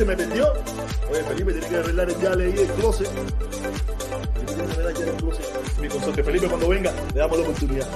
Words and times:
se 0.00 0.06
me 0.06 0.16
perdió. 0.16 0.50
Oye, 1.10 1.22
Felipe 1.24 1.52
tiene 1.52 1.68
que 1.68 1.76
arreglar 1.76 2.08
el 2.08 2.20
yale 2.20 2.44
ahí 2.44 2.52
del 2.52 2.68
closet. 2.68 3.08
Tiene 3.10 4.46
que 4.46 4.62
arreglar 4.62 5.08
el 5.08 5.14
closet. 5.16 5.78
Mi 5.78 5.88
consorte 5.88 6.24
Felipe 6.24 6.48
cuando 6.48 6.68
venga, 6.68 6.90
le 7.12 7.20
damos 7.20 7.38
la 7.38 7.44
oportunidad. 7.44 7.88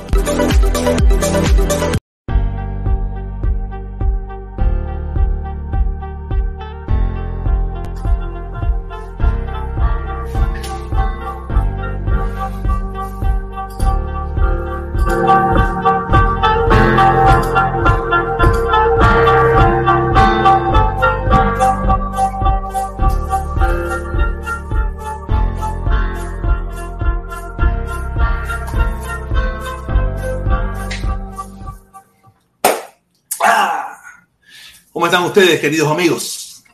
¿Cómo 35.14 35.28
están 35.28 35.44
ustedes, 35.44 35.60
queridos 35.60 35.88
amigos? 35.88 36.64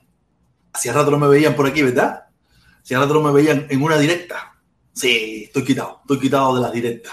Hacía 0.72 0.94
rato 0.94 1.10
no 1.10 1.18
me 1.18 1.28
veían 1.28 1.54
por 1.54 1.66
aquí, 1.66 1.82
¿verdad? 1.82 2.24
Hacía 2.82 2.98
rato 2.98 3.12
no 3.12 3.20
me 3.20 3.32
veían 3.32 3.66
en 3.68 3.82
una 3.82 3.98
directa. 3.98 4.58
Sí, 4.94 5.42
estoy 5.44 5.62
quitado, 5.62 5.98
estoy 6.00 6.20
quitado 6.20 6.54
de 6.54 6.62
las 6.62 6.72
directas. 6.72 7.12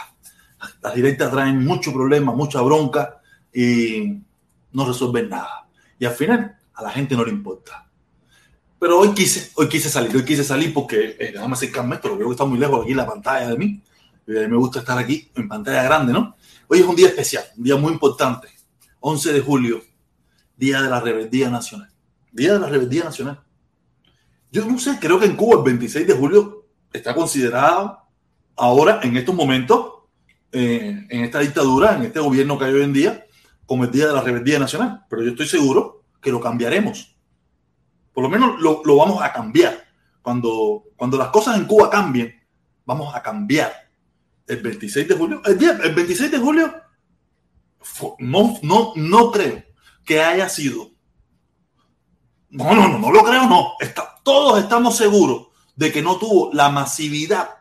Las 0.82 0.96
directas 0.96 1.30
traen 1.30 1.66
mucho 1.66 1.92
problema, 1.92 2.32
mucha 2.32 2.62
bronca 2.62 3.20
y 3.54 4.22
no 4.72 4.86
resuelven 4.86 5.28
nada. 5.28 5.68
Y 6.00 6.06
al 6.06 6.14
final 6.14 6.58
a 6.74 6.84
la 6.84 6.92
gente 6.92 7.14
no 7.14 7.26
le 7.26 7.32
importa. 7.32 7.86
Pero 8.80 8.98
hoy 8.98 9.10
quise, 9.10 9.52
hoy 9.56 9.68
quise 9.68 9.90
salir, 9.90 10.16
hoy 10.16 10.24
quise 10.24 10.46
salir 10.46 10.74
porque, 10.74 11.18
eh, 11.20 11.32
déjame 11.34 11.56
acercarme 11.56 11.96
esto, 11.96 12.18
veo 12.18 12.28
que 12.30 12.36
está 12.36 12.46
muy 12.46 12.58
lejos 12.58 12.86
aquí 12.86 12.94
la 12.94 13.06
pantalla 13.06 13.50
de 13.50 13.58
mí. 13.58 13.82
Eh, 14.28 14.48
me 14.48 14.56
gusta 14.56 14.80
estar 14.80 14.98
aquí 14.98 15.30
en 15.36 15.50
pantalla 15.50 15.84
grande, 15.84 16.14
¿no? 16.14 16.38
Hoy 16.70 16.80
es 16.80 16.86
un 16.86 16.96
día 16.96 17.10
especial, 17.10 17.44
un 17.58 17.66
día 17.66 17.76
muy 17.76 17.92
importante. 17.92 18.48
11 19.02 19.34
de 19.34 19.42
julio, 19.42 19.82
Día 20.58 20.82
de 20.82 20.90
la 20.90 21.00
Rebeldía 21.00 21.50
Nacional. 21.50 21.90
Día 22.32 22.54
de 22.54 22.60
la 22.60 22.68
Rebeldía 22.68 23.04
Nacional. 23.04 23.40
Yo 24.52 24.66
no 24.66 24.80
sé, 24.80 24.98
creo 25.00 25.20
que 25.20 25.28
en 25.28 25.36
Cuba 25.36 25.58
el 25.58 25.64
26 25.64 26.08
de 26.08 26.14
julio 26.14 26.66
está 26.92 27.14
considerado 27.14 28.00
ahora, 28.56 29.00
en 29.04 29.16
estos 29.16 29.36
momentos, 29.36 29.94
eh, 30.52 31.06
en 31.10 31.24
esta 31.24 31.40
dictadura, 31.40 31.96
en 31.96 32.04
este 32.04 32.20
gobierno 32.20 32.58
que 32.58 32.66
hay 32.66 32.74
hoy 32.74 32.84
en 32.84 32.94
día, 32.94 33.26
como 33.68 33.84
el 33.84 33.92
Día 33.92 34.08
de 34.08 34.14
la 34.14 34.22
Rebeldía 34.22 34.58
Nacional. 34.58 35.06
Pero 35.08 35.22
yo 35.22 35.32
estoy 35.32 35.48
seguro 35.48 36.06
que 36.20 36.32
lo 36.32 36.42
cambiaremos. 36.42 37.16
Por 38.12 38.24
lo 38.24 38.30
menos 38.30 38.60
lo, 38.60 38.82
lo 38.84 38.96
vamos 38.96 39.22
a 39.22 39.32
cambiar. 39.32 39.86
Cuando, 40.24 40.86
cuando 40.96 41.18
las 41.18 41.28
cosas 41.28 41.56
en 41.56 41.66
Cuba 41.66 41.90
cambien, 41.90 42.34
vamos 42.84 43.14
a 43.14 43.22
cambiar. 43.22 43.72
El 44.48 44.62
26 44.62 45.08
de 45.08 45.14
julio, 45.14 45.42
el, 45.46 45.58
día, 45.58 45.78
el 45.84 45.94
26 45.94 46.32
de 46.32 46.38
julio, 46.40 46.74
no, 48.20 48.58
no, 48.64 48.94
no 48.96 49.32
creo 49.32 49.67
que 50.08 50.24
haya 50.24 50.48
sido. 50.48 50.90
No, 52.50 52.74
no, 52.74 52.88
no, 52.88 52.98
no 52.98 53.12
lo 53.12 53.24
creo, 53.24 53.46
no. 53.46 53.74
Está, 53.80 54.16
todos 54.24 54.58
estamos 54.58 54.96
seguros 54.96 55.48
de 55.76 55.92
que 55.92 56.02
no 56.02 56.16
tuvo 56.16 56.50
la 56.54 56.70
masividad 56.70 57.58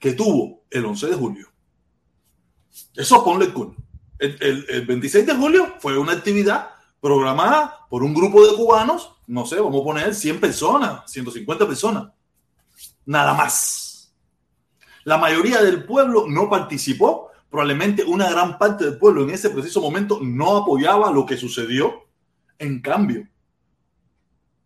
que 0.00 0.14
tuvo 0.14 0.64
el 0.70 0.86
11 0.86 1.06
de 1.08 1.14
julio. 1.14 1.48
Eso 2.96 3.22
ponle 3.22 3.52
el, 4.18 4.38
el, 4.40 4.66
el 4.68 4.86
26 4.86 5.26
de 5.26 5.34
julio 5.34 5.74
fue 5.80 5.98
una 5.98 6.12
actividad 6.12 6.70
programada 7.00 7.86
por 7.90 8.02
un 8.02 8.14
grupo 8.14 8.44
de 8.46 8.56
cubanos, 8.56 9.10
no 9.26 9.44
sé, 9.44 9.60
vamos 9.60 9.82
a 9.82 9.84
poner 9.84 10.14
100 10.14 10.40
personas, 10.40 11.10
150 11.10 11.66
personas, 11.66 12.10
nada 13.04 13.34
más. 13.34 14.14
La 15.04 15.18
mayoría 15.18 15.60
del 15.62 15.84
pueblo 15.84 16.24
no 16.26 16.48
participó, 16.48 17.31
probablemente 17.52 18.02
una 18.02 18.30
gran 18.30 18.56
parte 18.56 18.86
del 18.86 18.96
pueblo 18.96 19.24
en 19.24 19.30
ese 19.30 19.50
preciso 19.50 19.82
momento 19.82 20.18
no 20.22 20.56
apoyaba 20.56 21.12
lo 21.12 21.26
que 21.26 21.36
sucedió. 21.36 22.06
En 22.58 22.80
cambio, 22.80 23.28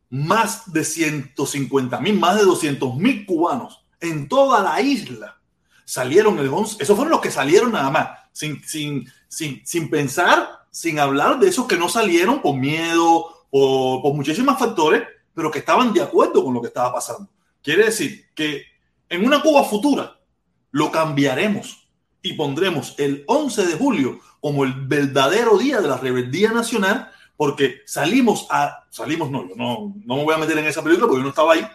más 0.09 0.73
de 0.73 0.85
150 0.85 2.01
mil, 2.01 2.17
más 2.17 2.37
de 2.37 2.45
200 2.45 2.97
mil 2.97 3.27
cubanos 3.27 3.85
en 4.01 4.29
toda 4.29 4.63
la 4.63 4.81
isla 4.81 5.41
salieron 5.85 6.39
el 6.39 6.49
11. 6.49 6.81
Esos 6.81 6.95
fueron 6.95 7.11
los 7.11 7.21
que 7.21 7.33
salieron 7.33 7.73
nada 7.73 7.91
más, 7.91 8.09
sin, 8.31 8.63
sin, 8.63 9.05
sin, 9.27 9.67
sin 9.67 9.91
pensar, 9.91 10.49
sin 10.71 11.01
hablar 11.01 11.41
de 11.41 11.49
esos 11.49 11.67
que 11.67 11.77
no 11.77 11.89
salieron 11.89 12.41
por 12.41 12.57
miedo, 12.57 13.47
por, 13.51 14.01
por 14.01 14.15
muchísimos 14.15 14.61
factores, 14.61 15.03
pero 15.35 15.51
que 15.51 15.59
estaban 15.59 15.93
de 15.93 16.03
acuerdo 16.03 16.45
con 16.45 16.55
lo 16.55 16.61
que 16.61 16.69
estaba 16.69 16.93
pasando. 16.93 17.29
Quiere 17.61 17.87
decir 17.87 18.27
que 18.33 18.63
en 19.09 19.27
una 19.27 19.43
Cuba 19.43 19.65
futura 19.65 20.21
lo 20.71 20.93
cambiaremos 20.93 21.86
y 22.27 22.33
pondremos 22.33 22.95
el 22.99 23.23
11 23.29 23.67
de 23.67 23.75
julio 23.75 24.21
como 24.41 24.65
el 24.65 24.73
verdadero 24.73 25.57
día 25.59 25.81
de 25.81 25.89
la 25.89 25.97
rebeldía 25.97 26.51
nacional 26.51 27.11
porque 27.37 27.83
salimos 27.87 28.49
a, 28.51 28.85
salimos 28.91 29.31
no, 29.31 29.49
yo 29.49 29.55
no, 29.55 29.95
no 30.05 30.17
me 30.17 30.25
voy 30.25 30.35
a 30.35 30.39
meter 30.39 30.59
en 30.59 30.67
esa 30.67 30.83
película 30.83 31.07
porque 31.07 31.21
yo 31.21 31.25
no 31.25 31.31
estaba 31.31 31.53
ahí, 31.53 31.67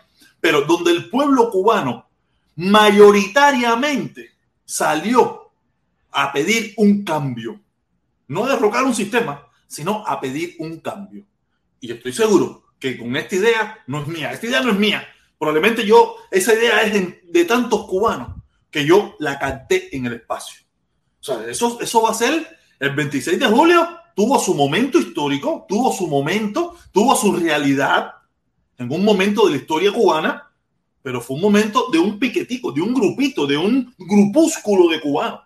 pero 0.42 0.62
donde 0.62 0.92
el 0.92 1.10
pueblo 1.10 1.50
cubano 1.50 2.10
mayoritariamente 2.58 4.32
salió 4.66 5.52
a 6.12 6.34
pedir 6.34 6.74
un 6.78 7.06
cambio, 7.06 7.60
no 8.28 8.44
a 8.44 8.50
derrocar 8.50 8.84
un 8.84 8.96
sistema, 8.96 9.48
sino 9.68 10.06
a 10.06 10.20
pedir 10.20 10.56
un 10.60 10.82
cambio. 10.82 11.24
Y 11.80 11.92
estoy 11.94 12.12
seguro 12.12 12.64
que 12.78 12.98
con 12.98 13.16
esta 13.16 13.36
idea 13.36 13.80
no 13.88 14.02
es 14.02 14.08
mía, 14.08 14.32
esta 14.34 14.48
idea 14.48 14.62
no 14.62 14.72
es 14.72 14.78
mía, 14.78 15.08
probablemente 15.40 15.86
yo, 15.86 16.18
esa 16.30 16.54
idea 16.54 16.82
es 16.82 16.94
de, 16.94 17.22
de 17.30 17.46
tantos 17.46 17.86
cubanos 17.86 18.41
que 18.72 18.86
yo 18.86 19.16
la 19.20 19.38
capté 19.38 19.96
en 19.96 20.08
el 20.08 20.14
espacio. 20.14 20.64
O 21.20 21.24
sea, 21.24 21.46
eso, 21.48 21.80
eso 21.82 22.02
va 22.02 22.10
a 22.10 22.16
ser 22.16 22.48
el 22.80 22.96
26 22.96 23.40
de 23.40 23.46
julio 23.46 23.88
tuvo 24.16 24.40
su 24.40 24.54
momento 24.54 25.00
histórico, 25.00 25.66
tuvo 25.68 25.92
su 25.94 26.08
momento, 26.08 26.76
tuvo 26.92 27.16
su 27.16 27.34
realidad 27.34 28.14
en 28.78 28.92
un 28.92 29.04
momento 29.04 29.46
de 29.46 29.52
la 29.52 29.58
historia 29.58 29.92
cubana, 29.92 30.52
pero 31.02 31.22
fue 31.22 31.36
un 31.36 31.42
momento 31.42 31.88
de 31.92 32.00
un 32.00 32.20
piquetico, 32.20 32.72
de 32.72 32.82
un 32.82 32.94
grupito, 32.94 33.46
de 33.48 33.58
un 33.58 33.94
grupúsculo 33.98 34.90
de 34.90 35.00
cubanos 35.00 35.42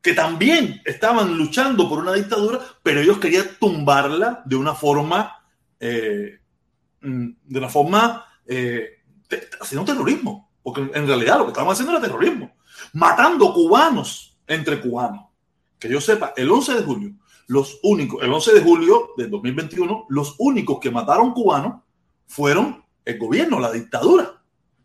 que 0.00 0.14
también 0.14 0.80
estaban 0.84 1.36
luchando 1.36 1.88
por 1.88 1.98
una 1.98 2.12
dictadura, 2.12 2.60
pero 2.82 3.00
ellos 3.00 3.18
querían 3.18 3.46
tumbarla 3.58 4.42
de 4.44 4.56
una 4.56 4.74
forma, 4.74 5.44
eh, 5.80 6.38
de 7.00 7.58
una 7.58 7.68
forma, 7.68 8.24
eh, 8.46 9.02
haciendo 9.60 9.84
terrorismo, 9.84 10.47
porque 10.72 10.98
en 10.98 11.06
realidad 11.06 11.38
lo 11.38 11.44
que 11.44 11.50
estaban 11.50 11.72
haciendo 11.72 11.92
era 11.92 12.00
terrorismo, 12.02 12.54
matando 12.92 13.52
cubanos 13.54 14.36
entre 14.46 14.80
cubanos 14.80 15.28
que 15.78 15.88
yo 15.88 16.00
sepa, 16.00 16.32
el 16.36 16.50
11 16.50 16.74
de 16.74 16.82
julio, 16.82 17.12
los 17.46 17.78
únicos, 17.82 18.22
el 18.22 18.32
11 18.32 18.54
de 18.54 18.60
julio 18.60 19.10
del 19.16 19.30
2021, 19.30 20.06
los 20.08 20.34
únicos 20.38 20.78
que 20.80 20.90
mataron 20.90 21.32
cubanos 21.32 21.82
fueron 22.26 22.84
el 23.04 23.18
gobierno, 23.18 23.60
la 23.60 23.72
dictadura. 23.72 24.42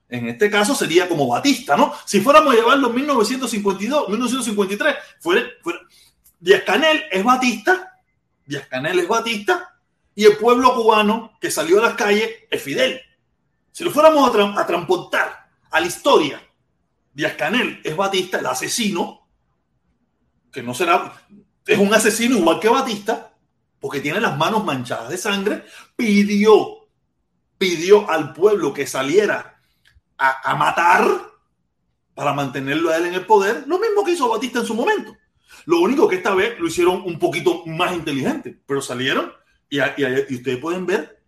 En 0.07 0.27
este 0.27 0.49
caso 0.49 0.75
sería 0.75 1.09
como 1.09 1.27
Batista, 1.27 1.75
¿no? 1.75 1.93
Si 2.05 2.21
fuéramos 2.21 2.53
a 2.53 2.57
llevarlo 2.57 2.89
en 2.89 2.95
1952, 2.95 4.09
1953, 4.09 4.95
fuera, 5.19 5.41
fuera, 5.61 5.79
Díaz 6.39 6.63
Canel 6.63 7.03
es 7.11 7.23
Batista, 7.23 7.99
Díaz 8.45 8.67
Canel 8.67 8.99
es 8.99 9.07
Batista, 9.07 9.79
y 10.15 10.25
el 10.25 10.37
pueblo 10.37 10.75
cubano 10.75 11.31
que 11.41 11.49
salió 11.49 11.79
a 11.79 11.87
las 11.87 11.95
calles 11.95 12.29
es 12.49 12.61
Fidel. 12.61 13.01
Si 13.71 13.83
lo 13.83 13.89
fuéramos 13.89 14.29
a, 14.29 14.61
a 14.61 14.67
transportar 14.67 15.42
a 15.73 15.79
la 15.79 15.87
historia, 15.87 16.39
Díaz 17.13 17.33
Canel 17.33 17.81
es 17.83 17.95
Batista, 17.95 18.37
el 18.37 18.45
asesino, 18.45 19.27
que 20.51 20.61
no 20.61 20.75
será, 20.75 21.11
es 21.65 21.79
un 21.79 21.91
asesino 21.91 22.37
igual 22.37 22.59
que 22.59 22.69
Batista, 22.69 23.33
porque 23.79 23.99
tiene 23.99 24.21
las 24.21 24.37
manos 24.37 24.63
manchadas 24.63 25.09
de 25.09 25.17
sangre, 25.17 25.65
pidió, 25.95 26.87
pidió 27.57 28.07
al 28.07 28.33
pueblo 28.33 28.71
que 28.71 28.85
saliera 28.85 29.59
a, 30.15 30.55
matar 30.55 31.07
para 32.13 32.33
mantenerlo 32.33 32.91
a 32.91 32.97
él 32.97 33.07
en 33.07 33.15
el 33.15 33.25
poder, 33.25 33.63
lo 33.65 33.79
mismo 33.79 34.03
que 34.05 34.11
hizo 34.11 34.29
Batista 34.29 34.59
en 34.59 34.67
su 34.67 34.75
momento. 34.75 35.17
Lo 35.65 35.79
único 35.79 36.07
que 36.07 36.17
esta 36.17 36.35
vez 36.35 36.59
lo 36.59 36.67
hicieron 36.67 37.01
un 37.01 37.17
poquito 37.17 37.65
más 37.65 37.93
inteligente, 37.93 38.61
pero 38.67 38.79
salieron 38.79 39.33
y, 39.71 39.79
y, 39.79 39.83
y 40.29 40.35
ustedes 40.35 40.59
pueden 40.59 40.85
ver 40.85 41.23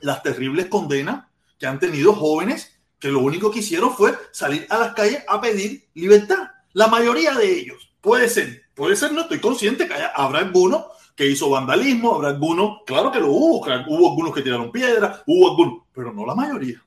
las 0.00 0.24
terribles 0.24 0.66
condenas 0.66 1.26
que 1.56 1.68
han 1.68 1.78
tenido 1.78 2.12
jóvenes 2.14 2.79
que 3.00 3.08
lo 3.08 3.20
único 3.20 3.50
que 3.50 3.58
hicieron 3.58 3.92
fue 3.96 4.16
salir 4.30 4.66
a 4.70 4.78
las 4.78 4.94
calles 4.94 5.24
a 5.26 5.40
pedir 5.40 5.88
libertad. 5.94 6.50
La 6.74 6.86
mayoría 6.86 7.34
de 7.34 7.50
ellos 7.50 7.90
Puede 8.00 8.30
ser, 8.30 8.62
puede 8.74 8.96
ser, 8.96 9.12
no 9.12 9.22
estoy 9.22 9.40
consciente 9.40 9.86
que 9.86 9.92
haya, 9.92 10.08
habrá 10.08 10.38
alguno 10.38 10.86
que 11.14 11.26
hizo 11.26 11.50
vandalismo, 11.50 12.14
habrá 12.14 12.28
alguno, 12.28 12.80
claro 12.86 13.12
que 13.12 13.20
lo 13.20 13.28
hubo, 13.28 13.58
hubo 13.58 14.10
algunos 14.10 14.34
que 14.34 14.40
tiraron 14.40 14.72
piedras, 14.72 15.22
hubo 15.26 15.50
algunos, 15.50 15.82
pero 15.92 16.12
no 16.12 16.24
la 16.24 16.34
mayoría. 16.34 16.82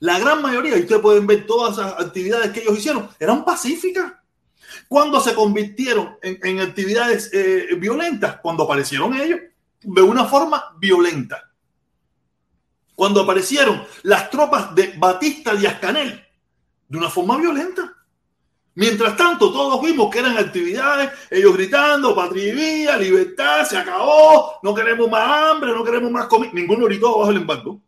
La 0.00 0.18
gran 0.18 0.42
mayoría, 0.42 0.76
y 0.76 0.82
ustedes 0.82 1.00
pueden 1.00 1.26
ver 1.26 1.46
todas 1.46 1.78
esas 1.78 1.98
actividades 1.98 2.50
que 2.50 2.60
ellos 2.60 2.78
hicieron, 2.78 3.08
eran 3.18 3.46
pacíficas. 3.46 4.12
Cuando 4.88 5.20
se 5.20 5.34
convirtieron 5.34 6.18
en, 6.20 6.38
en 6.42 6.60
actividades 6.60 7.30
eh, 7.32 7.68
violentas, 7.78 8.40
cuando 8.42 8.64
aparecieron 8.64 9.14
ellos, 9.14 9.40
de 9.80 10.02
una 10.02 10.26
forma 10.26 10.76
violenta. 10.78 11.47
Cuando 12.98 13.20
aparecieron 13.20 13.86
las 14.02 14.28
tropas 14.28 14.74
de 14.74 14.92
Batista 14.96 15.54
y 15.54 15.66
Ascanel, 15.66 16.20
de 16.88 16.98
una 16.98 17.08
forma 17.08 17.36
violenta. 17.36 17.94
Mientras 18.74 19.16
tanto, 19.16 19.52
todos 19.52 19.80
vimos 19.80 20.10
que 20.10 20.18
eran 20.18 20.36
actividades, 20.36 21.12
ellos 21.30 21.54
gritando, 21.54 22.12
patria 22.12 22.96
libertad, 22.96 23.64
se 23.66 23.78
acabó, 23.78 24.54
no 24.64 24.74
queremos 24.74 25.08
más 25.08 25.30
hambre, 25.30 25.70
no 25.70 25.84
queremos 25.84 26.10
más 26.10 26.26
comida. 26.26 26.50
Ninguno 26.52 26.86
gritó 26.86 27.14
abajo 27.14 27.30
el 27.30 27.36
embargo. 27.36 27.80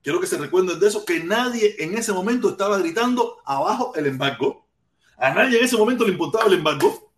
Quiero 0.00 0.20
que 0.20 0.28
se 0.28 0.38
recuerden 0.38 0.78
de 0.78 0.86
eso, 0.86 1.04
que 1.04 1.18
nadie 1.24 1.74
en 1.80 1.98
ese 1.98 2.12
momento 2.12 2.50
estaba 2.50 2.78
gritando 2.78 3.38
abajo 3.44 3.94
el 3.96 4.06
embargo. 4.06 4.64
A 5.16 5.34
nadie 5.34 5.58
en 5.58 5.64
ese 5.64 5.76
momento 5.76 6.04
le 6.04 6.12
importaba 6.12 6.46
el 6.46 6.52
embargo. 6.52 7.12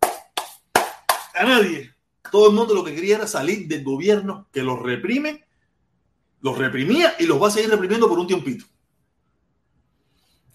A 1.35 1.43
nadie. 1.43 1.93
Todo 2.31 2.49
el 2.49 2.55
mundo 2.55 2.73
lo 2.73 2.83
que 2.83 2.95
quería 2.95 3.17
era 3.17 3.27
salir 3.27 3.67
del 3.67 3.83
gobierno 3.83 4.47
que 4.51 4.63
los 4.63 4.81
reprime, 4.81 5.44
los 6.41 6.57
reprimía 6.57 7.15
y 7.19 7.25
los 7.25 7.41
va 7.41 7.47
a 7.47 7.51
seguir 7.51 7.69
reprimiendo 7.69 8.07
por 8.07 8.19
un 8.19 8.27
tiempito. 8.27 8.65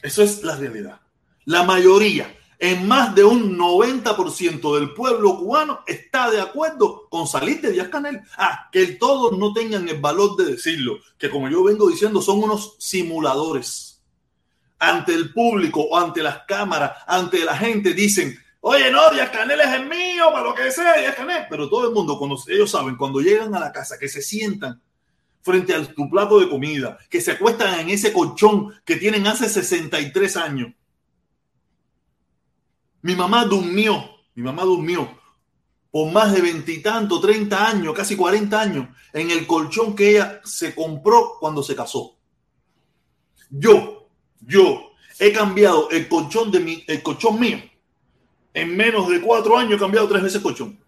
Eso 0.02 0.22
es 0.22 0.42
la 0.42 0.56
realidad. 0.56 1.00
La 1.44 1.62
mayoría, 1.62 2.34
en 2.58 2.86
más 2.86 3.14
de 3.14 3.24
un 3.24 3.58
90% 3.58 4.78
del 4.78 4.92
pueblo 4.94 5.38
cubano 5.38 5.80
está 5.86 6.30
de 6.30 6.40
acuerdo 6.40 7.08
con 7.08 7.26
salir 7.26 7.60
de 7.60 7.72
Díaz 7.72 7.88
Canel. 7.88 8.20
Ah, 8.36 8.68
que 8.70 8.86
todos 8.86 9.36
no 9.36 9.52
tengan 9.52 9.88
el 9.88 10.00
valor 10.00 10.36
de 10.36 10.52
decirlo, 10.52 10.98
que 11.18 11.30
como 11.30 11.48
yo 11.48 11.64
vengo 11.64 11.88
diciendo, 11.88 12.20
son 12.20 12.42
unos 12.42 12.76
simuladores. 12.78 14.02
Ante 14.78 15.14
el 15.14 15.32
público 15.32 15.80
o 15.80 15.96
ante 15.98 16.22
las 16.22 16.44
cámaras, 16.46 16.92
ante 17.06 17.44
la 17.44 17.56
gente, 17.56 17.92
dicen, 17.92 18.38
oye, 18.60 18.90
no, 18.90 19.10
Díaz 19.10 19.30
Canel 19.30 19.60
es 19.60 19.74
el 19.74 19.88
mío, 19.88 20.26
para 20.32 20.44
lo 20.44 20.54
que 20.54 20.70
sea, 20.70 20.98
Díaz 20.98 21.14
Canel. 21.14 21.46
Pero 21.48 21.68
todo 21.68 21.88
el 21.88 21.94
mundo, 21.94 22.18
cuando, 22.18 22.38
ellos 22.46 22.70
saben, 22.70 22.96
cuando 22.96 23.20
llegan 23.20 23.54
a 23.54 23.60
la 23.60 23.72
casa, 23.72 23.98
que 23.98 24.08
se 24.08 24.22
sientan 24.22 24.80
frente 25.42 25.74
a 25.74 25.84
tu 25.84 26.08
plato 26.10 26.38
de 26.40 26.48
comida, 26.48 26.98
que 27.08 27.20
se 27.20 27.32
acuestan 27.32 27.80
en 27.80 27.90
ese 27.90 28.12
colchón 28.12 28.74
que 28.84 28.96
tienen 28.96 29.26
hace 29.26 29.48
63 29.48 30.36
años 30.36 30.72
mi 33.02 33.16
mamá 33.16 33.44
durmió, 33.44 34.04
mi 34.34 34.42
mamá 34.42 34.62
durmió 34.64 35.18
por 35.90 36.12
más 36.12 36.32
de 36.32 36.40
veintitantos, 36.40 37.20
treinta 37.20 37.68
años, 37.68 37.94
casi 37.94 38.14
cuarenta 38.14 38.60
años, 38.60 38.88
en 39.12 39.30
el 39.30 39.44
colchón 39.46 39.96
que 39.96 40.10
ella 40.10 40.40
se 40.44 40.72
compró 40.72 41.36
cuando 41.40 41.64
se 41.64 41.74
casó. 41.74 42.16
Yo, 43.50 44.08
yo 44.40 44.92
he 45.18 45.32
cambiado 45.32 45.90
el 45.90 46.08
colchón 46.08 46.52
de 46.52 46.60
mi, 46.60 46.84
el 46.86 47.02
colchón 47.02 47.40
mío. 47.40 47.58
En 48.54 48.76
menos 48.76 49.08
de 49.08 49.20
cuatro 49.20 49.58
años 49.58 49.74
he 49.74 49.78
cambiado 49.80 50.06
tres 50.06 50.22
veces 50.22 50.40
colchón. 50.40 50.78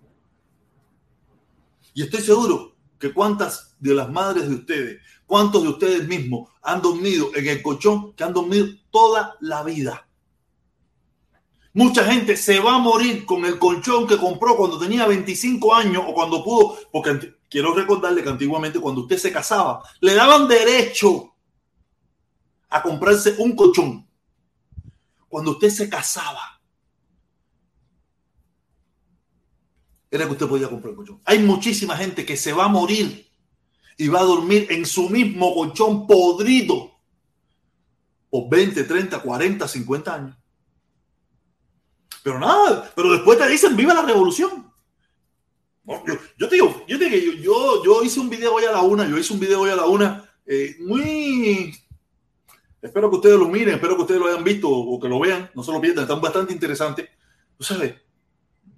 Y 1.94 2.02
estoy 2.02 2.21
seguro 2.21 2.71
que 3.02 3.12
cuántas 3.12 3.75
de 3.80 3.97
las 3.97 4.09
madres 4.09 4.49
de 4.49 4.54
ustedes, 4.54 5.02
cuántos 5.26 5.64
de 5.64 5.71
ustedes 5.71 6.06
mismos 6.06 6.50
han 6.62 6.80
dormido 6.80 7.35
en 7.35 7.49
el 7.49 7.61
colchón 7.61 8.12
que 8.12 8.23
han 8.23 8.32
dormido 8.32 8.68
toda 8.92 9.37
la 9.40 9.64
vida. 9.64 10.06
Mucha 11.73 12.04
gente 12.04 12.37
se 12.37 12.61
va 12.61 12.76
a 12.76 12.78
morir 12.78 13.26
con 13.26 13.44
el 13.44 13.59
colchón 13.59 14.06
que 14.06 14.16
compró 14.16 14.56
cuando 14.56 14.78
tenía 14.78 15.04
25 15.09 15.75
años 15.75 16.04
o 16.06 16.14
cuando 16.14 16.44
pudo, 16.44 16.78
porque 16.92 17.35
quiero 17.50 17.75
recordarle 17.75 18.23
que 18.23 18.28
antiguamente 18.28 18.78
cuando 18.78 19.00
usted 19.00 19.18
se 19.18 19.32
casaba, 19.32 19.82
le 19.99 20.14
daban 20.14 20.47
derecho 20.47 21.35
a 22.68 22.80
comprarse 22.85 23.35
un 23.38 23.56
colchón. 23.56 24.06
Cuando 25.28 25.50
usted 25.50 25.71
se 25.71 25.90
casaba, 25.90 26.51
era 30.12 30.26
que 30.26 30.33
usted 30.33 30.47
podía 30.47 30.69
comprar 30.69 30.90
el 30.90 30.97
colchón. 30.97 31.23
Hay 31.25 31.38
muchísima 31.38 31.97
gente 31.97 32.26
que 32.26 32.37
se 32.37 32.52
va 32.52 32.66
a 32.66 32.69
morir 32.69 33.26
y 33.97 34.09
va 34.09 34.21
a 34.21 34.25
dormir 34.25 34.66
en 34.69 34.85
su 34.85 35.09
mismo 35.09 35.54
colchón 35.54 36.07
podrido 36.07 36.92
por 38.28 38.50
20, 38.50 38.85
30, 38.85 39.23
40, 39.23 39.66
50 39.66 40.14
años. 40.14 40.37
Pero 42.23 42.38
nada, 42.38 42.92
pero 42.95 43.11
después 43.11 43.38
te 43.38 43.49
dicen, 43.49 43.75
viva 43.75 43.95
la 43.95 44.02
revolución. 44.02 44.71
Yo, 46.37 46.49
te 46.49 46.57
digo, 46.57 46.85
yo, 46.87 46.99
te 46.99 47.09
digo 47.09 47.33
yo, 47.40 47.83
yo, 47.83 48.02
hice 48.04 48.21
un 48.21 48.28
video 48.28 48.54
hoy 48.54 48.64
a 48.64 48.73
la 48.73 48.83
una, 48.83 49.09
yo 49.09 49.16
hice 49.16 49.33
un 49.33 49.40
video 49.40 49.62
hoy 49.62 49.71
a 49.71 49.76
la 49.76 49.87
una, 49.87 50.31
eh, 50.45 50.76
muy... 50.81 51.75
Espero 52.83 53.09
que 53.09 53.16
ustedes 53.16 53.38
lo 53.38 53.49
miren, 53.49 53.76
espero 53.76 53.97
que 53.97 54.02
ustedes 54.02 54.21
lo 54.21 54.26
hayan 54.26 54.45
visto 54.45 54.69
o 54.69 55.00
que 55.00 55.09
lo 55.09 55.19
vean, 55.21 55.50
no 55.54 55.62
se 55.62 55.73
lo 55.73 55.81
pierdan, 55.81 56.02
están 56.02 56.21
bastante 56.21 56.52
interesantes. 56.52 57.09
Tú 57.57 57.64
sabes, 57.64 57.95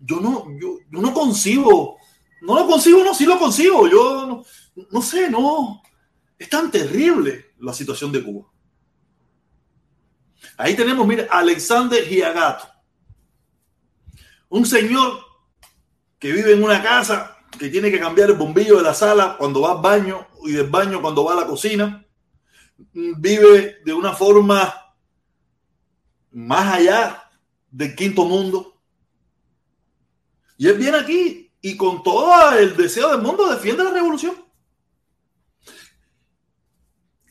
yo 0.01 0.21
no, 0.21 0.47
yo, 0.59 0.79
no 0.91 1.13
concibo, 1.13 1.97
no 2.43 2.55
lo 2.55 2.67
concibo, 2.67 3.03
no, 3.05 3.15
sí 3.15 3.25
lo 3.25 3.39
concibo, 3.39 3.89
yo 3.89 4.27
no, 4.27 4.45
no 4.91 5.03
sé, 5.03 5.31
no, 5.31 5.83
es 6.39 6.49
tan 6.49 6.71
terrible 6.71 7.53
la 7.59 7.73
situación 7.73 8.13
de 8.13 8.23
Cuba. 8.23 8.47
Ahí 10.57 10.75
tenemos, 10.75 11.07
mire, 11.07 11.27
Alexander 11.31 12.05
Giagato 12.07 12.75
un 14.55 14.65
señor 14.65 15.19
que 16.17 16.31
vive 16.31 16.53
en 16.53 16.63
una 16.63 16.81
casa 16.81 17.39
que 17.59 17.69
tiene 17.71 17.91
que 17.91 17.99
cambiar 17.99 18.31
el 18.31 18.37
bombillo 18.37 18.77
de 18.77 18.85
la 18.85 18.95
sala 18.95 19.35
cuando 19.37 19.63
va 19.63 19.73
al 19.73 19.83
baño 19.83 20.29
y 20.45 20.53
del 20.53 20.69
baño 20.69 21.03
cuando 21.03 21.25
va 21.25 21.33
a 21.33 21.41
la 21.41 21.47
cocina. 21.47 22.07
Vive 22.93 23.79
de 23.85 23.93
una 23.93 24.13
forma 24.13 24.73
más 26.31 26.75
allá 26.75 27.29
del 27.69 27.97
quinto 27.97 28.27
mundo. 28.27 28.74
Y 30.57 30.69
él 30.69 30.79
viene 30.79 30.99
aquí 30.99 31.53
y 31.61 31.77
con 31.77 32.03
todo 32.03 32.53
el 32.53 32.77
deseo 32.77 33.11
del 33.11 33.23
mundo 33.23 33.49
defiende 33.49 33.85
la 33.85 33.91
revolución. 33.91 34.35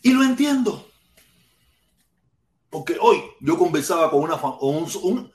Y 0.02 0.12
lo 0.12 0.24
entiendo. 0.24 0.90
Porque 2.70 2.98
hoy 3.00 3.22
yo 3.40 3.58
conversaba 3.58 4.10
con, 4.10 4.22
una, 4.22 4.36
un, 4.36 5.32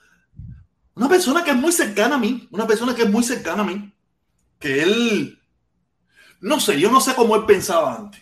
una 0.95 1.09
persona 1.09 1.43
que 1.43 1.51
es 1.51 1.55
muy 1.55 1.71
cercana 1.71 2.15
a 2.15 2.19
mí, 2.19 2.47
una 2.51 2.67
persona 2.67 2.93
que 2.93 3.03
es 3.03 3.09
muy 3.09 3.23
cercana 3.23 3.63
a 3.63 3.65
mí, 3.65 3.93
que 4.59 4.83
él, 4.83 5.39
no 6.41 6.59
sé, 6.59 6.77
yo 6.77 6.91
no 6.91 6.99
sé 6.99 7.15
cómo 7.15 7.37
él 7.37 7.45
pensaba 7.45 7.95
antes, 7.95 8.21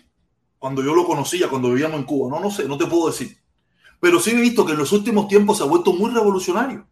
cuando 0.59 0.83
yo 0.83 0.93
lo 0.93 1.05
conocía, 1.05 1.50
cuando 1.50 1.69
vivíamos 1.69 2.00
en 2.00 2.05
Cuba, 2.05 2.29
no, 2.29 2.39
no 2.39 2.51
sé, 2.51 2.67
no 2.67 2.77
te 2.77 2.86
puedo 2.86 3.07
decir. 3.07 3.36
Pero 4.00 4.19
sí 4.19 4.29
he 4.29 4.36
visto 4.39 4.63
que 4.65 4.74
en 4.74 4.77
los 4.77 4.91
últimos 4.91 5.27
tiempos 5.27 5.57
se 5.57 5.63
ha 5.63 5.67
vuelto 5.67 5.91
muy 5.93 6.12
revolucionario. 6.12 6.88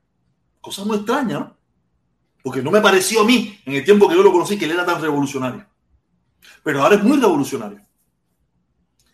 Cosa 0.60 0.84
muy 0.84 0.98
extraña, 0.98 1.39
¿no? 1.39 1.58
Porque 2.46 2.62
no 2.62 2.70
me 2.70 2.80
pareció 2.80 3.22
a 3.22 3.25
mí, 3.25 3.60
en 3.66 3.74
el 3.74 3.84
tiempo 3.84 4.08
que 4.08 4.14
yo 4.14 4.22
lo 4.22 4.32
conocí, 4.32 4.56
que 4.56 4.66
él 4.66 4.72
era 4.72 4.86
tan 4.86 5.02
revolucionario. 5.02 5.66
Pero 6.64 6.84
ahora 6.84 6.96
es 6.96 7.04
muy 7.04 7.18
revolucionario. 7.18 7.82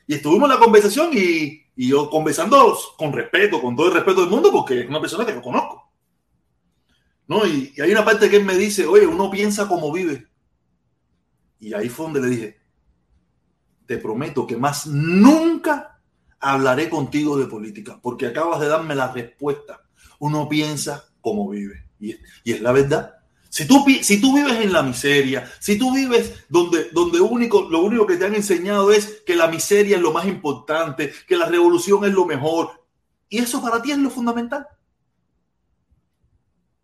Y 0.05 0.15
estuvimos 0.15 0.49
en 0.49 0.55
la 0.55 0.59
conversación 0.59 1.11
y, 1.13 1.63
y 1.77 1.87
yo 1.87 2.09
conversando 2.09 2.77
con 2.97 3.13
respeto, 3.13 3.61
con 3.61 3.73
todo 3.73 3.87
el 3.87 3.93
respeto 3.93 4.19
del 4.19 4.29
mundo, 4.29 4.51
porque 4.51 4.81
es 4.81 4.89
una 4.89 4.99
persona 4.99 5.25
que 5.25 5.33
lo 5.33 5.41
conozco. 5.41 5.93
No, 7.25 7.47
y, 7.47 7.73
hay 7.81 7.89
una 7.93 8.03
parte 8.03 8.29
que 8.29 8.35
él 8.35 8.43
me 8.43 8.57
dice, 8.57 8.85
oye, 8.85 9.07
uno 9.07 9.31
piensa 9.31 9.65
como 9.65 9.93
vive. 9.93 10.27
Y 11.57 11.73
ahí 11.73 11.87
fue 11.87 12.07
donde 12.07 12.19
le 12.19 12.27
dije, 12.27 12.59
te 13.85 13.97
prometo 13.97 14.45
que 14.45 14.57
más 14.57 14.87
nunca 14.87 16.01
hablaré 16.37 16.89
contigo 16.89 17.37
de 17.37 17.45
política, 17.45 17.97
porque 18.01 18.27
acabas 18.27 18.59
de 18.59 18.67
darme 18.67 18.93
la 18.93 19.13
respuesta. 19.13 19.83
Uno 20.19 20.49
piensa 20.49 21.05
como 21.21 21.47
vive. 21.47 21.85
Y, 22.01 22.17
es 22.43 22.61
la 22.61 22.73
verdad. 22.73 23.20
Si 23.51 23.67
tú, 23.67 23.83
si 24.01 24.21
tú 24.21 24.33
vives 24.33 24.61
en 24.61 24.71
la 24.71 24.81
miseria, 24.81 25.51
si 25.59 25.77
tú 25.77 25.93
vives 25.93 26.45
donde, 26.47 26.85
donde 26.93 27.19
único, 27.19 27.67
lo 27.69 27.81
único 27.81 28.07
que 28.07 28.15
te 28.15 28.23
han 28.23 28.33
enseñado 28.33 28.93
es 28.93 29.23
que 29.25 29.35
la 29.35 29.49
miseria 29.49 29.97
es 29.97 30.01
lo 30.01 30.13
más 30.13 30.25
importante, 30.25 31.11
que 31.27 31.35
la 31.35 31.47
revolución 31.47 32.05
es 32.05 32.13
lo 32.13 32.25
mejor, 32.25 32.81
y 33.27 33.39
eso 33.39 33.61
para 33.61 33.81
ti 33.81 33.91
es 33.91 33.97
lo 33.97 34.09
fundamental. 34.09 34.65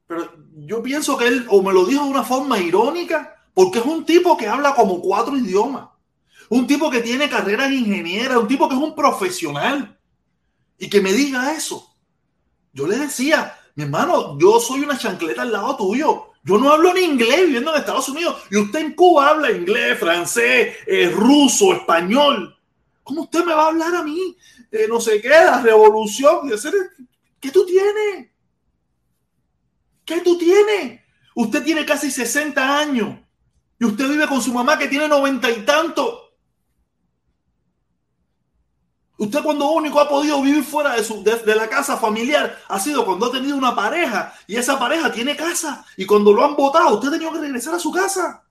Pero 0.08 0.30
yo 0.58 0.84
pienso 0.84 1.18
que 1.18 1.28
él 1.28 1.46
o 1.50 1.62
me 1.62 1.72
lo 1.72 1.86
dijo 1.86 2.04
de 2.04 2.10
una 2.10 2.24
forma 2.24 2.60
irónica, 2.60 3.46
porque 3.54 3.80
es 3.80 3.86
un 3.86 4.04
tipo 4.04 4.36
que 4.36 4.50
habla 4.50 4.76
como 4.76 5.00
cuatro 5.00 5.38
idiomas. 5.38 5.88
Un 6.50 6.68
tipo 6.68 6.90
que 6.90 7.00
tiene 7.00 7.30
carrera 7.30 7.70
de 7.70 7.76
ingeniera, 7.76 8.40
un 8.40 8.48
tipo 8.48 8.68
que 8.68 8.76
es 8.76 8.82
un 8.82 8.94
profesional. 8.94 9.98
Y 10.78 10.90
que 10.90 11.00
me 11.00 11.14
diga 11.14 11.54
eso. 11.54 11.96
Yo 12.74 12.88
le 12.88 12.98
decía, 12.98 13.58
mi 13.76 13.84
hermano, 13.84 14.38
yo 14.38 14.60
soy 14.60 14.82
una 14.82 14.98
chancleta 14.98 15.44
al 15.44 15.52
lado 15.54 15.78
tuyo. 15.78 16.32
Yo 16.48 16.58
no 16.58 16.72
hablo 16.72 16.94
ni 16.94 17.02
inglés 17.02 17.46
viviendo 17.46 17.74
en 17.74 17.80
Estados 17.80 18.08
Unidos. 18.08 18.42
Y 18.50 18.56
usted 18.56 18.80
en 18.80 18.94
Cuba 18.94 19.28
habla 19.28 19.52
inglés, 19.52 20.00
francés, 20.00 20.78
eh, 20.88 21.10
ruso, 21.14 21.74
español. 21.74 22.58
¿Cómo 23.04 23.24
usted 23.24 23.44
me 23.44 23.54
va 23.54 23.66
a 23.66 23.68
hablar 23.68 23.94
a 23.96 24.04
mí? 24.04 24.38
no 24.88 25.02
sé 25.02 25.22
qué, 25.22 25.28
la 25.28 25.62
revolución. 25.62 26.50
¿Qué 27.42 27.52
tú 27.52 27.66
tienes? 27.66 28.30
¿Qué 30.06 30.22
tú 30.22 30.38
tienes? 30.38 31.02
Usted 31.36 31.64
tiene 31.64 31.86
casi 31.86 32.10
60 32.10 32.80
años 32.80 33.20
y 33.78 33.84
usted 33.84 34.08
vive 34.08 34.26
con 34.28 34.42
su 34.42 34.54
mamá 34.54 34.78
que 34.78 34.88
tiene 34.88 35.10
noventa 35.10 35.52
y 35.52 35.66
tanto. 35.66 36.27
Usted 39.18 39.42
cuando 39.42 39.72
único 39.72 40.00
ha 40.00 40.08
podido 40.08 40.42
vivir 40.42 40.64
fuera 40.64 40.96
de, 40.96 41.04
su, 41.04 41.24
de, 41.24 41.56
la 41.56 41.68
casa 41.68 41.98
familiar 41.98 42.60
ha 42.68 42.80
sido 42.80 43.04
cuando 43.04 43.26
ha 43.26 43.32
tenido 43.32 43.58
una 43.58 43.76
pareja 43.76 44.32
y 44.46 44.56
esa 44.56 44.78
pareja 44.78 45.12
tiene 45.12 45.36
casa 45.36 45.84
y 45.98 46.06
cuando 46.06 46.32
lo 46.32 46.46
han 46.46 46.56
votado 46.56 46.96
usted 46.96 47.08
ha 47.08 47.12
tenido 47.12 47.34
que 47.34 47.40
regresar 47.40 47.74
a 47.74 47.80
su 47.80 47.92
casa. 47.92 48.44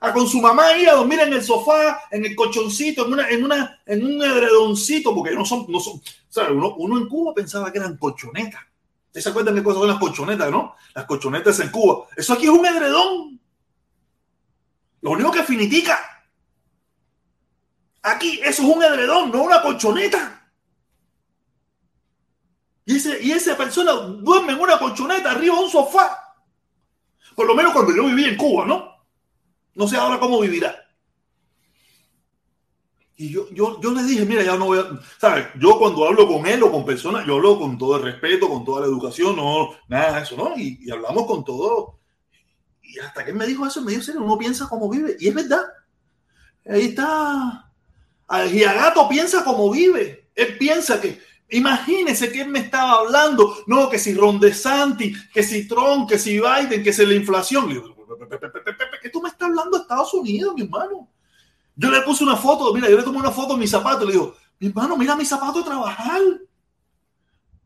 A 0.00 0.12
con 0.12 0.26
su 0.26 0.40
mamá 0.40 0.66
ahí 0.66 0.84
a 0.86 0.94
dormir 0.94 1.20
en 1.20 1.32
el 1.32 1.42
sofá, 1.42 2.02
en 2.10 2.24
el 2.26 2.34
colchoncito, 2.34 3.06
en, 3.06 3.12
una, 3.12 3.28
en, 3.30 3.44
una, 3.44 3.80
en 3.86 4.04
un 4.04 4.22
edredoncito, 4.22 5.14
porque 5.14 5.34
no 5.34 5.46
son, 5.46 5.64
no 5.68 5.80
son, 5.80 6.02
Uno, 6.50 6.74
uno 6.76 6.98
en 6.98 7.08
Cuba 7.08 7.32
pensaba 7.32 7.72
que 7.72 7.78
eran 7.78 7.96
colchonetas. 7.96 8.60
¿Ustedes 9.06 9.24
se 9.24 9.30
acuerdan 9.30 9.54
qué 9.54 9.62
cosas 9.62 9.78
son 9.78 9.88
las 9.88 9.98
colchonetas, 9.98 10.50
no? 10.50 10.74
Las 10.94 11.06
colchonetas 11.06 11.58
en 11.60 11.70
Cuba. 11.70 12.06
Eso 12.16 12.34
aquí 12.34 12.44
es 12.44 12.50
un 12.50 12.66
edredón. 12.66 13.40
Lo 15.00 15.12
único 15.12 15.30
que 15.30 15.44
finitica. 15.44 16.13
Aquí, 18.04 18.38
eso 18.44 18.62
es 18.62 18.68
un 18.68 18.82
edredón, 18.82 19.32
no 19.32 19.44
una 19.44 19.62
colchoneta. 19.62 20.46
Y, 22.84 22.96
ese, 22.96 23.18
y 23.22 23.32
esa 23.32 23.56
persona 23.56 23.92
duerme 23.92 24.52
en 24.52 24.60
una 24.60 24.78
colchoneta 24.78 25.30
arriba 25.30 25.56
de 25.56 25.64
un 25.64 25.70
sofá. 25.70 26.36
Por 27.34 27.46
lo 27.46 27.54
menos 27.54 27.72
cuando 27.72 27.96
yo 27.96 28.04
viví 28.04 28.26
en 28.26 28.36
Cuba, 28.36 28.66
¿no? 28.66 28.92
No 29.74 29.88
sé 29.88 29.96
ahora 29.96 30.20
cómo 30.20 30.38
vivirá. 30.38 30.76
Y 33.16 33.30
yo, 33.30 33.48
yo, 33.52 33.80
yo 33.80 33.90
le 33.92 34.02
dije, 34.02 34.26
mira, 34.26 34.42
ya 34.42 34.56
no 34.56 34.66
voy 34.66 34.80
a, 34.80 35.00
¿sabes? 35.18 35.46
Yo 35.58 35.78
cuando 35.78 36.06
hablo 36.06 36.28
con 36.28 36.44
él 36.46 36.62
o 36.62 36.70
con 36.70 36.84
personas, 36.84 37.26
yo 37.26 37.36
hablo 37.36 37.58
con 37.58 37.78
todo 37.78 37.96
el 37.96 38.02
respeto, 38.02 38.50
con 38.50 38.66
toda 38.66 38.82
la 38.82 38.86
educación, 38.86 39.34
no, 39.36 39.70
nada 39.88 40.16
de 40.16 40.22
eso, 40.24 40.36
¿no? 40.36 40.54
Y, 40.58 40.78
y 40.82 40.90
hablamos 40.90 41.24
con 41.26 41.42
todo. 41.42 42.00
Y 42.82 42.98
hasta 42.98 43.24
que 43.24 43.30
él 43.30 43.36
me 43.38 43.46
dijo 43.46 43.66
eso, 43.66 43.80
me 43.80 43.92
dijo, 43.92 44.02
serio, 44.02 44.22
uno 44.22 44.36
piensa 44.36 44.68
cómo 44.68 44.90
vive. 44.90 45.16
Y 45.18 45.28
es 45.28 45.34
verdad. 45.34 45.64
Ahí 46.66 46.88
está. 46.88 47.63
El 48.30 48.50
Giagato 48.50 49.08
piensa 49.08 49.44
cómo 49.44 49.70
vive. 49.70 50.28
Él 50.34 50.58
piensa 50.58 51.00
que, 51.00 51.20
imagínese 51.50 52.32
que 52.32 52.44
me 52.44 52.60
estaba 52.60 53.00
hablando, 53.00 53.56
no, 53.66 53.88
que 53.88 53.98
si 53.98 54.14
Ron 54.14 54.40
DeSantis, 54.40 55.28
que 55.32 55.42
si 55.42 55.68
Trump, 55.68 56.08
que 56.08 56.18
si 56.18 56.40
Biden, 56.40 56.82
que 56.82 56.92
si 56.92 57.06
la 57.06 57.14
inflación. 57.14 57.68
¿Qué 59.02 59.10
tú 59.10 59.20
me 59.20 59.28
estás 59.28 59.48
hablando 59.48 59.76
de 59.76 59.82
Estados 59.82 60.14
Unidos, 60.14 60.54
mi 60.54 60.62
hermano? 60.62 61.08
Yo 61.76 61.90
le 61.90 62.02
puse 62.02 62.24
una 62.24 62.36
foto, 62.36 62.72
mira, 62.72 62.88
yo 62.88 62.96
le 62.96 63.02
tomé 63.02 63.18
una 63.18 63.30
foto 63.30 63.54
de 63.54 63.60
mi 63.60 63.66
zapato 63.66 64.04
y 64.04 64.06
le 64.06 64.12
digo, 64.12 64.34
mi 64.58 64.68
hermano, 64.68 64.96
mira 64.96 65.16
mi 65.16 65.24
zapato 65.24 65.58
de 65.58 65.64
trabajar. 65.64 66.20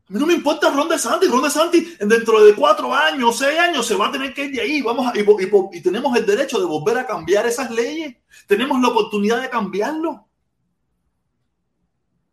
A 0.09 0.13
mí 0.13 0.19
no 0.19 0.25
me 0.25 0.33
importa 0.33 0.71
Ron 0.71 0.89
DeSantis. 0.89 1.29
Ron 1.29 1.43
DeSantis 1.43 1.99
dentro 1.99 2.43
de 2.43 2.55
cuatro 2.55 2.93
años, 2.93 3.37
seis 3.37 3.59
años, 3.59 3.85
se 3.85 3.95
va 3.95 4.07
a 4.07 4.11
tener 4.11 4.33
que 4.33 4.45
ir 4.45 4.51
de 4.51 4.61
ahí. 4.61 4.81
Vamos 4.81 5.05
a, 5.07 5.13
y, 5.15 5.81
tenemos 5.81 6.17
el 6.17 6.25
derecho 6.25 6.59
de 6.59 6.65
volver 6.65 6.97
a 6.97 7.05
cambiar 7.05 7.45
esas 7.45 7.69
leyes. 7.69 8.15
Tenemos 8.47 8.81
la 8.81 8.87
oportunidad 8.87 9.39
de 9.39 9.49
cambiarlo. 9.49 10.28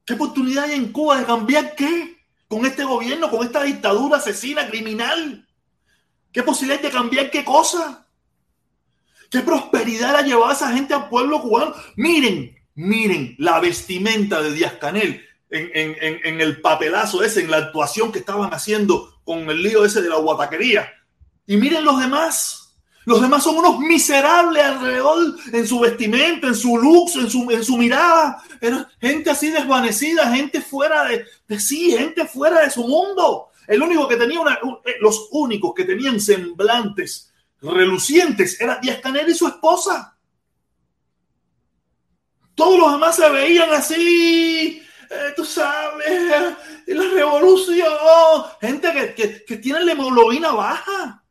¿Qué 0.06 0.14
oportunidad 0.14 0.64
hay 0.64 0.76
en 0.76 0.92
Cuba 0.92 1.18
de 1.18 1.26
cambiar 1.26 1.74
qué? 1.74 2.16
Con 2.46 2.64
este 2.64 2.84
gobierno, 2.84 3.28
con 3.28 3.44
esta 3.44 3.64
dictadura 3.64 4.18
asesina, 4.18 4.68
criminal. 4.68 5.46
¿Qué 6.32 6.44
posibilidad 6.44 6.80
de 6.80 6.90
cambiar 6.90 7.28
qué 7.30 7.44
cosa? 7.44 8.06
¿Qué 9.28 9.40
prosperidad 9.40 10.12
la 10.12 10.22
llevado 10.22 10.50
a 10.50 10.52
esa 10.52 10.72
gente 10.72 10.94
al 10.94 11.08
pueblo 11.08 11.42
cubano? 11.42 11.74
Miren, 11.96 12.56
miren 12.76 13.34
la 13.38 13.58
vestimenta 13.58 14.40
de 14.40 14.52
Díaz 14.52 14.74
Canel 14.74 15.26
en, 15.50 15.70
en, 15.74 16.40
el 16.40 16.60
papelazo 16.60 17.24
ese, 17.24 17.40
en 17.40 17.50
la 17.50 17.58
actuación 17.58 18.12
que 18.12 18.20
estaban 18.20 18.54
haciendo 18.54 19.20
con 19.24 19.50
el 19.50 19.60
lío 19.60 19.84
ese 19.84 20.02
de 20.02 20.08
la 20.08 20.18
guataquería. 20.18 20.88
Y 21.48 21.56
miren 21.56 21.84
los 21.84 21.98
demás. 21.98 22.65
Los 23.06 23.22
demás 23.22 23.44
son 23.44 23.56
unos 23.58 23.78
miserables 23.78 24.64
alrededor 24.64 25.36
en 25.52 25.64
su 25.64 25.78
vestimenta, 25.78 26.48
en 26.48 26.56
su 26.56 26.76
looks, 26.76 27.14
en 27.14 27.30
su, 27.30 27.48
en 27.52 27.64
su 27.64 27.76
mirada. 27.76 28.42
Era 28.60 28.90
gente 29.00 29.30
así 29.30 29.48
desvanecida, 29.48 30.34
gente 30.34 30.60
fuera 30.60 31.04
de, 31.04 31.24
sí, 31.60 31.96
gente 31.96 32.26
fuera 32.26 32.62
de 32.62 32.70
su 32.70 32.82
mundo. 32.82 33.50
El 33.68 33.80
único 33.80 34.08
que 34.08 34.16
tenía 34.16 34.40
una, 34.40 34.58
los 35.00 35.28
únicos 35.30 35.72
que 35.72 35.84
tenían 35.84 36.18
semblantes 36.20 37.32
relucientes 37.62 38.60
era 38.60 38.80
Díaz 38.82 38.98
Canel 39.00 39.28
y 39.28 39.34
su 39.34 39.46
esposa. 39.46 40.18
Todos 42.56 42.76
los 42.76 42.92
demás 42.92 43.14
se 43.14 43.28
veían 43.30 43.72
así, 43.72 44.82
eh, 45.10 45.32
tú 45.36 45.44
sabes, 45.44 46.56
la 46.88 47.04
revolución. 47.14 47.86
Gente 48.60 48.92
que, 48.92 49.14
que, 49.14 49.44
que 49.44 49.56
tiene 49.58 49.84
la 49.84 49.92
hemoglobina 49.92 50.50
baja. 50.50 51.22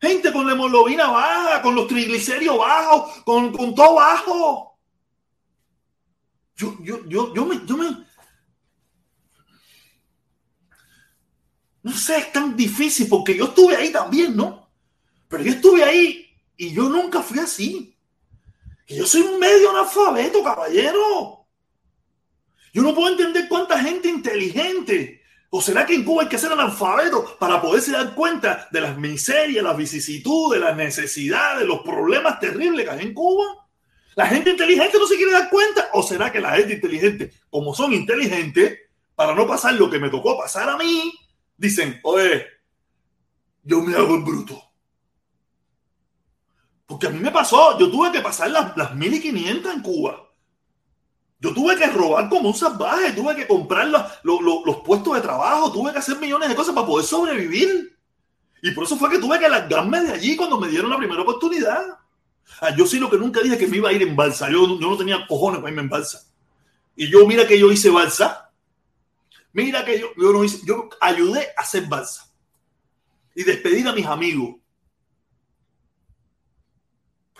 Gente 0.00 0.32
con 0.32 0.46
la 0.46 0.52
hemoglobina 0.52 1.10
baja, 1.10 1.60
con 1.60 1.74
los 1.74 1.86
triglicéridos 1.86 2.58
bajos, 2.58 3.22
con, 3.24 3.52
con 3.52 3.74
todo 3.74 3.96
bajo. 3.96 4.78
Yo, 6.56 6.76
yo, 6.82 7.06
yo, 7.06 7.34
yo 7.34 7.44
me, 7.44 7.60
yo 7.66 7.76
me. 7.76 8.06
No 11.82 11.92
sé, 11.92 12.18
es 12.18 12.32
tan 12.32 12.56
difícil 12.56 13.08
porque 13.08 13.36
yo 13.36 13.46
estuve 13.46 13.76
ahí 13.76 13.90
también, 13.90 14.36
¿no? 14.36 14.70
Pero 15.28 15.42
yo 15.42 15.52
estuve 15.52 15.84
ahí 15.84 16.30
y 16.56 16.72
yo 16.72 16.88
nunca 16.88 17.22
fui 17.22 17.38
así. 17.38 17.96
Yo 18.86 19.06
soy 19.06 19.22
un 19.22 19.38
medio 19.38 19.70
analfabeto, 19.70 20.42
caballero. 20.42 21.46
Yo 22.72 22.82
no 22.82 22.94
puedo 22.94 23.10
entender 23.10 23.48
cuánta 23.48 23.78
gente 23.78 24.08
inteligente. 24.08 25.19
¿O 25.52 25.60
será 25.60 25.84
que 25.84 25.94
en 25.94 26.04
Cuba 26.04 26.22
hay 26.22 26.28
que 26.28 26.38
ser 26.38 26.52
analfabeto 26.52 27.36
para 27.36 27.60
poderse 27.60 27.90
dar 27.90 28.14
cuenta 28.14 28.68
de 28.70 28.80
las 28.80 28.96
miserias, 28.96 29.64
las 29.64 29.76
vicisitudes, 29.76 30.60
las 30.60 30.76
necesidades, 30.76 31.66
los 31.66 31.80
problemas 31.80 32.38
terribles 32.38 32.86
que 32.86 32.90
hay 32.92 33.06
en 33.06 33.14
Cuba? 33.14 33.66
¿La 34.14 34.26
gente 34.26 34.50
inteligente 34.50 34.96
no 34.96 35.08
se 35.08 35.16
quiere 35.16 35.32
dar 35.32 35.50
cuenta? 35.50 35.88
¿O 35.92 36.04
será 36.04 36.30
que 36.30 36.40
la 36.40 36.52
gente 36.52 36.74
inteligente, 36.74 37.32
como 37.50 37.74
son 37.74 37.92
inteligentes, 37.92 38.78
para 39.16 39.34
no 39.34 39.44
pasar 39.44 39.74
lo 39.74 39.90
que 39.90 39.98
me 39.98 40.08
tocó 40.08 40.38
pasar 40.38 40.68
a 40.68 40.76
mí, 40.76 41.12
dicen, 41.56 41.98
oye, 42.04 42.46
yo 43.64 43.82
me 43.82 43.96
hago 43.96 44.14
el 44.14 44.22
bruto? 44.22 44.62
Porque 46.86 47.08
a 47.08 47.10
mí 47.10 47.18
me 47.18 47.32
pasó, 47.32 47.76
yo 47.76 47.90
tuve 47.90 48.12
que 48.12 48.20
pasar 48.20 48.50
las, 48.50 48.76
las 48.76 48.94
1500 48.94 49.74
en 49.74 49.82
Cuba. 49.82 50.29
Yo 51.40 51.54
tuve 51.54 51.76
que 51.76 51.86
robar 51.86 52.28
como 52.28 52.50
un 52.50 52.54
salvaje, 52.54 53.12
tuve 53.12 53.34
que 53.34 53.46
comprar 53.46 53.88
los, 53.88 54.02
los, 54.22 54.40
los, 54.64 54.76
puestos 54.82 55.14
de 55.14 55.22
trabajo, 55.22 55.72
tuve 55.72 55.90
que 55.92 55.98
hacer 55.98 56.18
millones 56.18 56.48
de 56.48 56.54
cosas 56.54 56.74
para 56.74 56.86
poder 56.86 57.06
sobrevivir. 57.06 57.96
Y 58.62 58.72
por 58.72 58.84
eso 58.84 58.96
fue 58.96 59.08
que 59.08 59.18
tuve 59.18 59.38
que 59.38 59.48
largarme 59.48 60.02
de 60.02 60.12
allí 60.12 60.36
cuando 60.36 60.60
me 60.60 60.68
dieron 60.68 60.90
la 60.90 60.98
primera 60.98 61.22
oportunidad. 61.22 61.98
Ah, 62.60 62.74
yo 62.76 62.84
sí 62.84 62.98
lo 62.98 63.08
que 63.08 63.16
nunca 63.16 63.40
dije 63.40 63.56
que 63.56 63.66
me 63.66 63.78
iba 63.78 63.88
a 63.88 63.92
ir 63.92 64.02
en 64.02 64.14
balsa. 64.14 64.50
Yo, 64.50 64.78
yo 64.78 64.90
no 64.90 64.96
tenía 64.98 65.26
cojones 65.26 65.60
para 65.60 65.70
irme 65.70 65.82
en 65.82 65.88
balsa. 65.88 66.22
Y 66.94 67.10
yo, 67.10 67.26
mira 67.26 67.46
que 67.46 67.58
yo 67.58 67.72
hice 67.72 67.88
balsa. 67.88 68.52
Mira 69.52 69.84
que 69.84 69.98
yo, 69.98 70.08
yo, 70.16 70.32
no 70.32 70.44
hice, 70.44 70.60
yo 70.66 70.90
ayudé 71.00 71.48
a 71.56 71.62
hacer 71.62 71.86
balsa. 71.86 72.30
Y 73.34 73.44
despedir 73.44 73.88
a 73.88 73.92
mis 73.92 74.06
amigos 74.06 74.56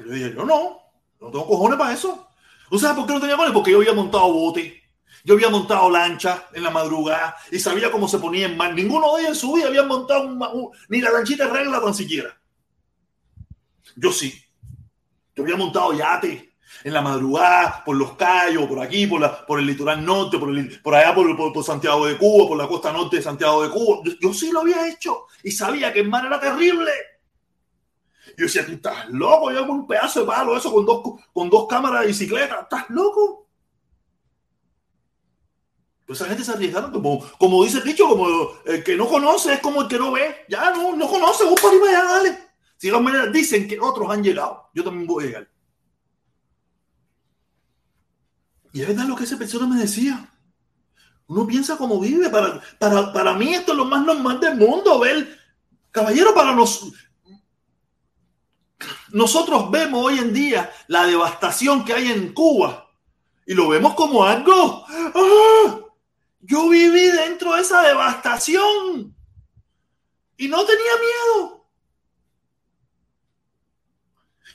yo 0.05 0.13
dije, 0.13 0.33
yo 0.35 0.45
no, 0.45 0.79
no 1.21 1.31
tengo 1.31 1.47
cojones 1.47 1.79
para 1.79 1.93
eso. 1.93 2.29
¿Tú 2.71 2.79
sabes 2.79 2.97
por 2.97 3.07
qué 3.07 3.15
no 3.15 3.21
tenía 3.21 3.35
cojones? 3.35 3.55
Porque 3.55 3.73
yo 3.73 3.79
había 3.79 3.93
montado 3.93 4.33
bote, 4.33 4.81
yo 5.25 5.35
había 5.35 5.51
montado 5.51 5.91
lancha 5.91 6.47
en 6.55 6.63
la 6.63 6.71
madrugada 6.71 7.37
y 7.51 7.59
sabía 7.59 7.91
cómo 7.91 8.09
se 8.09 8.19
ponía 8.19 8.47
en 8.47 8.57
mar. 8.57 8.73
Ninguno 8.73 9.17
de 9.17 9.23
ellos 9.23 9.31
en 9.31 9.37
su 9.37 9.53
vida 9.53 9.67
había 9.67 9.83
montado 9.83 10.73
ni 10.89 11.01
la 11.01 11.11
lanchita 11.11 11.47
de 11.47 11.53
regla 11.53 11.81
tan 11.81 11.95
siquiera. 11.95 12.41
Yo 13.97 14.13
sí. 14.13 14.33
Yo 15.35 15.43
había 15.43 15.57
montado 15.57 15.93
yate 15.93 16.55
en 16.85 16.95
la 16.95 17.03
madrugada, 17.03 17.83
por 17.85 17.97
los 17.97 18.17
callos, 18.17 18.67
por 18.67 18.81
aquí, 18.81 19.07
por, 19.07 19.21
la, 19.21 19.45
por 19.45 19.59
el 19.59 19.67
litoral 19.67 20.05
norte, 20.05 20.39
por, 20.39 20.51
el, 20.51 20.81
por 20.81 20.95
allá, 20.95 21.15
por, 21.15 21.37
por, 21.37 21.53
por, 21.53 21.65
Santiago 21.65 22.07
de 22.07 22.17
Cuba, 22.17 22.49
por 22.49 22.57
la 22.57 22.69
costa 22.69 22.93
norte 22.93 23.17
de 23.17 23.23
Santiago 23.23 23.63
de 23.63 23.71
Cuba. 23.71 23.99
Yo, 24.05 24.13
yo 24.21 24.33
sí 24.33 24.51
lo 24.53 24.61
había 24.61 24.89
hecho 24.89 25.27
y 25.43 25.51
sabía 25.51 25.93
que 25.93 26.01
el 26.01 26.09
mar 26.09 26.25
era 26.25 26.39
terrible. 26.39 26.93
Yo 28.37 28.45
decía, 28.45 28.65
tú 28.65 28.73
estás 28.73 29.09
loco, 29.11 29.51
yo 29.53 29.67
con 29.67 29.81
un 29.81 29.87
pedazo 29.87 30.21
de 30.21 30.27
palo, 30.27 30.57
eso 30.57 30.73
con 30.73 30.87
dos, 30.87 31.03
con 31.33 31.51
dos 31.51 31.67
cámaras 31.69 32.03
de 32.03 32.09
bicicleta, 32.09 32.61
¿estás 32.63 32.89
loco? 32.91 33.49
Pues 36.07 36.21
esa 36.21 36.29
gente 36.29 36.43
se 36.43 36.51
arriesgaron, 36.51 36.91
como, 36.91 37.25
como 37.39 37.63
dice 37.63 37.79
el 37.79 37.85
dicho, 37.85 38.09
como 38.09 38.27
el 38.67 38.83
que 38.83 38.97
no 38.97 39.07
conoce 39.07 39.53
es 39.55 39.61
como 39.61 39.83
el 39.83 39.89
que 39.89 39.99
no 39.99 40.11
ve. 40.11 40.45
Ya 40.49 40.71
no, 40.73 40.97
no 40.97 41.09
conoce, 41.09 41.45
vos 41.45 41.61
para 41.61 41.77
allá, 41.77 42.05
dale. 42.05 42.39
Si 42.77 42.91
las 42.91 43.01
maneras 43.01 43.33
dicen 43.33 43.69
que 43.69 43.79
otros 43.79 44.11
han 44.11 44.23
llegado, 44.23 44.71
yo 44.75 44.83
también 44.83 45.07
voy 45.07 45.23
a 45.23 45.27
llegar. 45.29 45.49
Y 48.73 48.83
es 48.83 48.89
verdad 48.89 49.07
lo 49.07 49.15
que 49.15 49.25
esa 49.25 49.37
persona 49.39 49.67
me 49.67 49.81
decía. 49.81 50.33
Uno 51.27 51.47
piensa 51.47 51.77
cómo 51.77 52.01
vive. 52.01 52.29
Para, 52.29 52.61
para, 52.79 53.13
para 53.13 53.35
mí 53.35 53.55
esto 53.55 53.71
es 53.71 53.79
lo 53.79 53.85
más 53.85 54.05
normal 54.05 54.41
del 54.41 54.57
mundo, 54.57 54.99
ver. 54.99 55.39
Caballero, 55.93 56.35
para 56.35 56.53
los, 56.53 56.93
nosotros 59.13 59.71
vemos 59.71 60.05
hoy 60.05 60.19
en 60.19 60.33
día 60.33 60.73
la 60.87 61.07
devastación 61.07 61.85
que 61.85 61.95
hay 61.95 62.11
en 62.11 62.33
Cuba 62.33 62.89
y 63.47 63.55
lo 63.55 63.69
vemos 63.69 63.95
como 63.95 64.25
algo. 64.25 64.85
¡ah! 64.89 65.81
Yo 66.41 66.69
viví 66.69 67.11
dentro 67.11 67.55
de 67.55 67.63
esa 67.63 67.83
devastación 67.83 69.15
y 70.37 70.49
no 70.49 70.65
tenía 70.65 70.93
miedo. 71.01 71.67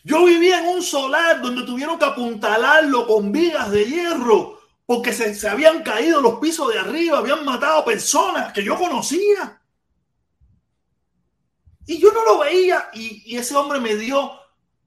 Yo 0.04 0.24
vivía 0.26 0.60
en 0.60 0.68
un 0.68 0.82
solar 0.82 1.42
donde 1.42 1.64
tuvieron 1.64 1.98
que 1.98 2.06
apuntalarlo 2.06 3.08
con 3.08 3.32
vigas 3.32 3.72
de 3.72 3.86
hierro 3.86 4.60
porque 4.86 5.12
se, 5.12 5.34
se 5.34 5.50
habían 5.50 5.84
caído 5.84 6.22
los 6.22 6.40
pisos 6.40 6.72
de 6.72 6.80
arriba, 6.80 7.18
habían 7.18 7.44
matado 7.44 7.84
personas 7.84 8.54
que 8.54 8.64
yo 8.64 8.78
conocía. 8.78 9.60
Y 11.86 12.00
yo 12.00 12.12
no 12.12 12.24
lo 12.26 12.40
veía 12.40 12.90
y, 12.94 13.24
y 13.26 13.38
ese 13.38 13.56
hombre 13.56 13.80
me 13.80 13.96
dio 13.96 14.32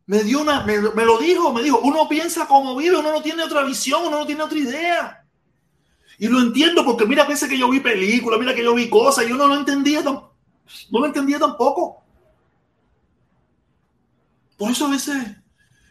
me 0.08 0.24
dio 0.24 0.40
una, 0.40 0.64
me, 0.64 1.04
lo 1.04 1.18
dijo, 1.18 1.52
me 1.52 1.62
dijo, 1.62 1.80
uno 1.80 2.08
piensa 2.08 2.48
como 2.48 2.74
vive, 2.74 2.96
uno 2.96 3.12
no 3.12 3.20
tiene 3.20 3.42
otra 3.42 3.62
visión, 3.62 4.04
uno 4.06 4.20
no 4.20 4.26
tiene 4.26 4.42
otra 4.42 4.58
idea. 4.58 5.26
Y 6.18 6.28
lo 6.28 6.40
entiendo 6.40 6.82
porque 6.82 7.04
mira, 7.04 7.24
a 7.24 7.28
veces 7.28 7.46
que 7.46 7.58
yo 7.58 7.68
vi 7.68 7.80
películas, 7.80 8.40
mira 8.40 8.54
que 8.54 8.64
yo 8.64 8.74
vi 8.74 8.88
cosas, 8.88 9.28
y 9.28 9.32
uno 9.32 9.46
no 9.46 9.54
entendía, 9.54 10.02
no 10.02 10.32
lo 10.90 11.04
entendía 11.04 11.38
tampoco. 11.38 12.02
Por 14.56 14.70
eso 14.70 14.86
a 14.86 14.90
veces 14.92 15.36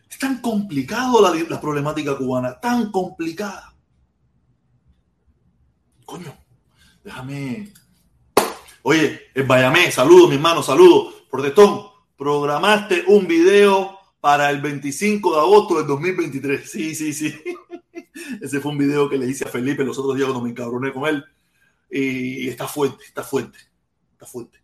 es 0.09 0.17
tan 0.17 0.41
complicado 0.41 1.21
la, 1.21 1.31
la 1.47 1.61
problemática 1.61 2.17
cubana, 2.17 2.59
tan 2.59 2.91
complicada. 2.91 3.75
Coño, 6.05 6.35
déjame. 7.03 7.71
Oye, 8.89 9.19
el 9.33 9.43
Bayamé, 9.43 9.91
saludos, 9.91 10.29
mi 10.29 10.35
hermano, 10.35 10.63
saludos. 10.63 11.13
Protestón, 11.29 11.87
programaste 12.17 13.03
un 13.07 13.27
video 13.27 13.99
para 14.21 14.49
el 14.49 14.61
25 14.61 15.33
de 15.33 15.41
agosto 15.41 15.77
del 15.79 15.87
2023. 15.87 16.71
Sí, 16.71 16.95
sí, 16.95 17.11
sí. 17.11 17.37
Ese 18.41 18.61
fue 18.61 18.71
un 18.71 18.77
video 18.77 19.09
que 19.09 19.17
le 19.17 19.27
hice 19.27 19.43
a 19.43 19.49
Felipe 19.49 19.83
los 19.83 19.99
otros 19.99 20.15
días 20.15 20.27
cuando 20.27 20.41
me 20.41 20.51
encabroné 20.51 20.93
con 20.93 21.05
él. 21.05 21.21
Y 21.91 22.47
está 22.47 22.65
fuerte, 22.65 23.03
está 23.03 23.23
fuerte, 23.23 23.59
está 24.13 24.25
fuerte. 24.25 24.63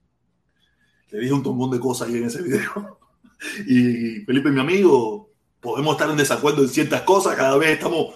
Le 1.09 1.19
dije 1.19 1.33
un 1.33 1.43
tombón 1.43 1.71
de 1.71 1.81
cosas 1.81 2.07
ahí 2.07 2.15
en 2.15 2.23
ese 2.23 2.41
video. 2.41 2.99
Y 3.67 4.21
Felipe, 4.21 4.51
mi 4.51 4.61
amigo, 4.61 5.31
podemos 5.59 5.95
estar 5.95 6.09
en 6.09 6.15
desacuerdo 6.15 6.61
en 6.61 6.69
ciertas 6.69 7.01
cosas, 7.01 7.35
cada 7.35 7.57
vez 7.57 7.71
estamos 7.71 8.15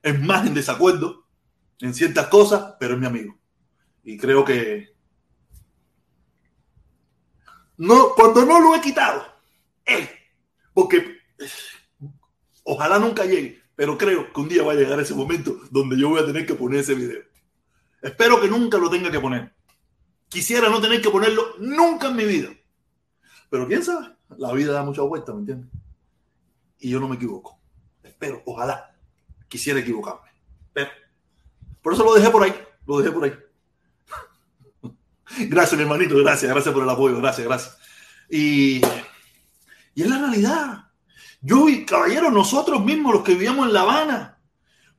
en 0.00 0.24
más 0.24 0.46
en 0.46 0.54
desacuerdo 0.54 1.26
en 1.80 1.92
ciertas 1.92 2.28
cosas, 2.28 2.74
pero 2.78 2.94
es 2.94 3.00
mi 3.00 3.06
amigo. 3.06 3.36
Y 4.04 4.16
creo 4.16 4.44
que 4.44 4.99
no, 7.80 8.14
cuando 8.14 8.44
no 8.44 8.60
lo 8.60 8.76
he 8.76 8.80
quitado, 8.82 9.24
él, 9.86 10.06
porque 10.74 11.16
ojalá 12.62 12.98
nunca 12.98 13.24
llegue, 13.24 13.62
pero 13.74 13.96
creo 13.96 14.30
que 14.30 14.40
un 14.40 14.50
día 14.50 14.62
va 14.62 14.72
a 14.72 14.74
llegar 14.74 15.00
ese 15.00 15.14
momento 15.14 15.58
donde 15.70 15.98
yo 15.98 16.10
voy 16.10 16.20
a 16.20 16.26
tener 16.26 16.44
que 16.44 16.54
poner 16.54 16.80
ese 16.80 16.94
video. 16.94 17.22
Espero 18.02 18.38
que 18.38 18.48
nunca 18.48 18.76
lo 18.76 18.90
tenga 18.90 19.10
que 19.10 19.18
poner. 19.18 19.54
Quisiera 20.28 20.68
no 20.68 20.78
tener 20.78 21.00
que 21.00 21.08
ponerlo 21.08 21.54
nunca 21.58 22.08
en 22.08 22.16
mi 22.16 22.26
vida. 22.26 22.50
Pero 23.48 23.66
quién 23.66 23.82
sabe, 23.82 24.14
la 24.36 24.52
vida 24.52 24.74
da 24.74 24.84
muchas 24.84 25.06
vueltas, 25.06 25.34
¿me 25.34 25.40
entiendes? 25.40 25.70
Y 26.80 26.90
yo 26.90 27.00
no 27.00 27.08
me 27.08 27.16
equivoco. 27.16 27.58
Espero, 28.02 28.42
ojalá, 28.44 28.94
quisiera 29.48 29.80
equivocarme. 29.80 30.28
Pero, 30.74 30.90
por 31.80 31.94
eso 31.94 32.04
lo 32.04 32.12
dejé 32.12 32.28
por 32.28 32.42
ahí, 32.42 32.54
lo 32.86 32.98
dejé 32.98 33.10
por 33.10 33.24
ahí. 33.24 33.32
Gracias, 35.38 35.76
mi 35.76 35.82
hermanito, 35.82 36.16
gracias, 36.16 36.50
gracias 36.50 36.74
por 36.74 36.82
el 36.82 36.90
apoyo, 36.90 37.16
gracias, 37.18 37.46
gracias. 37.46 37.78
Y, 38.28 38.80
y 39.94 40.02
es 40.02 40.08
la 40.08 40.18
realidad. 40.18 40.84
Yo 41.40 41.68
y 41.68 41.86
caballero, 41.86 42.30
nosotros 42.30 42.84
mismos, 42.84 43.14
los 43.14 43.22
que 43.22 43.32
vivíamos 43.32 43.66
en 43.66 43.72
La 43.72 43.82
Habana, 43.82 44.38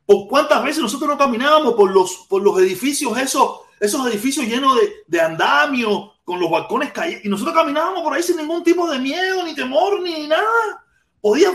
¿por 0.06 0.28
cuántas 0.28 0.64
veces 0.64 0.82
nosotros 0.82 1.10
no 1.10 1.18
caminábamos 1.18 1.74
por 1.76 1.92
los, 1.92 2.26
por 2.30 2.42
los 2.42 2.58
edificios, 2.60 3.18
esos, 3.18 3.62
esos 3.80 4.08
edificios 4.08 4.48
llenos 4.48 4.76
de, 4.76 4.92
de 5.06 5.22
andamio, 5.22 6.14
con 6.24 6.40
los 6.40 6.50
balcones 6.50 6.92
caídos, 6.92 7.26
y 7.26 7.30
nosotros 7.30 7.56
caminábamos 7.56 8.02
por 8.02 8.14
ahí 8.14 8.24
sin 8.24 8.38
ningún 8.38 8.64
tipo 8.64 8.90
de 8.90 9.00
miedo, 9.00 9.44
ni 9.44 9.54
temor, 9.54 10.02
ni 10.02 10.28
nada. 10.28 10.86
Podía, 11.20 11.52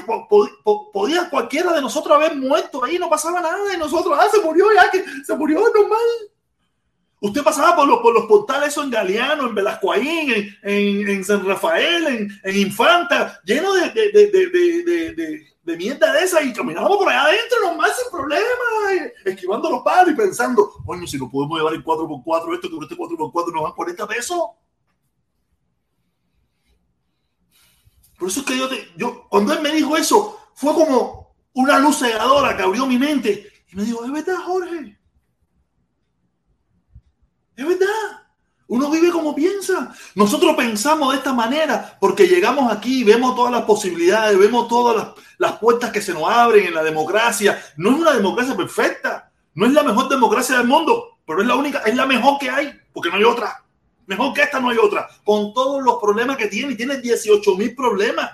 podía 0.92 1.28
cualquiera 1.28 1.72
de 1.72 1.80
nosotros 1.80 2.14
haber 2.14 2.36
muerto 2.36 2.84
ahí, 2.84 2.98
no 2.98 3.10
pasaba 3.10 3.40
nada, 3.40 3.74
y 3.74 3.78
nosotros, 3.78 4.16
ah, 4.20 4.28
se 4.30 4.40
murió 4.40 4.66
ya, 4.72 4.90
que 4.90 5.04
se 5.24 5.34
murió 5.34 5.60
normal. 5.60 5.98
Usted 7.26 7.42
pasaba 7.42 7.74
por 7.74 7.88
los, 7.88 7.98
por 7.98 8.14
los 8.14 8.26
portales 8.26 8.76
en 8.76 8.88
Galeano, 8.88 9.48
en 9.48 9.54
Velascoaín, 9.54 10.30
en, 10.32 10.56
en, 10.62 11.08
en 11.08 11.24
San 11.24 11.44
Rafael, 11.44 12.06
en, 12.06 12.40
en 12.44 12.56
Infanta, 12.56 13.40
lleno 13.44 13.74
de, 13.74 13.90
de, 13.90 14.12
de, 14.12 15.46
de, 15.64 15.76
mierda 15.76 16.12
de 16.12 16.22
esa 16.22 16.40
y 16.40 16.52
caminábamos 16.52 16.96
por 16.98 17.08
allá 17.08 17.24
adentro 17.24 17.58
nomás 17.62 17.98
sin 17.98 18.12
problema, 18.12 18.44
esquivando 19.24 19.68
los 19.68 19.82
palos 19.82 20.12
y 20.12 20.16
pensando, 20.16 20.70
coño, 20.84 21.04
si 21.04 21.18
no 21.18 21.28
podemos 21.28 21.58
llevar 21.58 21.74
el 21.74 21.84
4x4, 21.84 22.54
esto 22.54 22.68
que 22.70 22.76
este 22.84 22.96
4x4 22.96 23.52
nos 23.52 23.64
dan 23.64 23.72
40 23.72 24.06
pesos. 24.06 24.40
Por 28.16 28.28
eso 28.28 28.40
es 28.40 28.46
que 28.46 28.56
yo, 28.56 28.68
te, 28.68 28.88
yo, 28.96 29.26
cuando 29.28 29.52
él 29.52 29.62
me 29.62 29.72
dijo 29.72 29.96
eso, 29.96 30.38
fue 30.54 30.72
como 30.74 31.34
una 31.54 31.80
luz 31.80 31.98
cegadora 31.98 32.56
que 32.56 32.62
abrió 32.62 32.86
mi 32.86 32.98
mente 32.98 33.50
y 33.72 33.74
me 33.74 33.82
dijo, 33.82 34.04
es 34.04 34.12
verdad, 34.12 34.36
Jorge. 34.44 34.96
Es 37.56 37.66
verdad. 37.66 38.26
Uno 38.68 38.90
vive 38.90 39.10
como 39.10 39.34
piensa. 39.34 39.94
Nosotros 40.14 40.56
pensamos 40.56 41.12
de 41.12 41.18
esta 41.18 41.32
manera 41.32 41.96
porque 42.00 42.26
llegamos 42.26 42.72
aquí 42.72 43.00
y 43.00 43.04
vemos 43.04 43.34
todas 43.36 43.52
las 43.52 43.62
posibilidades, 43.62 44.38
vemos 44.38 44.66
todas 44.66 44.96
las, 44.96 45.08
las, 45.38 45.58
puertas 45.58 45.92
que 45.92 46.02
se 46.02 46.12
nos 46.12 46.28
abren 46.28 46.66
en 46.66 46.74
la 46.74 46.82
democracia. 46.82 47.62
No 47.76 47.90
es 47.90 47.96
una 47.96 48.12
democracia 48.12 48.56
perfecta, 48.56 49.30
no 49.54 49.66
es 49.66 49.72
la 49.72 49.84
mejor 49.84 50.08
democracia 50.08 50.58
del 50.58 50.66
mundo, 50.66 51.18
pero 51.24 51.40
es 51.40 51.46
la 51.46 51.54
única, 51.54 51.78
es 51.78 51.94
la 51.94 52.06
mejor 52.06 52.38
que 52.38 52.50
hay, 52.50 52.72
porque 52.92 53.08
no 53.08 53.16
hay 53.16 53.24
otra. 53.24 53.62
Mejor 54.06 54.34
que 54.34 54.42
esta 54.42 54.60
no 54.60 54.70
hay 54.70 54.78
otra, 54.78 55.08
con 55.24 55.52
todos 55.52 55.82
los 55.82 55.96
problemas 56.00 56.36
que 56.36 56.46
tiene, 56.46 56.72
y 56.72 56.76
tiene 56.76 56.98
18 56.98 57.56
mil 57.56 57.74
problemas. 57.74 58.30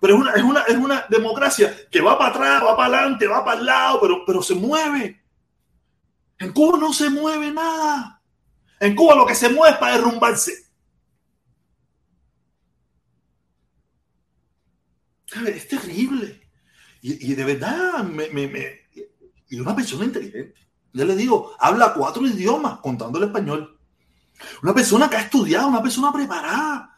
Pero 0.00 0.14
es 0.14 0.20
una, 0.20 0.32
es, 0.32 0.42
una, 0.42 0.60
es 0.62 0.76
una 0.76 1.06
democracia 1.08 1.74
que 1.90 2.00
va 2.00 2.18
para 2.18 2.30
atrás, 2.30 2.62
va 2.64 2.76
para 2.76 2.98
adelante, 2.98 3.26
va 3.26 3.44
para 3.44 3.60
el 3.60 3.66
lado, 3.66 4.00
pero, 4.00 4.24
pero 4.26 4.42
se 4.42 4.54
mueve. 4.54 5.22
En 6.40 6.52
Cuba 6.52 6.78
no 6.78 6.92
se 6.92 7.10
mueve 7.10 7.52
nada. 7.52 8.22
En 8.80 8.96
Cuba 8.96 9.14
lo 9.14 9.26
que 9.26 9.34
se 9.34 9.50
mueve 9.50 9.74
es 9.74 9.78
para 9.78 9.96
derrumbarse. 9.96 10.52
Es 15.46 15.68
terrible. 15.68 16.40
Y, 17.02 17.34
de 17.34 17.44
verdad, 17.44 18.02
me, 18.04 18.28
me, 18.28 18.80
y 19.48 19.60
una 19.60 19.74
persona 19.76 20.04
inteligente. 20.04 20.54
Ya 20.92 21.04
le 21.04 21.14
digo, 21.14 21.54
habla 21.58 21.94
cuatro 21.94 22.26
idiomas 22.26 22.80
contando 22.80 23.18
el 23.18 23.24
español. 23.24 23.78
Una 24.62 24.74
persona 24.74 25.08
que 25.08 25.16
ha 25.16 25.22
estudiado, 25.22 25.68
una 25.68 25.82
persona 25.82 26.12
preparada. 26.12 26.96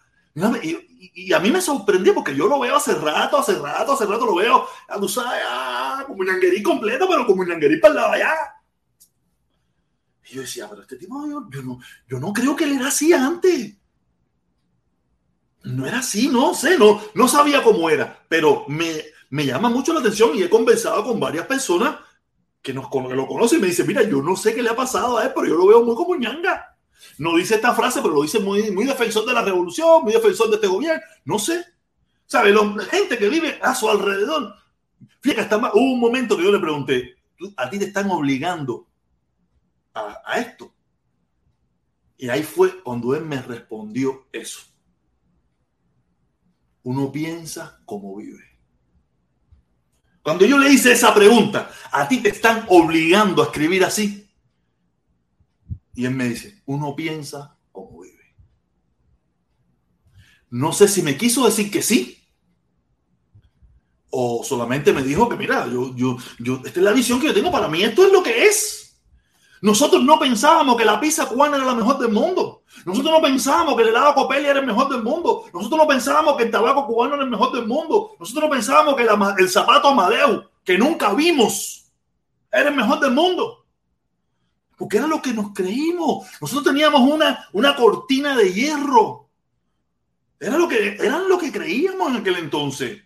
Y, 0.63 1.33
a 1.33 1.41
mí 1.41 1.51
me 1.51 1.61
sorprendió 1.61 2.15
porque 2.15 2.35
yo 2.35 2.47
lo 2.47 2.61
veo 2.61 2.77
hace 2.77 2.95
rato, 2.95 3.39
hace 3.39 3.59
rato, 3.59 3.93
hace 3.93 4.07
rato 4.07 4.25
lo 4.25 4.37
veo, 4.37 4.67
sabes, 5.09 5.43
ah, 5.47 6.05
como 6.07 6.21
un 6.21 6.63
completo, 6.63 7.07
pero 7.09 7.27
como 7.27 7.43
un 7.43 7.49
para 7.49 7.89
el 7.89 7.95
lado 7.95 8.13
allá. 8.13 8.62
Yo 10.33 10.41
decía, 10.41 10.69
pero 10.69 10.83
este 10.83 10.97
tipo, 10.97 11.27
yo, 11.29 11.63
no, 11.63 11.79
yo 12.09 12.19
no 12.19 12.33
creo 12.33 12.57
que 12.57 12.65
él 12.65 12.73
era 12.73 12.89
así 12.89 13.13
antes. 13.13 13.77
No 15.65 15.87
era 15.87 15.99
así, 15.99 16.29
no 16.29 16.55
sé, 16.55 16.79
no, 16.79 17.01
no 17.15 17.29
sabía 17.29 17.63
cómo 17.63 17.89
era, 17.89 18.25
pero 18.29 18.65
me, 18.67 19.05
me 19.31 19.47
llama 19.47 19.69
mucho 19.69 19.93
la 19.93 20.01
atención 20.01 20.31
y 20.35 20.43
he 20.43 20.51
conversado 20.51 21.05
con 21.05 21.21
varias 21.21 21.47
personas 21.47 22.01
que, 22.61 22.73
nos, 22.73 22.89
que 22.91 23.15
lo 23.15 23.27
conocen 23.27 23.59
y 23.59 23.63
me 23.63 23.69
dicen, 23.69 23.87
mira, 23.87 24.03
yo 24.03 24.23
no 24.23 24.35
sé 24.37 24.55
qué 24.55 24.63
le 24.63 24.71
ha 24.71 24.77
pasado 24.77 25.19
a 25.19 25.25
él, 25.25 25.33
pero 25.35 25.47
yo 25.47 25.57
lo 25.57 25.67
veo 25.67 25.85
muy 25.85 25.95
como 25.95 26.17
ñanga. 26.17 26.77
No 27.19 27.37
dice 27.37 27.57
esta 27.57 27.75
frase, 27.75 28.01
pero 28.01 28.15
lo 28.15 28.23
dice 28.23 28.41
muy, 28.41 28.71
muy 28.71 28.85
defensor 28.85 29.27
de 29.27 29.35
la 29.35 29.43
revolución, 29.43 30.03
muy 30.03 30.13
defensor 30.13 30.49
de 30.49 30.57
este 30.57 30.67
gobierno. 30.67 31.03
No 31.25 31.39
sé. 31.39 31.65
¿Sabe? 32.27 32.53
La 32.53 32.85
gente 32.85 33.19
que 33.19 33.29
vive 33.29 33.59
a 33.63 33.75
su 33.75 33.89
alrededor. 33.89 34.55
Fíjate, 35.21 35.43
hasta 35.43 35.59
más, 35.59 35.73
hubo 35.75 35.93
un 35.93 36.01
momento 36.01 36.37
que 36.37 36.45
yo 36.45 36.53
le 36.53 36.59
pregunté, 36.59 37.17
a 37.57 37.69
ti 37.69 37.79
te 37.79 37.87
están 37.87 38.11
obligando 38.11 38.87
a, 39.95 40.39
esto. 40.39 40.73
Y 42.17 42.29
ahí 42.29 42.43
fue 42.43 42.83
cuando 42.83 43.15
él 43.15 43.25
me 43.25 43.41
respondió 43.41 44.29
eso. 44.33 44.61
Uno 46.85 47.11
piensa 47.11 47.81
como 47.85 48.17
vive. 48.17 48.45
Cuando 50.23 50.47
yo 50.47 50.59
le 50.59 50.73
hice 50.73 50.93
esa 50.93 51.13
pregunta, 51.15 51.71
a 51.91 52.07
ti 52.07 52.19
te 52.19 52.29
están 52.29 52.65
obligando 52.69 53.43
a 53.43 53.47
escribir 53.47 53.85
así. 53.85 54.31
Y 55.95 56.05
él 56.07 56.15
me 56.15 56.29
dice, 56.29 56.63
uno 56.65 56.95
piensa 56.95 57.59
como 57.73 58.01
vive. 58.01 58.37
No 60.51 60.73
sé 60.73 60.87
si 60.87 61.03
me 61.03 61.17
quiso 61.17 61.45
decir 61.45 61.71
que 61.71 61.83
sí. 61.83 62.19
O 64.11 64.45
solamente 64.45 64.93
me 64.93 65.03
dijo 65.03 65.29
que, 65.29 65.37
mira, 65.37 65.67
yo, 65.67 65.95
yo, 65.97 66.17
yo, 66.39 66.57
esta 66.65 66.79
es 66.81 66.85
la 66.85 66.93
visión 66.93 67.19
que 67.21 67.27
yo 67.27 67.35
tengo. 67.35 67.51
Para 67.51 67.69
mí 67.69 67.83
esto 67.83 68.07
es 68.07 68.13
lo 68.13 68.23
que 68.23 68.47
es. 68.47 68.82
Nosotros 69.63 70.03
no 70.03 70.19
pensábamos 70.19 70.77
que 70.77 70.85
la 70.85 70.99
pizza 70.99 71.27
cubana 71.27 71.57
era 71.57 71.65
la 71.65 71.75
mejor 71.77 71.97
del 71.97 72.11
mundo. 72.11 72.65
Nosotros 72.85 73.13
no 73.13 73.23
pensábamos 73.23 73.77
que 73.77 73.83
el 73.83 73.89
helado 73.91 74.15
Copelia 74.15 74.51
era 74.51 74.59
el 74.59 74.67
mejor 74.67 74.89
del 74.89 75.05
mundo. 75.05 75.45
Nosotros 75.55 75.79
no 75.79 75.87
pensábamos 75.87 76.37
que 76.37 76.43
el 76.43 76.51
tabaco 76.51 76.85
cubano 76.85 77.15
era 77.15 77.23
el 77.23 77.31
mejor 77.31 77.53
del 77.53 77.67
mundo. 77.69 78.17
Nosotros 78.19 78.43
no 78.43 78.51
pensábamos 78.51 78.97
que 78.97 79.07
el 79.39 79.49
zapato 79.49 79.87
Amadeu, 79.87 80.43
que 80.65 80.77
nunca 80.77 81.15
vimos, 81.15 81.93
era 82.51 82.71
el 82.71 82.75
mejor 82.75 82.99
del 82.99 83.13
mundo. 83.13 83.65
Porque 84.77 84.97
era 84.97 85.07
lo 85.07 85.23
que 85.23 85.33
nos 85.33 85.53
creímos. 85.53 86.27
Nosotros 86.41 86.65
teníamos 86.65 87.01
una, 87.03 87.49
una 87.53 87.77
cortina 87.77 88.37
de 88.37 88.53
hierro. 88.53 89.29
Era 90.41 90.59
lo 90.59 90.67
que, 90.67 90.97
eran 91.01 91.29
lo 91.29 91.39
que 91.39 91.53
creíamos 91.53 92.11
en 92.11 92.17
aquel 92.17 92.35
entonces. 92.39 93.01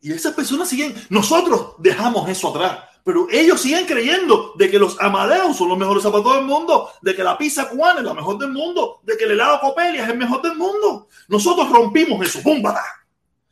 Y 0.00 0.10
esas 0.10 0.34
personas 0.34 0.68
siguen, 0.68 0.92
nosotros 1.08 1.76
dejamos 1.78 2.28
eso 2.28 2.48
atrás. 2.48 2.93
Pero 3.04 3.26
ellos 3.30 3.60
siguen 3.60 3.84
creyendo 3.84 4.54
de 4.56 4.70
que 4.70 4.78
los 4.78 4.98
Amadeus 4.98 5.58
son 5.58 5.68
los 5.68 5.76
mejores 5.76 6.02
zapatos 6.02 6.36
del 6.36 6.46
mundo, 6.46 6.88
de 7.02 7.14
que 7.14 7.22
la 7.22 7.36
pizza 7.36 7.68
cubana 7.68 8.00
es 8.00 8.06
la 8.06 8.14
mejor 8.14 8.38
del 8.38 8.50
mundo, 8.50 9.00
de 9.02 9.16
que 9.18 9.24
el 9.24 9.32
helado 9.32 9.60
Copelia 9.60 10.04
es 10.04 10.08
el 10.10 10.16
mejor 10.16 10.40
del 10.40 10.56
mundo. 10.56 11.08
Nosotros 11.28 11.70
rompimos 11.70 12.26
eso, 12.26 12.42
¡pum! 12.42 12.62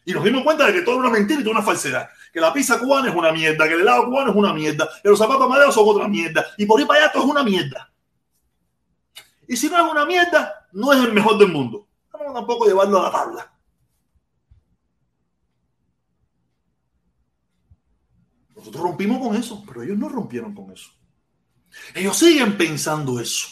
Y 0.07 0.12
nos 0.12 0.25
dimos 0.25 0.43
cuenta 0.43 0.67
de 0.67 0.73
que 0.73 0.81
todo 0.81 0.95
es 0.95 1.01
una 1.01 1.11
mentira 1.11 1.41
y 1.41 1.45
todo 1.45 1.53
una 1.53 1.62
falsedad. 1.62 2.09
Que 2.33 2.41
la 2.41 2.51
pizza 2.51 2.79
cubana 2.79 3.11
es 3.11 3.15
una 3.15 3.31
mierda, 3.31 3.69
que 3.69 3.75
el 3.75 3.83
helado 3.83 4.07
cubano 4.07 4.31
es 4.31 4.37
una 4.37 4.55
mierda, 4.55 4.88
que 5.03 5.11
los 5.11 5.19
zapatos 5.19 5.43
Amadeus 5.43 5.75
son 5.75 5.87
otra 5.87 6.09
mierda. 6.09 6.47
Y 6.57 6.65
por 6.65 6.81
ahí 6.81 6.87
para 6.87 7.01
allá 7.01 7.12
todo 7.12 7.25
es 7.25 7.31
una 7.31 7.43
mierda. 7.43 7.93
Y 9.47 9.57
si 9.57 9.69
no 9.69 9.85
es 9.85 9.93
una 9.93 10.07
mierda, 10.07 10.67
no 10.73 10.95
es 10.95 10.99
el 10.99 11.12
mejor 11.12 11.37
del 11.37 11.49
mundo. 11.49 11.87
No 12.11 12.33
tampoco 12.33 12.65
llevarlo 12.65 13.01
a 13.01 13.03
la 13.03 13.11
tabla. 13.11 13.52
Nosotros 18.62 18.85
rompimos 18.85 19.18
con 19.18 19.35
eso, 19.35 19.64
pero 19.66 19.83
ellos 19.83 19.98
no 19.98 20.09
rompieron 20.09 20.55
con 20.55 20.70
eso. 20.70 20.88
Ellos 21.96 22.16
siguen 22.16 22.57
pensando 22.57 23.18
eso. 23.18 23.48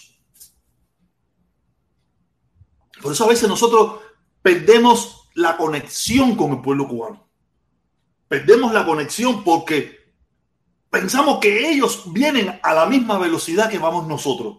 Por 3.03 3.11
eso 3.11 3.25
a 3.25 3.29
veces 3.29 3.49
nosotros 3.49 4.03
perdemos 4.41 5.29
la 5.35 5.57
conexión 5.57 6.37
con 6.37 6.53
el 6.53 6.61
pueblo 6.61 6.87
cubano. 6.87 7.29
Perdemos 8.29 8.73
la 8.73 8.87
conexión 8.87 9.43
porque 9.43 10.15
pensamos 10.91 11.41
que 11.41 11.73
ellos 11.73 12.05
vienen 12.13 12.61
a 12.63 12.73
la 12.73 12.87
misma 12.87 13.19
velocidad 13.19 13.69
que 13.69 13.81
vamos 13.81 14.07
nosotros. 14.07 14.59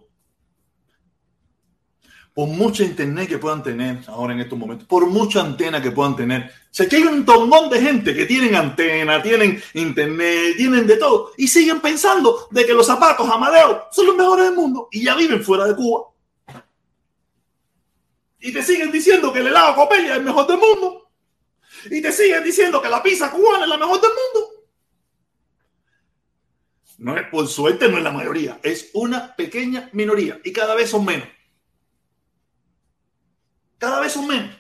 Por 2.34 2.48
mucha 2.48 2.84
internet 2.84 3.28
que 3.28 3.38
puedan 3.38 3.62
tener 3.62 4.00
ahora 4.08 4.34
en 4.34 4.40
estos 4.40 4.58
momentos, 4.58 4.88
por 4.88 5.06
mucha 5.08 5.42
antena 5.42 5.82
que 5.82 5.92
puedan 5.92 6.16
tener. 6.16 6.50
sé 6.70 6.88
que 6.88 6.96
hay 6.96 7.04
un 7.04 7.26
tongón 7.26 7.70
de 7.70 7.82
gente 7.82 8.14
que 8.14 8.26
tienen 8.26 8.56
antena, 8.56 9.22
tienen 9.22 9.62
internet, 9.74 10.56
tienen 10.56 10.88
de 10.88 10.96
todo 10.96 11.34
y 11.38 11.48
siguen 11.48 11.82
pensando 11.82 12.48
de 12.52 12.66
que 12.66 12.74
los 12.74 12.88
zapatos 12.88 13.30
Amadeo 13.30 13.88
son 13.92 14.08
los 14.08 14.16
mejores 14.16 14.46
del 14.46 14.56
mundo 14.56 14.88
y 14.92 15.04
ya 15.04 15.16
viven 15.16 15.44
fuera 15.44 15.66
de 15.66 15.76
Cuba. 15.76 16.06
Y 18.40 18.52
te 18.52 18.64
siguen 18.64 18.92
diciendo 18.92 19.32
que 19.32 19.40
el 19.40 19.48
helado 19.48 19.76
Copelia 19.76 20.14
es 20.14 20.18
el 20.18 20.24
mejor 20.24 20.48
del 20.48 20.58
mundo. 20.58 21.12
Y 21.90 22.02
te 22.02 22.12
siguen 22.12 22.44
diciendo 22.44 22.82
que 22.82 22.90
la 22.90 23.02
pizza 23.04 23.30
cubana 23.32 23.64
es 23.64 23.70
la 23.70 23.78
mejor 23.78 24.02
del 24.02 24.10
mundo. 24.10 24.52
No 26.98 27.18
es, 27.18 27.28
por 27.30 27.48
suerte 27.48 27.90
no 27.90 27.98
es 27.98 28.04
la 28.04 28.12
mayoría, 28.12 28.60
es 28.62 28.92
una 28.94 29.36
pequeña 29.36 29.90
minoría 29.92 30.40
y 30.44 30.54
cada 30.54 30.76
vez 30.76 30.90
son 30.90 31.04
menos. 31.04 31.28
Cada 33.82 34.00
vez 34.00 34.12
son 34.14 34.28
menos. 34.28 34.56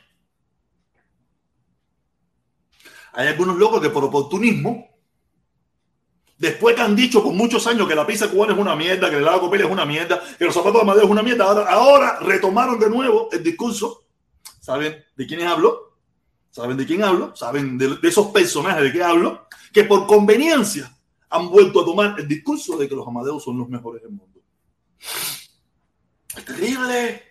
Hay 3.14 3.28
algunos 3.28 3.56
locos 3.56 3.80
que 3.80 3.92
por 3.92 4.04
oportunismo, 4.04 4.90
después 6.40 6.76
que 6.76 6.82
han 6.82 6.96
dicho 6.96 7.22
por 7.22 7.32
muchos 7.32 7.68
años 7.68 7.88
que 7.88 7.94
la 7.94 8.08
pizza 8.08 8.32
cubana 8.32 8.54
es 8.54 8.60
una 8.60 8.76
mierda, 8.76 9.12
que 9.12 9.18
el 9.18 9.22
helado 9.22 9.42
Copelia 9.42 9.68
es 9.68 9.72
una 9.72 9.86
mierda, 9.86 10.24
que 10.40 10.46
los 10.46 10.56
zapatos 10.56 10.78
de 10.78 10.82
Amadeo 10.82 11.04
es 11.04 11.10
una 11.12 11.22
mierda, 11.22 11.46
ahora, 11.46 12.18
retomaron 12.22 12.80
de 12.80 12.90
nuevo 12.90 13.30
el 13.32 13.44
discurso. 13.44 14.06
¿Saben 14.60 15.06
de 15.16 15.28
quiénes 15.28 15.46
hablo? 15.46 16.00
¿Saben 16.50 16.76
de 16.76 16.88
quién 16.88 17.04
hablo? 17.04 17.36
¿Saben 17.36 17.78
de, 17.78 17.98
de 17.98 18.08
esos 18.08 18.26
personajes 18.30 18.82
de 18.82 18.92
qué 18.92 19.04
hablo? 19.04 19.48
Que 19.72 19.84
por 19.84 20.08
conveniencia 20.08 20.92
han 21.30 21.48
vuelto 21.48 21.82
a 21.82 21.86
tomar 21.86 22.20
el 22.20 22.28
discurso 22.28 22.76
de 22.76 22.90
que 22.90 22.96
los 22.96 23.08
Amadeus 23.08 23.44
son 23.44 23.60
los 23.60 23.70
mejores 23.70 24.02
del 24.02 24.14
mundo. 24.14 24.42
Es 26.36 26.44
terrible. 26.44 27.31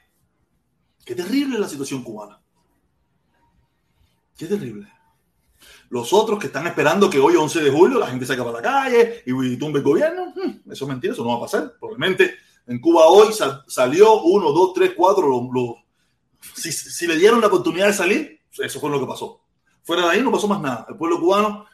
Qué 1.10 1.16
terrible 1.16 1.58
la 1.58 1.68
situación 1.68 2.04
cubana. 2.04 2.40
Qué 4.38 4.46
terrible. 4.46 4.86
Los 5.88 6.12
otros 6.12 6.38
que 6.38 6.46
están 6.46 6.68
esperando 6.68 7.10
que 7.10 7.18
hoy, 7.18 7.34
11 7.34 7.62
de 7.62 7.70
julio, 7.72 7.98
la 7.98 8.06
gente 8.06 8.24
se 8.24 8.36
para 8.36 8.52
la 8.52 8.62
calle 8.62 9.24
y 9.26 9.56
tumbe 9.56 9.80
el 9.80 9.84
gobierno, 9.84 10.26
hmm, 10.26 10.70
eso 10.70 10.84
es 10.84 10.88
mentira, 10.88 11.12
eso 11.12 11.24
no 11.24 11.30
va 11.30 11.38
a 11.38 11.40
pasar. 11.40 11.74
Probablemente 11.80 12.36
en 12.64 12.80
Cuba 12.80 13.06
hoy 13.06 13.34
salió 13.66 14.22
uno, 14.22 14.52
dos, 14.52 14.72
tres, 14.72 14.92
cuatro. 14.96 15.28
si, 16.54 16.70
si 16.70 17.08
le 17.08 17.16
dieron 17.16 17.40
la 17.40 17.48
oportunidad 17.48 17.88
de 17.88 17.92
salir, 17.92 18.40
eso 18.56 18.78
fue 18.78 18.88
lo 18.88 19.00
que 19.00 19.06
pasó. 19.06 19.42
Fuera 19.82 20.04
de 20.04 20.10
ahí 20.10 20.22
no 20.22 20.30
pasó 20.30 20.46
más 20.46 20.60
nada. 20.60 20.86
El 20.88 20.94
pueblo 20.94 21.18
cubano 21.18 21.66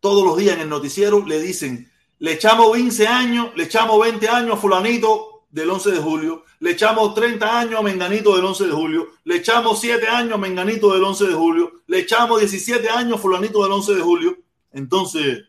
todos 0.00 0.22
los 0.22 0.36
días 0.36 0.56
en 0.56 0.60
el 0.60 0.68
noticiero 0.68 1.24
le 1.24 1.40
dicen, 1.40 1.90
le 2.18 2.32
echamos 2.32 2.76
15 2.76 3.06
años, 3.06 3.56
le 3.56 3.64
echamos 3.64 3.98
20 3.98 4.28
años 4.28 4.52
a 4.52 4.60
fulanito 4.60 5.37
del 5.50 5.70
11 5.70 5.90
de 5.92 5.98
julio, 5.98 6.44
le 6.60 6.72
echamos 6.72 7.14
30 7.14 7.60
años 7.60 7.80
a 7.80 7.82
Menganito 7.82 8.36
del 8.36 8.44
11 8.44 8.66
de 8.66 8.72
julio, 8.72 9.08
le 9.24 9.36
echamos 9.36 9.80
7 9.80 10.06
años 10.06 10.34
a 10.34 10.38
Menganito 10.38 10.92
del 10.92 11.02
11 11.02 11.26
de 11.26 11.34
julio, 11.34 11.72
le 11.86 12.00
echamos 12.00 12.40
17 12.40 12.88
años 12.90 13.18
a 13.18 13.18
fulanito 13.18 13.62
del 13.62 13.72
11 13.72 13.94
de 13.94 14.00
julio. 14.00 14.38
Entonces, 14.72 15.44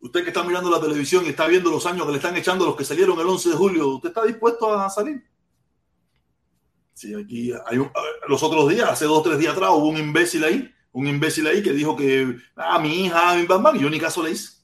usted 0.00 0.22
que 0.22 0.28
está 0.28 0.42
mirando 0.42 0.70
la 0.70 0.80
televisión 0.80 1.26
y 1.26 1.28
está 1.28 1.46
viendo 1.46 1.70
los 1.70 1.84
años 1.86 2.06
que 2.06 2.12
le 2.12 2.18
están 2.18 2.36
echando 2.36 2.64
a 2.64 2.68
los 2.68 2.76
que 2.76 2.84
salieron 2.84 3.18
el 3.20 3.26
11 3.26 3.50
de 3.50 3.56
julio, 3.56 3.88
¿usted 3.88 4.08
está 4.08 4.24
dispuesto 4.24 4.72
a 4.72 4.88
salir? 4.88 5.22
Sí, 6.94 7.14
aquí 7.14 7.52
hay 7.66 7.78
los 8.26 8.42
otros 8.42 8.68
días, 8.68 8.88
hace 8.90 9.04
dos 9.04 9.18
o 9.18 9.22
tres 9.22 9.38
días 9.38 9.52
atrás, 9.52 9.70
hubo 9.72 9.88
un 9.88 9.98
imbécil 9.98 10.42
ahí 10.44 10.74
un 10.92 11.06
imbécil 11.06 11.46
ahí 11.46 11.62
que 11.62 11.72
dijo 11.72 11.96
que, 11.96 12.36
ah, 12.56 12.78
mi 12.78 13.04
hija, 13.04 13.36
mi 13.36 13.46
mamá, 13.46 13.72
y 13.74 13.80
yo 13.80 13.90
ni 13.90 14.00
caso 14.00 14.22
le 14.22 14.32
hice. 14.32 14.58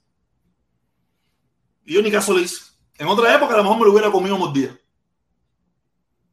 Y 1.84 1.94
yo 1.94 2.02
ni 2.02 2.10
caso 2.10 2.34
le 2.34 2.42
hice. 2.42 2.73
En 2.98 3.08
otra 3.08 3.34
época 3.34 3.54
a 3.54 3.56
lo 3.56 3.62
mejor 3.64 3.78
me 3.78 3.84
lo 3.84 3.90
hubiera 3.92 4.10
comido 4.10 4.52
día 4.52 4.78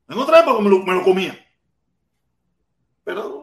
En 0.07 0.17
otra 0.17 0.41
época 0.41 0.61
me 0.61 0.69
lo, 0.69 1.03
comía. 1.03 1.37
Pero 3.03 3.41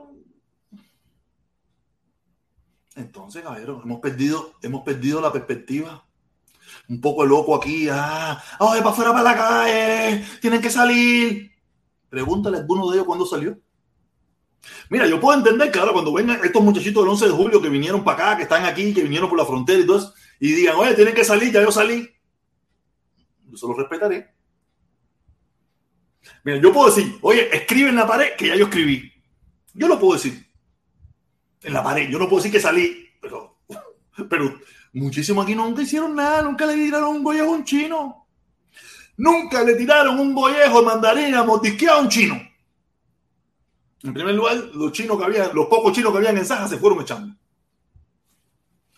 entonces, 2.94 3.42
caballero, 3.44 3.80
hemos 3.84 4.00
perdido, 4.00 4.54
hemos 4.60 4.82
perdido 4.82 5.20
la 5.20 5.32
perspectiva. 5.32 6.04
Un 6.88 7.00
poco 7.00 7.24
loco 7.24 7.54
aquí, 7.54 7.88
ah, 7.88 8.42
ay, 8.58 8.80
para 8.80 8.90
afuera 8.90 9.12
para 9.12 9.22
la 9.22 9.36
calle, 9.36 10.24
tienen 10.40 10.60
que 10.60 10.68
salir. 10.68 11.52
Pregúntale 12.08 12.56
a 12.56 12.60
alguno 12.60 12.88
de 12.88 12.96
ellos 12.96 13.06
cuándo 13.06 13.24
salió. 13.24 13.56
Mira, 14.90 15.06
yo 15.06 15.20
puedo 15.20 15.38
entender 15.38 15.70
que 15.70 15.78
ahora 15.78 15.92
cuando 15.92 16.12
vengan 16.12 16.40
estos 16.44 16.62
muchachitos 16.62 17.02
del 17.02 17.10
11 17.10 17.26
de 17.26 17.30
julio 17.30 17.62
que 17.62 17.68
vinieron 17.68 18.02
para 18.02 18.30
acá, 18.30 18.36
que 18.36 18.42
están 18.42 18.64
aquí, 18.64 18.92
que 18.92 19.02
vinieron 19.02 19.28
por 19.28 19.38
la 19.38 19.46
frontera 19.46 19.78
y 19.78 19.86
todo 19.86 19.98
eso, 19.98 20.14
y 20.40 20.52
digan, 20.52 20.76
oye, 20.76 20.94
tienen 20.94 21.14
que 21.14 21.24
salir, 21.24 21.52
ya 21.52 21.62
yo 21.62 21.70
salí. 21.70 22.08
Yo 23.50 23.56
se 23.56 23.66
lo 23.66 23.74
respetaré. 23.74 24.34
Mira, 26.44 26.58
yo 26.58 26.72
puedo 26.72 26.94
decir, 26.94 27.18
oye, 27.22 27.54
escribe 27.54 27.90
en 27.90 27.96
la 27.96 28.06
pared 28.06 28.36
que 28.36 28.48
ya 28.48 28.56
yo 28.56 28.66
escribí. 28.66 29.12
Yo 29.74 29.88
lo 29.88 29.98
puedo 29.98 30.14
decir. 30.14 30.46
En 31.62 31.72
la 31.72 31.82
pared. 31.82 32.08
Yo 32.08 32.18
no 32.18 32.28
puedo 32.28 32.42
decir 32.42 32.52
que 32.52 32.60
salí, 32.60 33.08
pero, 33.20 33.58
pero 34.28 34.60
muchísimos 34.92 35.44
aquí 35.44 35.54
nunca 35.54 35.82
hicieron 35.82 36.14
nada, 36.14 36.42
nunca 36.42 36.66
le 36.66 36.74
tiraron 36.74 37.16
un 37.16 37.24
gollejo 37.24 37.46
a 37.46 37.56
un 37.56 37.64
chino. 37.64 38.26
Nunca 39.16 39.62
le 39.64 39.74
tiraron 39.74 40.18
un 40.20 40.34
gollejo 40.34 40.80
de 40.80 40.86
mandarina 40.86 41.42
mordisqueado 41.42 41.98
a 41.98 42.02
un 42.02 42.08
chino. 42.08 42.40
En 44.02 44.14
primer 44.14 44.34
lugar, 44.34 44.54
los 44.74 44.92
chinos 44.92 45.18
que 45.18 45.24
había, 45.24 45.52
los 45.52 45.66
pocos 45.66 45.92
chinos 45.92 46.12
que 46.12 46.18
habían 46.18 46.38
en 46.38 46.46
Saja 46.46 46.68
se 46.68 46.78
fueron 46.78 47.00
echando. 47.00 47.34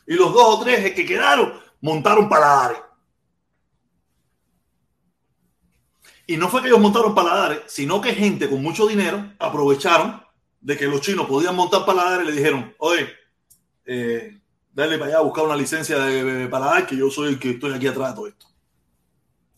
Y 0.07 0.15
los 0.15 0.33
dos 0.33 0.59
o 0.59 0.61
tres 0.61 0.93
que 0.93 1.07
quedaron 1.07 1.55
montaron 1.81 2.29
paladares. 2.29 2.79
Y 6.31 6.37
no 6.37 6.49
fue 6.49 6.63
que 6.63 6.69
ellos 6.69 6.79
montaron 6.79 7.13
paladares, 7.13 7.63
sino 7.67 8.01
que 8.01 8.15
gente 8.15 8.49
con 8.49 8.63
mucho 8.63 8.87
dinero 8.87 9.33
aprovecharon 9.41 10.23
de 10.61 10.77
que 10.77 10.87
los 10.87 11.01
chinos 11.01 11.27
podían 11.27 11.57
montar 11.57 11.85
paladares 11.85 12.23
y 12.23 12.31
le 12.31 12.37
dijeron, 12.37 12.73
oye, 12.79 13.09
eh, 13.85 14.41
dale 14.73 14.97
para 14.97 15.11
allá 15.11 15.19
a 15.19 15.23
buscar 15.23 15.45
una 15.45 15.57
licencia 15.57 15.99
de, 15.99 16.47
paladar 16.47 16.87
que 16.87 16.97
yo 16.97 17.11
soy 17.11 17.31
el 17.31 17.41
que 17.41 17.51
estoy 17.51 17.75
aquí 17.75 17.89
atrás 17.89 18.11
de 18.11 18.15
todo 18.15 18.27
esto. 18.29 18.47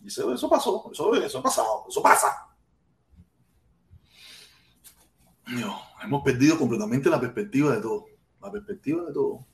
Y 0.02 0.06
eso, 0.06 0.48
pasó, 0.48 0.90
eso, 0.90 1.14
eso 1.14 1.38
ha 1.40 1.42
pasado, 1.42 1.85
eso 1.87 2.02
pasa. 2.02 2.28
No, 5.48 5.78
hemos 6.02 6.22
perdido 6.22 6.56
completamente 6.56 7.11
la 7.11 7.20
perspectiva 7.20 7.74
de 7.74 7.82
todo. 7.82 8.06
La 8.40 8.50
perspectiva 8.50 9.04
de 9.04 9.12
todo. 9.12 9.44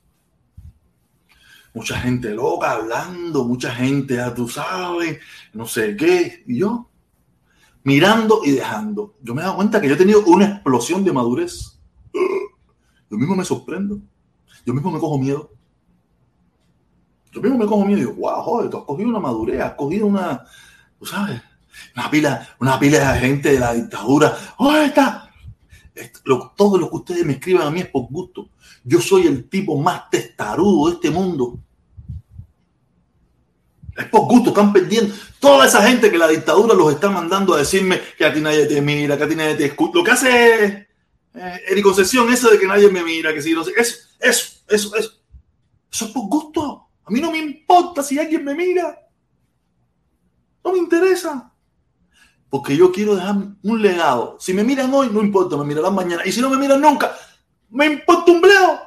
Mucha 1.73 1.99
gente 1.99 2.29
loca 2.29 2.71
hablando, 2.71 3.43
mucha 3.43 3.75
gente, 3.75 4.15
ya 4.15 4.33
tú 4.33 4.47
sabes, 4.47 5.19
no 5.51 5.65
sé 5.65 5.97
qué. 5.97 6.45
Y 6.47 6.59
yo, 6.59 6.88
mirando 7.83 8.41
y 8.43 8.51
dejando. 8.51 9.15
Yo 9.21 9.33
me 9.33 9.41
he 9.41 9.45
dado 9.45 9.57
cuenta 9.57 9.79
que 9.79 9.87
yo 9.87 9.95
he 9.95 9.97
tenido 9.97 10.23
una 10.25 10.45
explosión 10.45 11.03
de 11.03 11.13
madurez. 11.13 11.79
Yo 13.09 13.17
mismo 13.17 13.35
me 13.35 13.45
sorprendo. 13.45 13.99
Yo 14.65 14.73
mismo 14.73 14.91
me 14.91 14.99
cojo 14.99 15.17
miedo. 15.17 15.51
Yo 17.31 17.41
mismo 17.41 17.57
me 17.57 17.65
cojo 17.65 17.85
miedo 17.85 17.97
y 17.97 18.01
digo, 18.05 18.13
wow, 18.15 18.41
joder, 18.41 18.69
tú 18.69 18.77
has 18.77 18.83
cogido 18.83 19.09
una 19.09 19.19
madurez, 19.19 19.61
has 19.61 19.73
cogido 19.73 20.07
una, 20.07 20.43
tú 20.97 21.05
sabes, 21.05 21.41
una 21.95 22.09
pila, 22.09 22.47
una 22.59 22.79
pila 22.79 23.13
de 23.13 23.19
gente 23.19 23.53
de 23.53 23.59
la 23.59 23.73
dictadura. 23.73 24.35
¡Oh, 24.57 24.75
está! 24.75 25.25
todo 26.55 26.77
lo 26.77 26.89
que 26.89 26.95
ustedes 26.95 27.25
me 27.25 27.33
escriban 27.33 27.67
a 27.67 27.71
mí 27.71 27.81
es 27.81 27.87
por 27.87 28.03
gusto. 28.09 28.49
Yo 28.83 29.01
soy 29.01 29.27
el 29.27 29.49
tipo 29.49 29.77
más 29.77 30.09
testarudo 30.09 30.87
de 30.87 30.93
este 30.93 31.09
mundo. 31.11 31.59
Es 33.99 34.07
por 34.07 34.21
gusto, 34.21 34.49
están 34.49 34.71
perdiendo. 34.71 35.13
Toda 35.39 35.67
esa 35.67 35.85
gente 35.85 36.09
que 36.09 36.17
la 36.17 36.27
dictadura 36.27 36.73
los 36.73 36.93
está 36.93 37.09
mandando 37.09 37.53
a 37.53 37.57
decirme 37.57 37.99
que 38.17 38.25
a 38.25 38.33
ti 38.33 38.39
nadie 38.39 38.65
te 38.65 38.81
mira, 38.81 39.17
que 39.17 39.23
a 39.23 39.27
ti 39.27 39.35
nadie 39.35 39.55
te 39.55 39.65
escucha. 39.65 39.91
Lo 39.95 40.03
que 40.03 40.11
hace 40.11 40.63
eh, 41.33 41.61
Eric 41.67 41.83
Concesión, 41.83 42.31
eso 42.31 42.49
de 42.49 42.57
que 42.57 42.65
nadie 42.65 42.89
me 42.89 43.03
mira, 43.03 43.33
que 43.33 43.41
si 43.41 43.53
no 43.53 43.63
sé, 43.63 43.73
eso, 43.75 43.97
eso, 44.19 44.51
eso, 44.69 44.95
eso. 44.95 45.11
Eso 45.91 46.05
es 46.05 46.11
por 46.11 46.29
gusto. 46.29 46.87
A 47.03 47.11
mí 47.11 47.19
no 47.19 47.31
me 47.31 47.39
importa 47.39 48.01
si 48.01 48.17
alguien 48.17 48.45
me 48.45 48.55
mira. 48.55 48.97
No 50.63 50.71
me 50.71 50.77
interesa 50.77 51.51
porque 52.49 52.75
yo 52.75 52.91
quiero 52.91 53.15
dejar 53.15 53.35
un 53.61 53.81
legado. 53.81 54.37
Si 54.39 54.53
me 54.53 54.63
miran 54.63 54.93
hoy, 54.93 55.09
no 55.11 55.21
importa, 55.21 55.55
me 55.55 55.65
mirarán 55.65 55.93
mañana. 55.93 56.23
Y 56.25 56.31
si 56.31 56.41
no 56.41 56.49
me 56.49 56.57
miran 56.57 56.81
nunca, 56.81 57.15
me 57.69 57.85
importa 57.85 58.31
un 58.31 58.41
bledo. 58.41 58.79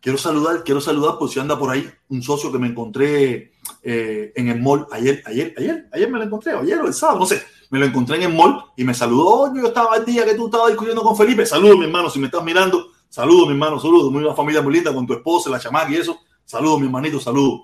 Quiero 0.00 0.18
saludar, 0.18 0.62
quiero 0.64 0.80
saludar 0.80 1.18
por 1.18 1.30
si 1.30 1.40
anda 1.40 1.58
por 1.58 1.70
ahí 1.70 1.90
un 2.08 2.22
socio 2.22 2.52
que 2.52 2.58
me 2.58 2.68
encontré 2.68 3.52
eh, 3.82 4.32
en 4.36 4.48
el 4.48 4.60
mall 4.60 4.86
ayer, 4.90 5.22
ayer, 5.26 5.54
ayer, 5.56 5.88
ayer 5.92 6.10
me 6.10 6.18
lo 6.18 6.24
encontré, 6.24 6.52
ayer 6.52 6.78
o 6.78 6.86
el 6.86 6.94
sábado, 6.94 7.20
no 7.20 7.26
sé, 7.26 7.42
me 7.70 7.78
lo 7.78 7.86
encontré 7.86 8.16
en 8.16 8.24
el 8.24 8.34
mall 8.34 8.64
y 8.76 8.84
me 8.84 8.92
saludó. 8.92 9.54
yo 9.54 9.68
estaba 9.68 9.96
el 9.96 10.04
día 10.04 10.24
que 10.24 10.34
tú 10.34 10.46
estabas 10.46 10.68
discutiendo 10.68 11.02
con 11.02 11.16
Felipe. 11.16 11.46
Saludos, 11.46 11.78
mi 11.78 11.84
hermano, 11.84 12.10
si 12.10 12.18
me 12.18 12.26
estás 12.26 12.42
mirando. 12.42 12.90
Saludos, 13.08 13.46
mi 13.46 13.54
hermano, 13.54 13.78
saludos. 13.78 14.12
Muy 14.12 14.22
una 14.22 14.34
familia 14.34 14.60
muy 14.62 14.74
linda 14.74 14.92
con 14.92 15.06
tu 15.06 15.14
esposa, 15.14 15.50
la 15.50 15.58
chamaca 15.58 15.90
y 15.90 15.96
eso. 15.96 16.18
Saludos, 16.44 16.80
mi 16.80 16.86
hermanito, 16.86 17.20
saludos. 17.20 17.62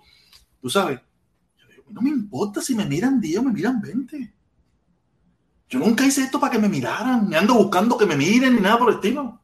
Tú 0.60 0.70
sabes, 0.70 1.00
no 1.88 2.00
me 2.00 2.10
importa 2.10 2.60
si 2.60 2.74
me 2.74 2.84
miran 2.84 3.20
10 3.20 3.38
o 3.38 3.42
me 3.44 3.52
miran 3.52 3.80
20. 3.80 4.34
Yo 5.68 5.78
nunca 5.78 6.06
hice 6.06 6.22
esto 6.22 6.38
para 6.38 6.52
que 6.52 6.58
me 6.58 6.68
miraran, 6.68 7.28
me 7.28 7.36
ando 7.36 7.54
buscando 7.54 7.96
que 7.98 8.06
me 8.06 8.16
miren 8.16 8.54
ni 8.54 8.60
nada 8.60 8.78
por 8.78 8.88
el 8.88 8.96
estilo. 8.96 9.40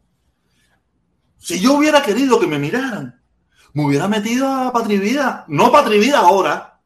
Si 1.39 1.59
yo 1.59 1.75
hubiera 1.75 2.03
querido 2.03 2.39
que 2.39 2.47
me 2.47 2.59
miraran, 2.59 3.22
me 3.75 3.85
hubiera 3.87 4.09
metido 4.09 4.47
a 4.49 4.73
Patrivida. 4.73 5.45
No 5.49 5.73
Patrivida 5.73 6.19
ahora. 6.19 6.81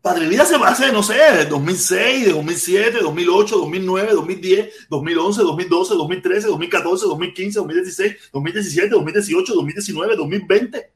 Patrivida 0.00 0.44
se 0.44 0.56
va 0.56 0.68
a 0.68 0.70
hacer, 0.70 0.92
no 0.92 1.02
sé, 1.02 1.14
de 1.14 1.46
2006, 1.46 2.26
de 2.26 2.32
2007, 2.32 2.98
2008, 3.02 3.58
2009, 3.58 4.12
2010, 4.12 4.88
2011, 4.88 5.42
2012, 5.42 5.94
2013, 5.94 6.46
2014, 6.46 7.06
2015, 7.06 7.58
2016, 7.58 8.16
2017, 8.32 8.88
2018, 8.90 9.54
2019, 9.54 10.16
2020. 10.16 10.92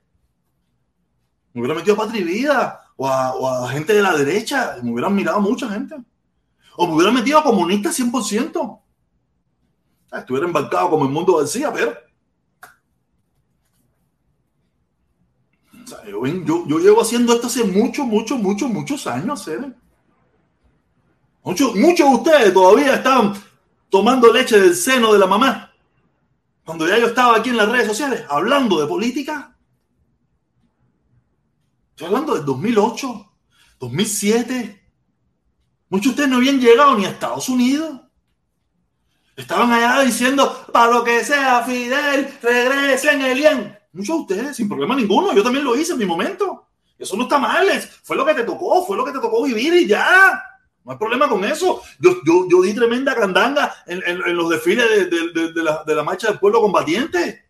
Me 1.53 1.61
hubiera 1.61 1.75
metido 1.75 1.94
a 1.94 1.99
Patrivida 1.99 2.81
o 2.96 3.09
a, 3.09 3.35
o 3.35 3.64
a 3.64 3.70
gente 3.70 3.92
de 3.92 4.03
la 4.03 4.16
derecha. 4.16 4.77
Me 4.81 4.92
hubieran 4.92 5.14
mirado 5.16 5.40
mucha 5.40 5.68
gente. 5.68 5.96
O 6.77 6.87
me 6.87 6.94
hubiera 6.94 7.11
metido 7.11 7.38
a 7.38 7.42
comunistas 7.42 7.99
100%. 7.99 8.81
Estuviera 10.12 10.46
embarcado 10.46 10.90
como 10.90 11.05
el 11.05 11.11
mundo 11.11 11.40
decía, 11.40 11.73
pero 11.73 11.96
yo, 16.06 16.66
yo, 16.66 16.78
llevo 16.78 17.02
haciendo 17.02 17.34
esto 17.34 17.46
hace 17.46 17.64
muchos, 17.64 18.06
muchos, 18.06 18.38
muchos, 18.38 18.70
muchos 18.70 19.06
años, 19.06 19.46
¿eh? 19.48 19.72
Muchos, 21.42 21.74
muchos 21.74 22.08
de 22.08 22.14
ustedes 22.16 22.54
todavía 22.54 22.94
están 22.94 23.34
tomando 23.88 24.32
leche 24.32 24.60
del 24.60 24.74
seno 24.74 25.12
de 25.12 25.18
la 25.18 25.26
mamá. 25.26 25.72
Cuando 26.64 26.86
ya 26.86 26.98
yo 26.98 27.06
estaba 27.06 27.36
aquí 27.36 27.50
en 27.50 27.56
las 27.56 27.68
redes 27.68 27.88
sociales 27.88 28.24
hablando 28.28 28.80
de 28.80 28.86
política. 28.86 29.56
Estoy 31.90 32.06
hablando 32.06 32.34
del 32.34 32.44
2008, 32.44 33.32
2007. 33.80 34.88
Muchos 35.88 36.04
de 36.04 36.10
ustedes 36.10 36.30
no 36.30 36.36
habían 36.36 36.60
llegado 36.60 36.96
ni 36.96 37.06
a 37.06 37.10
Estados 37.10 37.48
Unidos. 37.48 38.00
Estaban 39.34 39.72
allá 39.72 40.00
diciendo, 40.02 40.66
para 40.72 40.92
lo 40.92 41.02
que 41.02 41.24
sea, 41.24 41.62
Fidel, 41.62 42.38
regresen, 42.42 43.22
Elian. 43.22 43.79
Muchos 43.92 44.16
de 44.16 44.22
ustedes, 44.22 44.57
sin 44.57 44.68
problema 44.68 44.94
ninguno. 44.94 45.33
Yo 45.35 45.42
también 45.42 45.64
lo 45.64 45.76
hice 45.76 45.92
en 45.92 45.98
mi 45.98 46.07
momento. 46.07 46.68
Eso 46.98 47.16
no 47.16 47.24
está 47.24 47.38
mal. 47.38 47.66
Fue 48.03 48.16
lo 48.16 48.24
que 48.24 48.35
te 48.35 48.44
tocó, 48.44 48.85
fue 48.87 48.96
lo 48.96 49.05
que 49.05 49.12
te 49.12 49.18
tocó 49.18 49.42
vivir 49.42 49.74
y 49.74 49.87
ya. 49.87 50.40
No 50.85 50.92
hay 50.92 50.98
problema 50.98 51.29
con 51.29 51.44
eso. 51.44 51.83
Yo, 51.98 52.16
yo, 52.24 52.46
yo 52.48 52.62
di 52.62 52.74
tremenda 52.74 53.14
candanga 53.14 53.74
en, 53.87 54.03
en, 54.07 54.37
los 54.37 54.50
desfiles 54.50 54.88
de, 54.88 55.07
de, 55.07 55.53
de, 55.53 55.62
la, 55.62 55.83
de, 55.87 55.94
la, 55.94 56.03
marcha 56.03 56.29
del 56.29 56.38
pueblo 56.38 56.61
combatiente. 56.61 57.46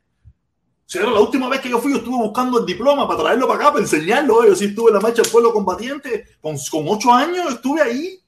O 0.87 0.93
sea, 0.93 1.05
la 1.05 1.21
última 1.21 1.49
vez 1.49 1.61
que 1.61 1.69
yo 1.69 1.79
fui, 1.79 1.93
yo 1.93 1.99
estuve 1.99 2.17
buscando 2.17 2.59
el 2.59 2.67
diploma 2.67 3.07
para 3.07 3.21
traerlo 3.21 3.47
para 3.47 3.61
acá, 3.61 3.73
para 3.73 3.85
enseñarlo. 3.85 4.45
Yo 4.47 4.57
sí 4.57 4.67
estuve 4.67 4.91
en 4.91 4.95
la 4.95 5.01
marcha 5.01 5.23
del 5.23 5.31
pueblo 5.31 5.53
combatiente. 5.53 6.27
Con, 6.41 6.57
con 6.71 6.89
ocho 6.89 7.13
años 7.13 7.55
estuve 7.55 7.83
ahí. 7.83 8.21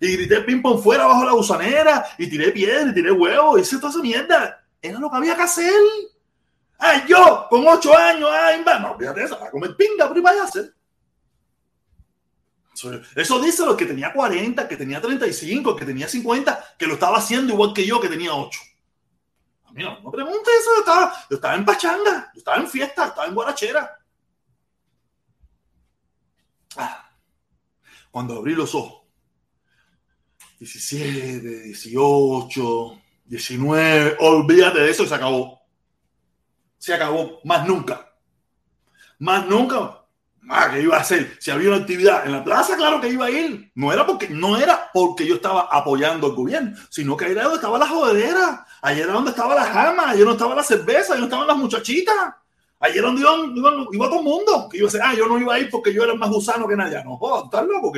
Y 0.00 0.12
grité 0.12 0.42
ping-pong 0.42 0.80
fuera 0.80 1.06
bajo 1.06 1.24
la 1.24 1.32
gusanera. 1.32 2.04
Y 2.18 2.28
tiré 2.28 2.52
piedra 2.52 2.90
y 2.90 2.94
tiré 2.94 3.10
huevo. 3.10 3.58
Hice 3.58 3.78
toda 3.78 3.90
esa 3.90 4.02
mierda. 4.02 4.64
Era 4.82 4.98
lo 5.00 5.10
que 5.10 5.16
había 5.16 5.34
que 5.34 5.42
hacer. 5.42 5.72
Ay, 6.78 7.04
yo, 7.08 7.46
con 7.48 7.66
ocho 7.66 7.96
años, 7.96 8.28
ay, 8.30 8.62
no, 8.80 8.98
fíjate 8.98 9.24
eso, 9.24 9.42
a 9.42 9.50
comer 9.50 9.76
pinga, 9.76 10.08
pero 10.08 10.22
vaya 10.22 10.42
a 10.42 10.44
hacer. 10.44 10.74
Eso 13.14 13.40
dice 13.40 13.64
lo 13.64 13.76
que 13.76 13.86
tenía 13.86 14.12
40, 14.12 14.68
que 14.68 14.76
tenía 14.76 15.00
35, 15.00 15.74
que 15.74 15.86
tenía 15.86 16.06
50, 16.06 16.76
que 16.78 16.86
lo 16.86 16.94
estaba 16.94 17.18
haciendo 17.18 17.54
igual 17.54 17.72
que 17.72 17.86
yo, 17.86 18.00
que 18.00 18.08
tenía 18.08 18.34
8. 18.34 18.60
A 19.64 19.72
mí 19.72 19.82
no, 19.82 19.98
no 20.00 20.10
pregunte 20.10 20.50
eso, 20.58 20.70
yo 20.74 20.80
estaba, 20.80 21.26
yo 21.30 21.36
estaba 21.36 21.54
en 21.54 21.64
pachanga, 21.64 22.30
yo 22.34 22.38
estaba 22.38 22.58
en 22.58 22.68
fiesta, 22.68 23.06
estaba 23.06 23.26
en 23.26 23.34
guarachera. 23.34 23.98
Ah, 26.76 27.10
cuando 28.10 28.36
abrí 28.36 28.54
los 28.54 28.74
ojos, 28.74 29.02
17, 30.58 31.40
18, 31.40 33.02
19, 33.24 34.16
olvídate 34.20 34.80
de 34.80 34.90
eso 34.90 35.04
y 35.04 35.08
se 35.08 35.14
acabó 35.14 35.65
se 36.86 36.94
acabó. 36.94 37.40
Más 37.42 37.66
nunca. 37.66 38.12
Más 39.18 39.44
nunca. 39.48 40.04
Más 40.42 40.68
que 40.68 40.82
iba 40.82 40.96
a 40.96 41.00
hacer. 41.00 41.36
Si 41.40 41.50
había 41.50 41.70
una 41.70 41.78
actividad 41.78 42.24
en 42.24 42.30
la 42.30 42.44
plaza, 42.44 42.76
claro 42.76 43.00
que 43.00 43.08
iba 43.08 43.26
a 43.26 43.30
ir. 43.30 43.72
No 43.74 43.92
era 43.92 44.06
porque, 44.06 44.28
no 44.28 44.56
era 44.56 44.88
porque 44.94 45.26
yo 45.26 45.34
estaba 45.34 45.62
apoyando 45.62 46.28
al 46.28 46.34
gobierno, 46.34 46.76
sino 46.88 47.16
que 47.16 47.28
era 47.28 47.42
donde 47.42 47.56
estaba 47.56 47.76
la 47.76 47.88
jodedera. 47.88 48.64
Ayer 48.82 49.02
era 49.02 49.14
donde 49.14 49.30
estaba 49.30 49.56
la 49.56 49.64
jama, 49.64 50.10
ayer 50.10 50.24
no 50.24 50.32
estaba 50.34 50.54
la 50.54 50.62
cerveza, 50.62 51.14
ayer 51.14 51.18
no 51.18 51.24
estaban 51.24 51.48
las 51.48 51.56
muchachitas. 51.56 52.34
Ayer 52.78 53.02
donde 53.02 53.20
iba, 53.20 54.08
todo 54.08 54.18
el 54.20 54.24
mundo. 54.24 54.68
Que 54.70 54.78
iba 54.78 54.88
a 54.88 55.08
ah, 55.08 55.14
yo 55.16 55.26
no 55.26 55.40
iba 55.40 55.54
a 55.54 55.58
ir 55.58 55.68
porque 55.68 55.92
yo 55.92 56.04
era 56.04 56.14
más 56.14 56.30
gusano 56.30 56.68
que 56.68 56.76
nadie. 56.76 57.02
No, 57.02 57.16
joder, 57.16 57.46
¿estás 57.46 57.66
loco? 57.66 57.92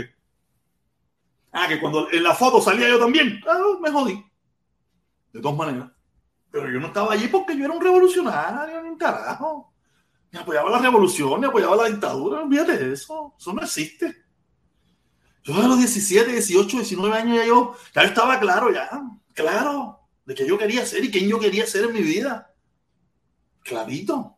Ah, 1.52 1.68
que 1.68 1.78
cuando 1.78 2.10
en 2.10 2.22
la 2.22 2.34
foto 2.34 2.62
salía 2.62 2.88
yo 2.88 2.98
también. 2.98 3.38
Ah, 3.46 3.58
me 3.82 3.90
jodí. 3.90 4.24
De 5.34 5.42
todas 5.42 5.58
maneras. 5.58 5.90
Pero 6.50 6.70
yo 6.70 6.80
no 6.80 6.88
estaba 6.88 7.12
allí 7.12 7.28
porque 7.28 7.56
yo 7.56 7.64
era 7.64 7.74
un 7.74 7.82
revolucionario, 7.82 8.82
ni 8.82 8.88
un 8.90 8.98
carajo. 8.98 9.72
Ni 10.30 10.38
apoyaba 10.38 10.70
la 10.70 10.78
revolución, 10.78 11.40
ni 11.40 11.46
apoyaba 11.46 11.76
la 11.76 11.88
dictadura. 11.88 12.40
Olvídate 12.40 12.78
de 12.78 12.92
eso. 12.92 13.34
Eso 13.38 13.52
no 13.52 13.62
existe. 13.62 14.24
Yo 15.44 15.54
a 15.54 15.66
los 15.66 15.78
17, 15.78 16.30
18, 16.32 16.76
19 16.76 17.16
años 17.16 17.36
ya 17.36 17.46
yo, 17.46 17.74
ya 17.94 18.02
estaba 18.02 18.38
claro, 18.38 18.70
ya, 18.70 18.90
claro, 19.32 20.00
de 20.26 20.34
qué 20.34 20.46
yo 20.46 20.58
quería 20.58 20.84
ser 20.84 21.02
y 21.04 21.10
quién 21.10 21.26
yo 21.26 21.40
quería 21.40 21.66
ser 21.66 21.84
en 21.84 21.94
mi 21.94 22.02
vida. 22.02 22.54
Clarito. 23.62 24.36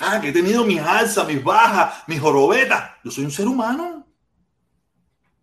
Ah, 0.00 0.20
que 0.20 0.30
he 0.30 0.32
tenido 0.32 0.64
mis 0.64 0.80
alzas, 0.80 1.28
mis 1.28 1.44
bajas, 1.44 2.02
mis 2.08 2.20
jorobetas. 2.20 2.92
Yo 3.04 3.10
soy 3.10 3.24
un 3.24 3.30
ser 3.30 3.46
humano. 3.46 4.06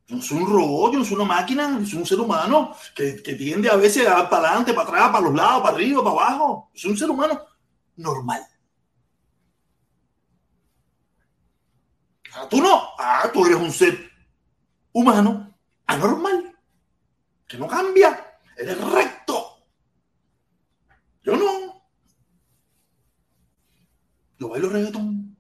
Yo 0.08 0.22
soy 0.22 0.38
un 0.38 0.48
robot, 0.48 0.94
yo 0.94 1.00
no 1.00 1.06
soy 1.06 1.16
una 1.16 1.26
máquina, 1.26 1.80
yo 1.82 1.86
soy 1.86 2.00
un 2.00 2.06
ser 2.06 2.20
humano 2.22 2.74
que, 2.96 3.12
tiende 3.12 3.70
a 3.70 3.76
veces 3.76 4.08
a 4.08 4.30
para 4.30 4.48
adelante, 4.48 4.74
para 4.74 4.88
atrás, 4.88 5.10
para 5.10 5.26
los 5.26 5.36
lados, 5.36 5.62
para 5.62 5.76
arriba, 5.76 6.02
para 6.02 6.16
abajo. 6.16 6.72
Yo 6.74 6.80
soy 6.80 6.92
un 6.92 6.98
ser 6.98 7.10
humano 7.10 7.46
normal. 7.98 8.42
Ah, 12.34 12.48
tú 12.50 12.62
no. 12.62 12.82
Ah, 12.98 13.30
tú 13.34 13.46
eres 13.46 13.58
un 13.58 13.72
ser 13.72 14.10
humano 14.94 15.54
anormal, 15.86 16.58
que 17.46 17.58
no 17.58 17.68
cambia. 17.68 18.40
Eres 18.56 18.80
recto. 18.90 19.68
Yo 21.22 21.36
no. 21.36 21.84
Yo 24.40 24.48
bailo 24.48 24.70
reggaetón. 24.70 25.38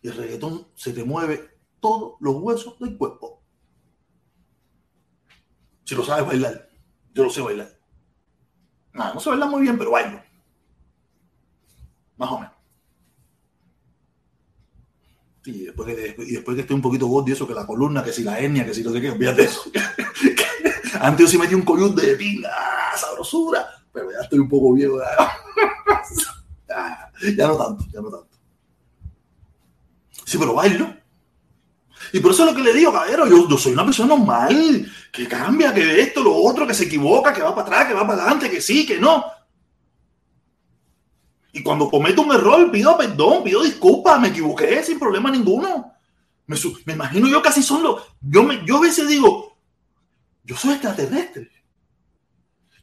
Y 0.00 0.08
el 0.08 0.16
reggaetón 0.16 0.68
se 0.76 0.92
te 0.92 1.02
mueve 1.02 1.57
todos 1.80 2.14
los 2.20 2.36
huesos 2.36 2.78
del 2.78 2.96
cuerpo. 2.96 3.42
Si 5.84 5.94
lo 5.94 6.04
sabes 6.04 6.26
bailar, 6.26 6.68
yo 7.14 7.24
lo 7.24 7.30
sé 7.30 7.40
bailar. 7.40 7.78
No, 8.92 9.14
no 9.14 9.20
sé 9.20 9.30
bailar 9.30 9.48
muy 9.48 9.62
bien, 9.62 9.78
pero 9.78 9.90
bailo. 9.90 10.20
Más 12.16 12.30
o 12.30 12.38
menos. 12.40 12.58
Y 15.44 15.64
después 15.64 15.94
que, 15.94 16.14
y 16.24 16.32
después 16.32 16.54
que 16.56 16.60
esté 16.60 16.74
un 16.74 16.82
poquito 16.82 17.06
gordo 17.06 17.30
y 17.30 17.32
eso, 17.32 17.46
que 17.46 17.54
la 17.54 17.66
columna, 17.66 18.04
que 18.04 18.12
si 18.12 18.22
la 18.22 18.38
hernia, 18.38 18.66
que 18.66 18.74
si 18.74 18.82
no 18.82 18.92
sé 18.92 19.00
qué, 19.00 19.10
olvídate 19.10 19.44
eso. 19.44 19.62
Antes 21.00 21.26
yo 21.26 21.30
sí 21.30 21.38
metí 21.38 21.54
un 21.54 21.62
collón 21.62 21.94
de 21.94 22.16
pinga, 22.16 22.50
sabrosura, 22.96 23.66
pero 23.92 24.10
ya 24.12 24.18
estoy 24.18 24.40
un 24.40 24.48
poco 24.48 24.74
viejo. 24.74 24.98
ya 27.36 27.46
no 27.48 27.56
tanto, 27.56 27.84
ya 27.90 28.00
no 28.02 28.10
tanto. 28.10 28.28
Sí, 30.26 30.36
pero 30.36 30.52
bailo. 30.52 30.97
Y 32.12 32.20
por 32.20 32.32
eso 32.32 32.44
es 32.44 32.50
lo 32.50 32.56
que 32.56 32.62
le 32.62 32.72
digo, 32.72 32.92
caballero, 32.92 33.26
yo, 33.26 33.58
soy 33.58 33.72
una 33.72 33.84
persona 33.84 34.16
normal, 34.16 34.90
que 35.12 35.26
cambia, 35.26 35.74
que 35.74 36.00
esto, 36.00 36.22
lo 36.22 36.34
otro, 36.34 36.66
que 36.66 36.74
se 36.74 36.84
equivoca, 36.84 37.32
que 37.32 37.42
va 37.42 37.54
para 37.54 37.66
atrás, 37.66 37.86
que 37.86 37.94
va 37.94 38.06
para 38.06 38.22
adelante, 38.22 38.50
que 38.50 38.60
sí, 38.60 38.86
que 38.86 38.98
no. 38.98 39.24
Y 41.52 41.62
cuando 41.62 41.90
cometo 41.90 42.22
un 42.22 42.32
error, 42.32 42.70
pido 42.70 42.96
perdón, 42.96 43.42
pido 43.42 43.62
disculpas, 43.62 44.20
me 44.20 44.28
equivoqué 44.28 44.82
sin 44.82 44.98
problema 44.98 45.30
ninguno. 45.30 45.92
Me, 46.46 46.56
me 46.86 46.92
imagino 46.94 47.28
yo 47.28 47.42
casi 47.42 47.62
son 47.62 47.82
los... 47.82 48.02
Yo, 48.20 48.42
me, 48.42 48.64
yo 48.64 48.78
a 48.78 48.80
veces 48.80 49.06
digo, 49.08 49.58
yo 50.44 50.56
soy 50.56 50.72
extraterrestre. 50.72 51.50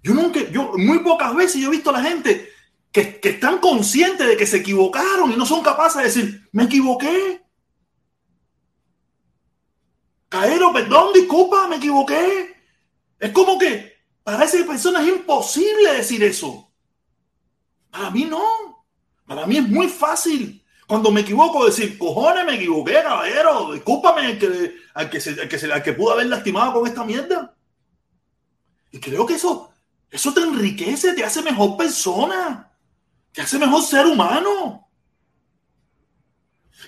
Yo 0.03 0.13
nunca, 0.13 0.39
yo 0.51 0.73
muy 0.77 0.99
pocas 0.99 1.35
veces 1.35 1.59
yo 1.59 1.67
he 1.69 1.71
visto 1.71 1.89
a 1.89 1.93
la 1.93 2.03
gente 2.03 2.49
que, 2.91 3.19
que 3.19 3.29
están 3.29 3.57
conscientes 3.57 4.27
de 4.27 4.37
que 4.37 4.45
se 4.45 4.57
equivocaron 4.57 5.31
y 5.31 5.35
no 5.35 5.45
son 5.45 5.63
capaces 5.63 5.97
de 5.97 6.03
decir, 6.03 6.49
me 6.51 6.63
equivoqué. 6.63 7.44
Caero, 10.35 10.73
perdón, 10.73 11.13
disculpa, 11.13 11.65
me 11.69 11.77
equivoqué. 11.77 12.53
Es 13.17 13.31
como 13.31 13.57
que 13.57 13.95
para 14.21 14.43
esa 14.43 14.65
persona 14.67 15.01
es 15.01 15.07
imposible 15.07 15.93
decir 15.93 16.21
eso. 16.23 16.69
Para 17.89 18.09
mí 18.09 18.25
no. 18.25 18.43
Para 19.25 19.47
mí 19.47 19.57
es 19.57 19.69
muy 19.69 19.87
fácil. 19.87 20.61
Cuando 20.87 21.09
me 21.09 21.21
equivoco, 21.21 21.65
decir, 21.65 21.97
cojones, 21.97 22.45
me 22.45 22.55
equivoqué, 22.55 23.01
caballero. 23.01 23.71
Discúlpame 23.71 24.25
al 24.25 24.37
que, 24.37 24.75
al 24.93 25.09
que, 25.09 25.21
se, 25.21 25.47
que, 25.47 25.57
se, 25.57 25.69
que 25.81 25.93
pudo 25.93 26.11
haber 26.11 26.25
lastimado 26.25 26.73
con 26.73 26.87
esta 26.87 27.05
mierda. 27.05 27.55
Y 28.91 28.99
creo 28.99 29.25
que 29.25 29.35
eso, 29.35 29.71
eso 30.11 30.33
te 30.33 30.41
enriquece, 30.41 31.13
te 31.13 31.23
hace 31.23 31.43
mejor 31.43 31.77
persona, 31.77 32.73
te 33.31 33.41
hace 33.41 33.57
mejor 33.57 33.81
ser 33.83 34.05
humano. 34.05 34.84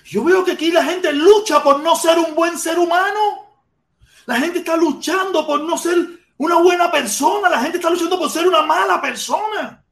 Yo 0.08 0.24
veo 0.24 0.42
que 0.42 0.52
aquí 0.52 0.70
la 0.70 0.82
gente 0.84 1.12
lucha 1.12 1.62
por 1.62 1.80
no 1.80 1.94
ser 1.94 2.18
un 2.18 2.34
buen 2.34 2.58
ser 2.58 2.78
humano. 2.78 3.46
La 4.24 4.36
gente 4.36 4.60
está 4.60 4.74
luchando 4.76 5.46
por 5.46 5.62
no 5.62 5.76
ser 5.76 5.96
Una 6.38 6.56
buena 6.62 6.90
persona. 6.90 7.48
La 7.50 7.60
gente 7.60 7.76
está 7.76 7.90
luchando 7.90 8.18
por 8.18 8.30
ser 8.30 8.48
una 8.48 8.62
mala 8.62 9.00
persona. 9.02 9.84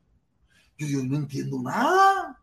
Yo, 0.79 0.87
yo 0.87 1.05
no 1.05 1.17
entiendo 1.17 1.61
nada. 1.61 2.41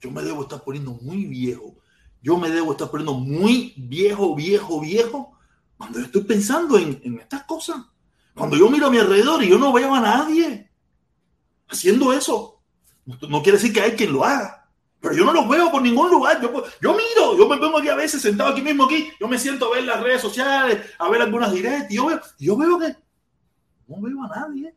Yo 0.00 0.10
me 0.10 0.22
debo 0.22 0.42
estar 0.42 0.62
poniendo 0.62 0.92
muy 1.02 1.26
viejo. 1.26 1.76
Yo 2.22 2.38
me 2.38 2.50
debo 2.50 2.72
estar 2.72 2.90
poniendo 2.90 3.14
muy 3.14 3.74
viejo, 3.76 4.34
viejo, 4.34 4.80
viejo, 4.80 5.38
cuando 5.76 6.00
estoy 6.00 6.24
pensando 6.24 6.78
en, 6.78 7.00
en 7.04 7.20
estas 7.20 7.44
cosas. 7.44 7.76
Cuando 8.34 8.56
yo 8.56 8.70
miro 8.70 8.86
a 8.86 8.90
mi 8.90 8.98
alrededor 8.98 9.44
y 9.44 9.48
yo 9.48 9.58
no 9.58 9.72
veo 9.72 9.94
a 9.94 10.00
nadie 10.00 10.70
haciendo 11.68 12.12
eso. 12.12 12.62
No 13.04 13.42
quiere 13.42 13.58
decir 13.58 13.72
que 13.72 13.82
hay 13.82 13.92
quien 13.92 14.12
lo 14.12 14.24
haga. 14.24 14.55
Pero 15.06 15.18
yo 15.18 15.24
no 15.24 15.32
lo 15.32 15.46
veo 15.46 15.70
por 15.70 15.80
ningún 15.82 16.10
lugar. 16.10 16.42
Yo, 16.42 16.64
yo 16.82 16.90
miro, 16.90 17.38
yo 17.38 17.48
me 17.48 17.58
pongo 17.58 17.78
aquí 17.78 17.88
a 17.88 17.94
veces 17.94 18.20
sentado 18.20 18.50
aquí 18.50 18.60
mismo 18.60 18.86
aquí. 18.86 19.08
Yo 19.20 19.28
me 19.28 19.38
siento 19.38 19.66
a 19.66 19.76
ver 19.76 19.84
las 19.84 20.02
redes 20.02 20.20
sociales, 20.20 20.84
a 20.98 21.08
ver 21.08 21.22
algunas 21.22 21.52
directas. 21.52 21.92
Y 21.92 21.94
yo 21.94 22.06
veo, 22.06 22.20
yo 22.40 22.56
veo 22.56 22.76
que 22.76 22.96
no 23.86 24.00
veo 24.00 24.24
a 24.24 24.28
nadie. 24.28 24.74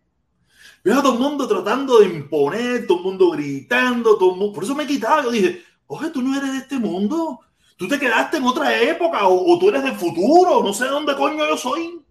Veo 0.83 0.99
a 0.99 1.01
todo 1.01 1.13
el 1.13 1.19
mundo 1.19 1.47
tratando 1.47 1.97
de 1.97 2.09
imponer, 2.13 2.85
todo 2.85 2.99
el 2.99 3.03
mundo 3.05 3.31
gritando, 3.31 4.19
todo 4.19 4.33
el 4.33 4.37
mundo. 4.37 4.53
Por 4.53 4.65
eso 4.65 4.75
me 4.75 4.83
he 4.83 4.87
quitado. 4.87 5.23
Yo 5.23 5.31
dije, 5.31 5.63
oye, 5.87 6.11
tú 6.11 6.21
no 6.21 6.37
eres 6.37 6.51
de 6.51 6.57
este 6.59 6.77
mundo. 6.77 7.39
Tú 7.75 7.87
te 7.87 7.97
quedaste 7.97 8.37
en 8.37 8.43
otra 8.43 8.79
época 8.79 9.27
o, 9.27 9.57
tú 9.57 9.69
eres 9.69 9.81
del 9.81 9.95
futuro. 9.95 10.61
No 10.61 10.75
sé 10.75 10.83
de 10.83 10.91
dónde 10.91 11.15
coño 11.15 11.43
yo 11.47 11.57
soy. 11.57 12.05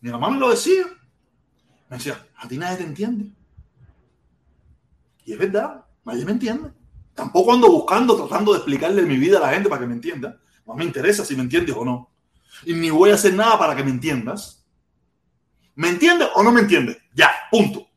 Mi 0.00 0.10
mamá 0.10 0.30
me 0.30 0.38
lo 0.38 0.48
decía. 0.48 0.86
Me 1.90 1.98
decía, 1.98 2.26
a 2.34 2.48
ti 2.48 2.56
nadie 2.56 2.78
te 2.78 2.84
entiende. 2.84 3.35
Y 5.26 5.32
es 5.32 5.38
verdad, 5.38 5.84
nadie 6.04 6.24
me 6.24 6.32
entiende. 6.32 6.70
Tampoco 7.12 7.52
ando 7.52 7.70
buscando, 7.70 8.16
tratando 8.16 8.52
de 8.52 8.58
explicarle 8.58 9.02
mi 9.02 9.16
vida 9.16 9.38
a 9.38 9.40
la 9.40 9.52
gente 9.52 9.68
para 9.68 9.80
que 9.80 9.88
me 9.88 9.94
entienda. 9.94 10.40
No 10.64 10.74
me 10.74 10.84
interesa 10.84 11.24
si 11.24 11.34
me 11.34 11.42
entiendes 11.42 11.74
o 11.76 11.84
no. 11.84 12.10
Y 12.64 12.74
ni 12.74 12.90
voy 12.90 13.10
a 13.10 13.14
hacer 13.14 13.34
nada 13.34 13.58
para 13.58 13.74
que 13.74 13.82
me 13.82 13.90
entiendas. 13.90 14.64
¿Me 15.74 15.88
entiendes 15.88 16.28
o 16.34 16.42
no 16.44 16.52
me 16.52 16.60
entiendes? 16.60 16.96
Ya, 17.12 17.30
punto. 17.50 17.88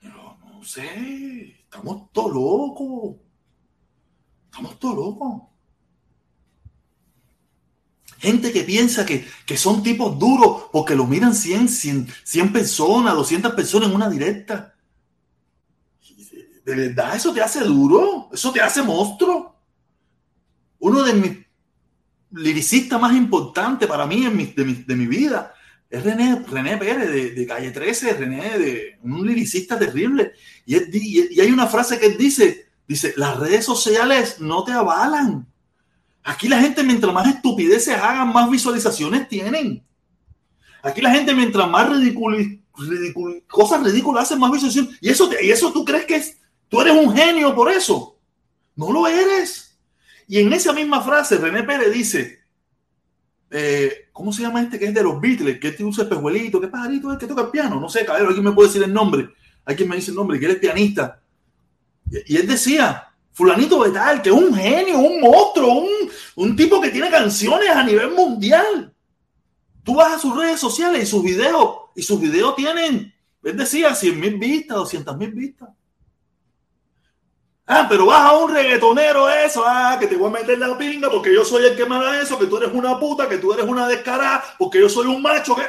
Pero 0.00 0.38
no 0.40 0.64
sé, 0.64 1.60
estamos 1.62 2.10
todos 2.12 2.34
locos. 2.34 3.16
Estamos 4.46 4.78
todos 4.80 4.96
locos. 4.96 5.51
Gente 8.22 8.52
que 8.52 8.62
piensa 8.62 9.04
que, 9.04 9.26
que, 9.44 9.56
son 9.56 9.82
tipos 9.82 10.16
duros 10.16 10.66
porque 10.70 10.94
lo 10.94 11.08
miran 11.08 11.34
100, 11.34 11.68
100, 11.68 12.06
100 12.22 12.52
personas, 12.52 13.16
200 13.16 13.52
personas 13.52 13.88
en 13.88 13.96
una 13.96 14.08
directa. 14.08 14.76
De 16.64 16.76
verdad, 16.76 17.16
eso 17.16 17.32
te 17.34 17.42
hace 17.42 17.64
duro, 17.64 18.28
eso 18.32 18.52
te 18.52 18.60
hace 18.60 18.80
monstruo. 18.80 19.56
Uno 20.78 21.02
de 21.02 21.14
mis 21.14 21.38
liricistas 22.30 23.00
más 23.00 23.12
importantes 23.16 23.88
para 23.88 24.06
mí 24.06 24.24
en 24.24 24.36
mi, 24.36 24.46
de, 24.46 24.94
mi, 24.94 25.06
vida 25.06 25.52
es 25.90 26.04
René, 26.04 26.44
René 26.46 26.76
Pérez 26.76 27.10
de, 27.10 27.30
de, 27.32 27.46
Calle 27.48 27.72
13, 27.72 28.12
René, 28.12 28.56
de 28.56 28.98
un 29.02 29.26
liricista 29.26 29.76
terrible. 29.76 30.30
Y, 30.64 30.76
y 30.96 31.40
hay 31.40 31.50
una 31.50 31.66
frase 31.66 31.98
que 31.98 32.06
él 32.06 32.16
dice, 32.16 32.68
dice, 32.86 33.14
las 33.16 33.36
redes 33.36 33.64
sociales 33.64 34.36
no 34.38 34.62
te 34.62 34.70
avalan 34.70 35.51
Aquí 36.24 36.48
la 36.48 36.60
gente, 36.60 36.82
mientras 36.82 37.12
más 37.12 37.26
estupideces 37.26 37.96
hagan, 37.96 38.32
más 38.32 38.50
visualizaciones 38.50 39.28
tienen. 39.28 39.84
Aquí 40.82 41.00
la 41.00 41.10
gente, 41.10 41.34
mientras 41.34 41.68
más 41.68 41.88
ridícul, 41.88 42.62
cosas 43.48 43.82
ridículas 43.82 44.24
hacen, 44.24 44.38
más 44.38 44.52
visualizaciones. 44.52 44.98
Y 45.00 45.08
eso, 45.10 45.30
y 45.40 45.50
eso 45.50 45.72
tú 45.72 45.84
crees 45.84 46.04
que 46.04 46.16
es, 46.16 46.38
tú 46.68 46.80
eres 46.80 46.94
un 46.94 47.14
genio 47.14 47.54
por 47.54 47.70
eso. 47.70 48.18
No 48.76 48.92
lo 48.92 49.06
eres. 49.06 49.78
Y 50.28 50.38
en 50.38 50.52
esa 50.52 50.72
misma 50.72 51.02
frase, 51.02 51.36
René 51.36 51.62
Pérez 51.64 51.92
dice, 51.92 52.40
eh, 53.50 54.08
¿cómo 54.12 54.32
se 54.32 54.42
llama 54.42 54.62
este 54.62 54.78
que 54.78 54.86
es 54.86 54.94
de 54.94 55.02
los 55.02 55.20
Beatles? 55.20 55.58
Que 55.58 55.68
este 55.68 55.84
usa 55.84 56.04
espejuelito, 56.04 56.60
¿qué 56.60 56.68
pajarito 56.68 57.12
es 57.12 57.18
que 57.18 57.26
toca 57.26 57.42
el 57.42 57.50
piano? 57.50 57.80
No 57.80 57.88
sé, 57.88 58.04
cabrón, 58.04 58.28
alguien 58.28 58.44
me 58.44 58.52
puede 58.52 58.68
decir 58.68 58.82
el 58.82 58.94
nombre. 58.94 59.28
Hay 59.64 59.76
quien 59.76 59.88
me 59.88 59.96
dice 59.96 60.10
el 60.10 60.16
nombre, 60.16 60.38
que 60.38 60.46
él 60.46 60.52
es 60.52 60.58
pianista. 60.58 61.20
Y 62.26 62.36
él 62.36 62.46
decía, 62.46 63.11
Fulanito 63.32 63.82
de 63.82 63.90
tal, 63.90 64.20
que 64.20 64.28
es 64.28 64.34
un 64.34 64.54
genio, 64.54 64.98
un 64.98 65.20
monstruo, 65.20 65.72
un, 65.72 65.88
un 66.36 66.56
tipo 66.56 66.80
que 66.80 66.90
tiene 66.90 67.10
canciones 67.10 67.70
a 67.70 67.82
nivel 67.82 68.10
mundial. 68.12 68.92
Tú 69.82 69.94
vas 69.96 70.12
a 70.12 70.18
sus 70.18 70.36
redes 70.36 70.60
sociales 70.60 71.02
y 71.02 71.06
sus 71.06 71.22
videos, 71.22 71.76
y 71.96 72.02
sus 72.02 72.20
videos 72.20 72.54
tienen, 72.54 73.12
él 73.42 73.56
decía, 73.56 73.94
100 73.94 74.20
mil 74.20 74.38
vistas, 74.38 74.76
200 74.76 75.16
mil 75.16 75.32
vistas. 75.32 75.70
Ah, 77.66 77.86
pero 77.88 78.06
vas 78.06 78.20
a 78.20 78.36
un 78.36 78.52
reggaetonero 78.52 79.30
eso, 79.30 79.62
ah, 79.64 79.96
que 79.98 80.06
te 80.06 80.16
voy 80.16 80.28
a 80.28 80.40
meter 80.40 80.58
la 80.58 80.76
pinga 80.76 81.08
porque 81.08 81.32
yo 81.32 81.44
soy 81.44 81.64
el 81.64 81.76
que 81.76 81.86
me 81.86 81.96
da 81.96 82.20
eso, 82.20 82.38
que 82.38 82.46
tú 82.46 82.58
eres 82.58 82.72
una 82.72 82.98
puta, 82.98 83.28
que 83.28 83.38
tú 83.38 83.52
eres 83.52 83.64
una 83.64 83.88
descarada, 83.88 84.44
porque 84.58 84.80
yo 84.80 84.88
soy 84.88 85.06
un 85.06 85.22
macho, 85.22 85.56
que... 85.56 85.62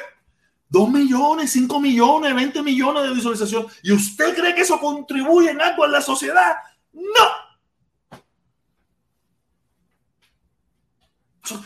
Dos 0.68 0.90
millones, 0.90 1.52
cinco 1.52 1.80
millones, 1.80 2.34
20 2.34 2.64
millones 2.64 3.04
de 3.04 3.14
visualización. 3.14 3.68
¿Y 3.84 3.92
usted 3.92 4.36
cree 4.36 4.56
que 4.56 4.62
eso 4.62 4.80
contribuye 4.80 5.52
en 5.52 5.62
algo 5.62 5.84
a 5.84 5.88
la 5.88 6.02
sociedad? 6.02 6.56
No. 6.92 7.43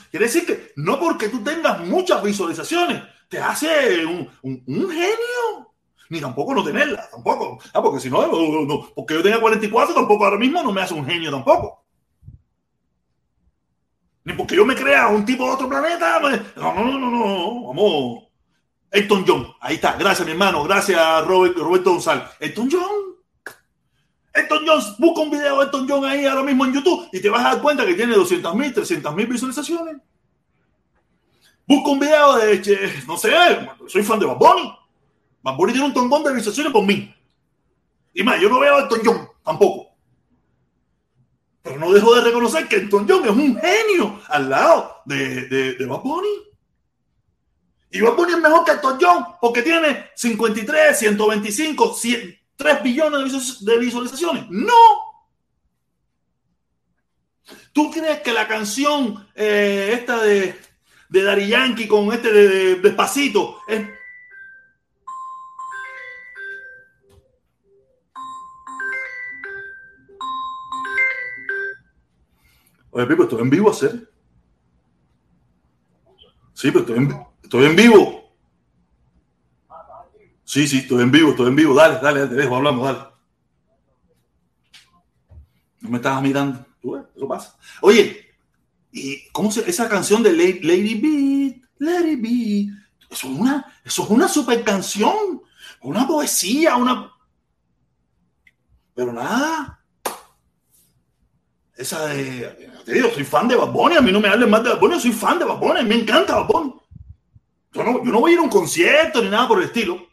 Quiere 0.09 0.25
decir 0.25 0.45
que 0.45 0.71
no 0.75 0.99
porque 0.99 1.29
tú 1.29 1.43
tengas 1.43 1.79
muchas 1.85 2.23
visualizaciones 2.23 3.03
te 3.29 3.39
hace 3.39 4.05
un, 4.05 4.29
genio. 4.65 5.73
Ni 6.09 6.21
tampoco 6.21 6.55
no 6.55 6.63
tenerla, 6.63 7.09
tampoco. 7.09 7.59
Ah, 7.73 7.81
porque 7.81 7.99
si 7.99 8.09
no, 8.09 8.19
porque 8.95 9.15
yo 9.15 9.23
tenía 9.23 9.41
44, 9.41 9.93
tampoco 9.93 10.25
ahora 10.25 10.37
mismo 10.37 10.63
no 10.63 10.71
me 10.71 10.81
hace 10.81 10.93
un 10.93 11.05
genio 11.05 11.31
tampoco. 11.31 11.83
Ni 14.23 14.33
porque 14.33 14.55
yo 14.55 14.65
me 14.65 14.75
crea 14.75 15.07
un 15.07 15.25
tipo 15.25 15.45
de 15.45 15.51
otro 15.51 15.69
planeta. 15.69 16.19
No, 16.55 16.73
no, 16.73 16.83
no, 16.83 16.99
no, 16.99 17.09
no. 17.09 17.67
Vamos. 17.67 18.23
Elton 18.91 19.25
John. 19.27 19.47
Ahí 19.59 19.75
está. 19.75 19.93
Gracias, 19.93 20.25
mi 20.25 20.31
hermano. 20.31 20.63
Gracias, 20.63 21.25
Robert, 21.25 21.57
Roberto 21.57 21.91
González. 21.91 22.25
Elton 22.39 22.69
John. 22.71 23.16
Elton 24.37 24.63
John, 24.65 24.81
busca 24.99 25.21
un 25.21 25.31
video 25.31 25.57
de 25.57 25.65
Elton 25.65 25.87
John 25.89 26.05
ahí 26.05 26.25
ahora 26.25 26.43
mismo 26.43 26.65
en 26.65 26.73
YouTube 26.73 27.09
y 27.11 27.19
te 27.19 27.29
vas 27.29 27.45
a 27.45 27.53
dar 27.53 27.61
cuenta 27.61 27.85
que 27.85 27.95
tiene 27.95 28.15
200 28.15 28.55
mil, 28.55 28.73
300 28.73 29.15
mil 29.15 29.27
visualizaciones. 29.27 29.97
Busca 31.65 31.89
un 31.89 31.99
video 31.99 32.37
de, 32.37 33.03
no 33.07 33.17
sé, 33.17 33.31
soy 33.87 34.03
fan 34.03 34.19
de 34.19 34.25
Bad 34.25 34.37
Bunny. 34.37 34.73
Bad 35.41 35.55
Bunny 35.55 35.73
tiene 35.73 35.87
un 35.87 35.93
tombón 35.93 36.23
de 36.23 36.29
visualizaciones 36.33 36.71
por 36.71 36.85
mí. 36.85 37.13
Y 38.13 38.23
más, 38.23 38.39
yo 38.39 38.49
no 38.49 38.59
veo 38.59 38.75
a 38.75 38.81
Elton 38.81 39.01
John 39.03 39.27
tampoco. 39.43 39.89
Pero 41.61 41.79
no 41.79 41.91
dejo 41.91 42.15
de 42.15 42.21
reconocer 42.21 42.67
que 42.67 42.77
Elton 42.77 43.05
John 43.09 43.25
es 43.25 43.31
un 43.31 43.59
genio 43.59 44.21
al 44.29 44.49
lado 44.49 45.01
de, 45.05 45.47
de, 45.47 45.73
de 45.73 45.85
Bad 45.85 46.01
Bunny. 46.01 46.29
Y 47.91 48.01
Bad 48.01 48.15
Bunny 48.15 48.33
es 48.33 48.39
mejor 48.39 48.63
que 48.63 48.71
Elton 48.71 48.97
John 49.01 49.25
porque 49.41 49.61
tiene 49.61 50.11
53, 50.15 50.97
125, 50.97 51.93
100, 51.93 52.39
3 52.57 52.83
billones 52.83 53.63
de 53.63 53.77
visualizaciones. 53.77 54.45
No. 54.49 54.73
¿Tú 57.71 57.91
crees 57.91 58.21
que 58.21 58.33
la 58.33 58.47
canción 58.47 59.27
eh, 59.35 59.91
esta 59.93 60.21
de, 60.21 60.59
de 61.07 61.23
Dari 61.23 61.47
Yankee 61.47 61.87
con 61.87 62.11
este 62.11 62.33
de, 62.33 62.47
de 62.47 62.75
Despacito 62.75 63.61
es... 63.67 63.87
Oye, 72.89 73.05
Pipo, 73.05 73.23
estoy 73.23 73.41
en 73.41 73.49
vivo 73.51 73.69
a 73.69 73.71
hacer. 73.71 74.09
Sí, 76.53 76.71
pero 76.71 76.79
estoy 76.79 76.97
en, 76.97 77.27
estoy 77.43 77.65
en 77.65 77.75
vivo. 77.75 78.26
Sí, 80.47 80.65
sí, 80.65 80.77
estoy 80.77 81.03
en 81.03 81.11
vivo, 81.11 81.31
estoy 81.31 81.47
en 81.49 81.57
vivo. 81.57 81.73
Dale, 81.73 81.99
dale, 82.01 82.25
te 82.25 82.35
dejo, 82.35 82.55
hablamos, 82.55 82.85
dale. 82.85 82.99
No 85.81 85.89
me 85.89 85.97
estabas 85.97 86.21
mirando. 86.23 86.65
¿Tú 86.81 86.93
ves? 86.93 87.03
Eso 87.13 87.27
pasa. 87.27 87.57
Oye, 87.81 88.33
¿y 88.93 89.27
cómo 89.33 89.51
se 89.51 89.69
esa 89.69 89.89
canción 89.89 90.23
de 90.23 90.31
Lady, 90.31 90.61
Lady 90.61 90.95
B, 90.95 91.61
Lady 91.79 92.15
B? 92.15 92.73
Eso 93.09 93.27
es 93.27 93.37
una, 93.37 93.77
eso 93.83 94.03
es 94.03 94.09
una 94.09 94.29
super 94.29 94.63
canción, 94.63 95.41
una 95.81 96.07
poesía, 96.07 96.77
una. 96.77 97.11
Pero 98.95 99.11
nada. 99.11 99.83
Esa 101.75 102.07
de. 102.07 102.71
Te 102.85 102.93
digo, 102.93 103.09
soy 103.09 103.25
fan 103.25 103.49
de 103.49 103.57
Bad 103.57 103.73
Bunny, 103.73 103.97
a 103.97 104.01
mí 104.01 104.13
no 104.13 104.21
me 104.21 104.29
hablen 104.29 104.49
más 104.49 104.63
de 104.63 104.69
Bad 104.69 104.79
Bunny, 104.79 105.01
soy 105.01 105.11
fan 105.11 105.39
de 105.39 105.45
Bad 105.45 105.59
Bunny, 105.59 105.83
me 105.83 105.95
encanta 105.95 106.39
Bad 106.39 106.47
Bunny. 106.47 106.73
Yo 107.73 107.83
no, 107.83 107.97
yo 108.01 108.11
no 108.13 108.21
voy 108.21 108.31
a 108.31 108.33
ir 108.35 108.39
a 108.39 108.43
un 108.43 108.49
concierto 108.49 109.21
ni 109.21 109.29
nada 109.29 109.45
por 109.45 109.57
el 109.57 109.65
estilo. 109.65 110.06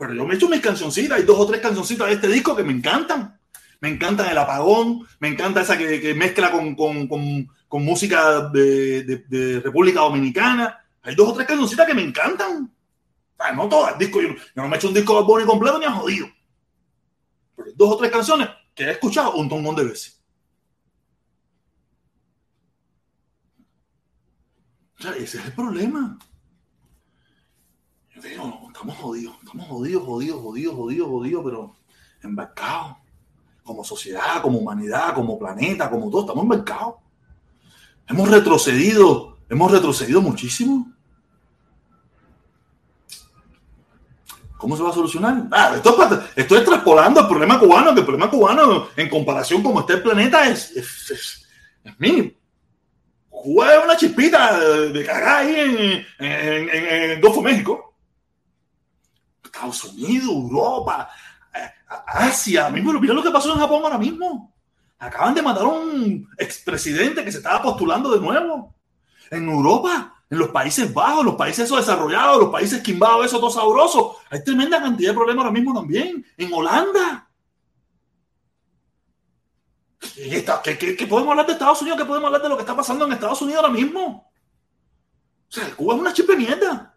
Pero 0.00 0.14
yo 0.14 0.26
me 0.26 0.34
echo 0.34 0.48
mis 0.48 0.62
cancioncitas, 0.62 1.18
hay 1.18 1.24
dos 1.24 1.38
o 1.38 1.46
tres 1.46 1.60
cancioncitas 1.60 2.08
de 2.08 2.14
este 2.14 2.28
disco 2.28 2.56
que 2.56 2.64
me 2.64 2.72
encantan. 2.72 3.38
Me 3.82 3.90
encantan 3.90 4.30
El 4.30 4.38
Apagón, 4.38 5.06
me 5.18 5.28
encanta 5.28 5.60
esa 5.60 5.76
que, 5.76 6.00
que 6.00 6.14
mezcla 6.14 6.50
con, 6.50 6.74
con, 6.74 7.06
con, 7.06 7.84
música 7.84 8.48
de, 8.48 9.02
de, 9.28 9.60
República 9.60 10.00
Dominicana. 10.00 10.86
Hay 11.02 11.14
dos 11.14 11.28
o 11.28 11.34
tres 11.34 11.46
cancioncitas 11.46 11.86
que 11.86 11.92
me 11.92 12.00
encantan. 12.00 12.72
O 13.36 13.44
sea, 13.44 13.52
no 13.52 13.68
todas, 13.68 13.98
disco, 13.98 14.22
yo, 14.22 14.28
yo, 14.28 14.36
no 14.54 14.68
me 14.68 14.76
he 14.76 14.78
hecho 14.78 14.88
un 14.88 14.94
disco 14.94 15.18
de 15.18 15.26
Bonnie 15.26 15.46
completo 15.46 15.78
ni 15.78 15.84
a 15.84 15.92
jodido. 15.92 16.28
Pero 17.54 17.68
hay 17.68 17.74
dos 17.76 17.90
o 17.90 17.96
tres 17.98 18.10
canciones 18.10 18.48
que 18.74 18.84
he 18.84 18.92
escuchado 18.92 19.34
un 19.34 19.48
montón 19.48 19.76
de 19.76 19.84
veces. 19.84 20.18
O 24.98 25.02
sea, 25.02 25.12
ese 25.12 25.36
es 25.40 25.44
el 25.44 25.52
problema. 25.52 26.18
Estamos 28.24 28.96
jodidos, 28.98 29.34
estamos 29.42 29.66
jodidos, 29.66 30.04
jodidos, 30.04 30.42
jodidos, 30.42 30.74
jodidos, 30.74 31.08
jodidos, 31.08 31.44
pero 31.44 31.76
embarcados. 32.22 32.96
Como 33.62 33.84
sociedad, 33.84 34.42
como 34.42 34.58
humanidad, 34.58 35.14
como 35.14 35.38
planeta, 35.38 35.88
como 35.88 36.10
todo, 36.10 36.22
estamos 36.22 36.42
embarcados. 36.42 36.96
Hemos 38.08 38.28
retrocedido, 38.28 39.38
hemos 39.48 39.70
retrocedido 39.70 40.20
muchísimo. 40.20 40.92
¿Cómo 44.56 44.76
se 44.76 44.82
va 44.82 44.90
a 44.90 44.94
solucionar? 44.94 45.46
Ah, 45.52 45.72
esto, 45.76 46.20
estoy 46.36 46.58
extrapolando 46.58 47.20
el 47.20 47.28
problema 47.28 47.58
cubano, 47.58 47.94
que 47.94 48.00
el 48.00 48.06
problema 48.06 48.30
cubano 48.30 48.88
en 48.96 49.08
comparación 49.08 49.62
con 49.62 49.78
está 49.78 49.94
el 49.94 50.02
planeta 50.02 50.46
es, 50.48 50.72
es, 50.72 51.10
es, 51.10 51.48
es 51.84 52.00
mínimo. 52.00 52.32
Cuba 53.30 53.74
es 53.74 53.84
una 53.84 53.96
chispita 53.96 54.58
de, 54.58 55.04
cagar 55.06 55.46
ahí 55.46 55.54
en, 55.54 56.26
en, 56.26 56.68
en, 56.68 57.10
en 57.12 57.20
Golfo 57.20 57.40
México. 57.40 57.89
Estados 59.60 59.84
Unidos, 59.84 60.28
Europa, 60.28 61.10
eh, 61.54 61.70
Asia. 62.06 62.70
Mismo, 62.70 62.92
mira 62.94 63.14
lo 63.14 63.22
que 63.22 63.30
pasó 63.30 63.52
en 63.52 63.58
Japón 63.58 63.82
ahora 63.84 63.98
mismo. 63.98 64.52
Acaban 64.98 65.34
de 65.34 65.42
matar 65.42 65.64
a 65.64 65.68
un 65.68 66.28
expresidente 66.38 67.24
que 67.24 67.32
se 67.32 67.38
estaba 67.38 67.62
postulando 67.62 68.10
de 68.10 68.20
nuevo. 68.20 68.74
En 69.30 69.48
Europa, 69.48 70.14
en 70.28 70.38
los 70.38 70.48
Países 70.48 70.92
Bajos, 70.92 71.24
los 71.24 71.36
países 71.36 71.64
esos 71.64 71.78
desarrollados, 71.78 72.38
los 72.38 72.50
países 72.50 72.82
quimbados, 72.82 73.26
esos 73.26 73.40
todos 73.40 73.54
sabrosos. 73.54 74.16
Hay 74.30 74.42
tremenda 74.42 74.80
cantidad 74.80 75.10
de 75.10 75.16
problemas 75.16 75.44
ahora 75.44 75.58
mismo 75.58 75.74
también. 75.74 76.24
En 76.36 76.52
Holanda. 76.52 77.28
¿Qué, 80.00 80.78
qué, 80.78 80.96
qué 80.96 81.06
podemos 81.06 81.30
hablar 81.30 81.46
de 81.46 81.52
Estados 81.52 81.80
Unidos? 81.82 81.98
¿Qué 81.98 82.06
podemos 82.06 82.26
hablar 82.26 82.42
de 82.42 82.48
lo 82.48 82.56
que 82.56 82.62
está 82.62 82.74
pasando 82.74 83.04
en 83.04 83.12
Estados 83.12 83.40
Unidos 83.42 83.62
ahora 83.62 83.74
mismo? 83.74 84.30
O 85.48 85.52
sea, 85.52 85.74
Cuba 85.74 85.94
es 85.94 86.00
una 86.00 86.12
chip 86.12 86.26
de 86.26 86.36
mierda. 86.36 86.94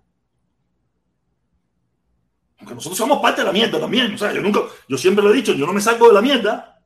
Aunque 2.63 2.75
nosotros 2.75 2.97
somos 2.97 3.19
parte 3.19 3.41
de 3.41 3.47
la 3.47 3.51
mierda 3.51 3.77
también. 3.77 4.13
O 4.13 4.17
sea, 4.17 4.31
yo 4.31 4.41
nunca, 4.41 4.61
yo 4.87 4.97
siempre 4.97 5.21
lo 5.21 5.33
he 5.33 5.35
dicho, 5.35 5.53
yo 5.53 5.65
no 5.65 5.73
me 5.73 5.81
salgo 5.81 6.07
de 6.07 6.13
la 6.13 6.21
mierda. 6.21 6.81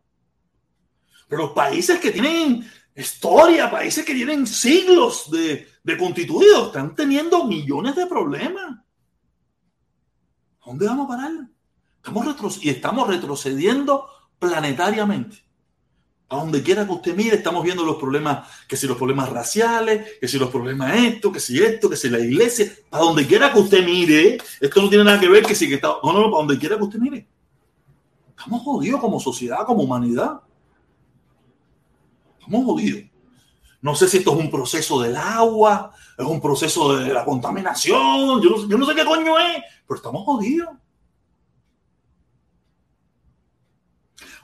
Pero 1.27 1.43
los 1.43 1.51
países 1.51 1.99
que 1.99 2.09
tienen 2.09 2.67
historia, 2.95 3.69
países 3.69 4.03
que 4.03 4.15
tienen 4.15 4.47
siglos 4.47 5.29
de, 5.29 5.67
de 5.83 5.97
constituidos, 5.97 6.67
están 6.67 6.95
teniendo 6.95 7.43
millones 7.43 7.95
de 7.95 8.07
problemas. 8.07 8.79
¿Dónde 10.65 10.87
vamos 10.87 11.05
a 11.05 11.09
parar? 11.09 11.31
Estamos 11.97 12.65
y 12.65 12.69
estamos 12.69 13.07
retrocediendo 13.07 14.09
planetariamente. 14.39 15.46
A 16.29 16.35
donde 16.35 16.61
quiera 16.61 16.85
que 16.85 16.91
usted 16.91 17.15
mire, 17.15 17.37
estamos 17.37 17.63
viendo 17.63 17.85
los 17.85 17.95
problemas, 17.95 18.49
que 18.67 18.75
si 18.75 18.85
los 18.85 18.97
problemas 18.97 19.29
raciales, 19.29 20.19
que 20.19 20.27
si 20.27 20.37
los 20.37 20.49
problemas 20.49 20.93
esto, 20.95 21.31
que 21.31 21.39
si 21.39 21.61
esto, 21.63 21.89
que 21.89 21.95
si 21.95 22.09
la 22.09 22.19
iglesia, 22.19 22.69
para 22.89 23.03
donde 23.03 23.25
quiera 23.25 23.53
que 23.53 23.59
usted 23.59 23.85
mire, 23.85 24.37
esto 24.59 24.81
no 24.81 24.89
tiene 24.89 25.05
nada 25.05 25.19
que 25.19 25.29
ver 25.29 25.45
que 25.45 25.55
si 25.55 25.69
que 25.69 25.75
está, 25.75 25.87
no, 26.03 26.11
no, 26.11 26.19
no, 26.19 26.31
para 26.31 26.39
donde 26.39 26.57
quiera 26.57 26.77
que 26.77 26.83
usted 26.83 26.99
mire. 26.99 27.27
Estamos 28.29 28.61
jodidos 28.61 28.99
como 28.99 29.19
sociedad, 29.19 29.65
como 29.65 29.83
humanidad. 29.83 30.41
Estamos 32.39 32.65
jodidos. 32.65 33.03
No 33.81 33.95
sé 33.95 34.09
si 34.09 34.17
esto 34.17 34.33
es 34.33 34.39
un 34.39 34.51
proceso 34.51 35.01
del 35.01 35.15
agua, 35.15 35.93
es 36.17 36.25
un 36.25 36.41
proceso 36.41 36.97
de 36.97 37.13
la 37.13 37.23
contaminación, 37.23 38.41
yo 38.41 38.49
no, 38.49 38.67
yo 38.67 38.77
no 38.77 38.85
sé 38.85 38.95
qué 38.95 39.05
coño 39.05 39.39
es, 39.39 39.63
pero 39.87 39.97
estamos 39.97 40.25
jodidos. 40.25 40.69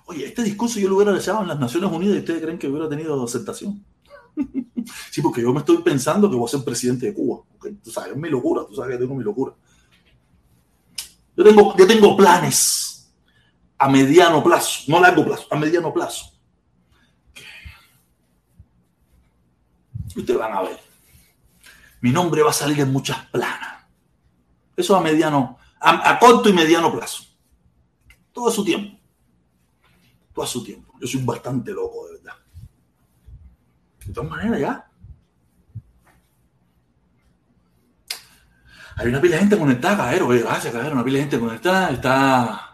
Oye, 0.06 0.26
este 0.26 0.44
discurso 0.44 0.80
yo 0.80 0.90
lo 0.90 0.96
hubiera 0.96 1.18
echado 1.18 1.42
en 1.42 1.48
las 1.48 1.60
Naciones 1.60 1.92
Unidas 1.92 2.18
y 2.18 2.20
ustedes 2.20 2.42
creen 2.42 2.58
que 2.58 2.68
hubiera 2.68 2.90
tenido 2.90 3.24
aceptación. 3.24 3.84
sí, 5.12 5.22
porque 5.22 5.42
yo 5.42 5.54
me 5.54 5.60
estoy 5.60 5.78
pensando 5.78 6.30
que 6.30 6.36
voy 6.36 6.46
a 6.46 6.50
ser 6.50 6.64
presidente 6.64 7.06
de 7.06 7.14
Cuba. 7.14 7.44
¿okay? 7.56 7.74
Tú 7.76 7.90
sabes, 7.90 8.12
es 8.12 8.18
mi 8.18 8.30
locura, 8.30 8.64
tú 8.68 8.76
sabes 8.76 8.96
que 8.96 9.02
tengo 9.02 9.16
mi 9.16 9.24
locura. 9.24 9.54
Yo 11.36 11.44
tengo, 11.44 11.76
yo 11.78 11.88
tengo 11.88 12.18
planes 12.18 13.14
a 13.78 13.90
mediano 13.90 14.44
plazo, 14.44 14.84
no 14.88 14.98
a 14.98 15.02
largo 15.02 15.26
plazo, 15.26 15.48
a 15.50 15.56
mediano 15.56 15.94
plazo. 15.94 16.32
Ustedes 20.16 20.38
van 20.38 20.54
a 20.54 20.62
ver. 20.62 20.80
Mi 22.02 22.12
nombre 22.12 22.44
va 22.44 22.52
a 22.52 22.54
salir 22.54 22.80
en 22.82 22.92
muchas 22.92 23.26
planas. 23.28 23.86
Eso 24.76 24.96
a 24.96 25.02
mediano, 25.02 25.58
a, 25.80 26.12
a 26.12 26.20
corto 26.20 26.50
y 26.50 26.54
mediano 26.54 26.92
plazo. 26.92 27.24
Todo 28.32 28.52
su 28.52 28.64
tiempo 28.64 29.03
todo 30.34 30.46
a 30.46 30.48
su 30.48 30.64
tiempo. 30.64 30.94
Yo 31.00 31.08
soy 31.08 31.22
bastante 31.24 31.72
loco, 31.72 32.08
de 32.08 32.14
verdad. 32.18 32.34
De 34.06 34.14
todas 34.14 34.30
maneras, 34.30 34.60
ya. 34.60 34.90
Hay 38.96 39.08
una 39.08 39.22
pila 39.22 39.36
de 39.36 39.40
gente 39.42 39.58
conectada, 39.58 39.98
Cajero. 39.98 40.28
Gracias, 40.28 40.74
Cajero. 40.74 40.94
Una 40.94 41.04
pila 41.04 41.18
de 41.18 41.22
gente 41.22 41.40
conectada. 41.40 41.90
Está. 41.92 42.70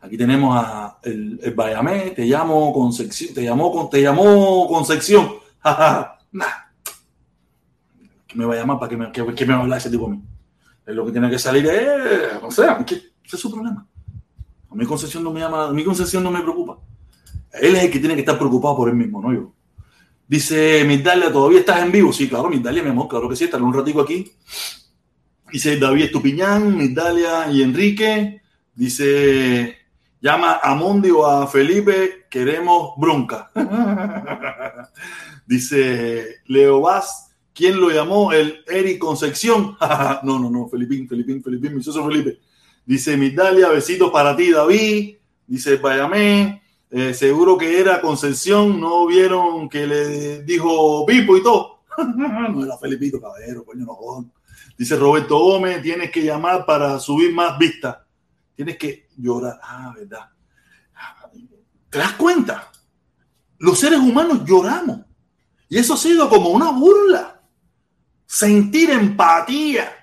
Aquí 0.00 0.16
tenemos 0.16 0.56
a 0.56 0.98
el, 1.02 1.38
el 1.42 1.54
Bayamé. 1.54 2.10
Te 2.10 2.24
llamo 2.24 2.72
Concepción. 2.72 3.34
Te 3.34 3.42
llamó, 3.42 3.88
te 3.90 4.02
llamó 4.02 4.66
Concepción. 4.68 5.34
nah. 6.32 6.46
¿Qué 8.26 8.36
me 8.36 8.44
va 8.44 8.54
a 8.54 8.58
llamar 8.58 8.78
para 8.78 8.90
que 8.90 8.96
me, 8.96 9.12
que, 9.12 9.34
que 9.34 9.46
me 9.46 9.52
va 9.52 9.60
a 9.60 9.62
hablar 9.62 9.78
ese 9.78 9.90
tipo 9.90 10.06
a 10.06 10.10
mí? 10.10 10.22
Es 10.86 10.94
lo 10.94 11.04
que 11.04 11.12
tiene 11.12 11.28
que 11.28 11.38
salir 11.38 11.66
es. 11.66 12.40
No 12.40 12.50
sé, 12.50 12.64
ese 13.24 13.36
es 13.36 13.40
su 13.40 13.50
problema. 13.50 13.86
A 14.70 14.74
mi 14.74 14.86
Concepción 14.86 15.24
no 15.24 15.32
me 15.32 15.40
llama, 15.40 15.66
a 15.66 15.72
mi 15.72 15.84
Concepción 15.84 16.22
no 16.22 16.30
me 16.30 16.40
preocupa. 16.40 16.78
Él 17.52 17.74
es 17.74 17.84
el 17.84 17.90
que 17.90 17.98
tiene 17.98 18.14
que 18.14 18.20
estar 18.20 18.38
preocupado 18.38 18.76
por 18.76 18.88
él 18.88 18.94
mismo, 18.94 19.20
no 19.20 19.32
yo. 19.32 19.52
Dice 20.28 20.84
Migdalia, 20.84 21.32
¿todavía 21.32 21.58
estás 21.58 21.82
en 21.82 21.90
vivo? 21.90 22.12
Sí, 22.12 22.28
claro, 22.28 22.48
Migdalia, 22.48 22.84
mi 22.84 22.90
amor, 22.90 23.08
claro 23.08 23.28
que 23.28 23.34
sí, 23.34 23.44
estaré 23.44 23.64
un 23.64 23.74
ratico 23.74 24.00
aquí. 24.00 24.32
Dice 25.52 25.76
David 25.76 26.04
Estupiñán, 26.04 26.76
Migdalia 26.76 27.50
y 27.50 27.62
Enrique. 27.62 28.40
Dice, 28.72 29.76
llama 30.20 30.60
a 30.62 30.74
Mondi 30.76 31.10
o 31.10 31.26
a 31.26 31.48
Felipe, 31.48 32.26
queremos 32.30 32.92
bronca. 32.96 33.50
Dice 35.46 36.36
Leo 36.46 36.80
Vaz, 36.82 37.34
¿quién 37.52 37.80
lo 37.80 37.90
llamó? 37.90 38.32
El 38.32 38.62
Eric 38.68 38.98
Concepción. 38.98 39.76
no, 40.22 40.38
no, 40.38 40.48
no, 40.48 40.68
Felipín, 40.68 41.08
Felipín, 41.08 41.42
Felipín, 41.42 41.74
mi 41.74 41.82
socio 41.82 42.06
Felipe. 42.06 42.38
Dice 42.90 43.16
Migdalia, 43.16 43.68
besitos 43.68 44.10
para 44.10 44.34
ti, 44.34 44.50
David. 44.50 45.14
Dice 45.46 45.76
Payamé, 45.76 46.60
eh, 46.90 47.14
seguro 47.14 47.56
que 47.56 47.78
era 47.78 48.00
Concepción, 48.00 48.80
no 48.80 49.06
vieron 49.06 49.68
que 49.68 49.86
le 49.86 50.42
dijo 50.42 51.06
Pipo 51.06 51.36
y 51.36 51.42
todo. 51.44 51.84
no 51.98 52.64
era 52.64 52.76
Felipito, 52.78 53.20
caballero, 53.20 53.64
coño, 53.64 53.84
no. 53.84 54.32
Dice 54.76 54.96
Roberto 54.96 55.38
Gómez, 55.38 55.80
tienes 55.82 56.10
que 56.10 56.24
llamar 56.24 56.66
para 56.66 56.98
subir 56.98 57.32
más 57.32 57.56
vistas. 57.56 57.96
Tienes 58.56 58.76
que 58.76 59.06
llorar. 59.16 59.60
Ah, 59.62 59.94
verdad. 59.96 60.28
¿Te 61.90 61.96
das 61.96 62.14
cuenta? 62.14 62.72
Los 63.58 63.78
seres 63.78 64.00
humanos 64.00 64.40
lloramos. 64.44 65.02
Y 65.68 65.78
eso 65.78 65.94
ha 65.94 65.96
sido 65.96 66.28
como 66.28 66.48
una 66.48 66.72
burla. 66.72 67.40
Sentir 68.26 68.90
empatía. 68.90 69.99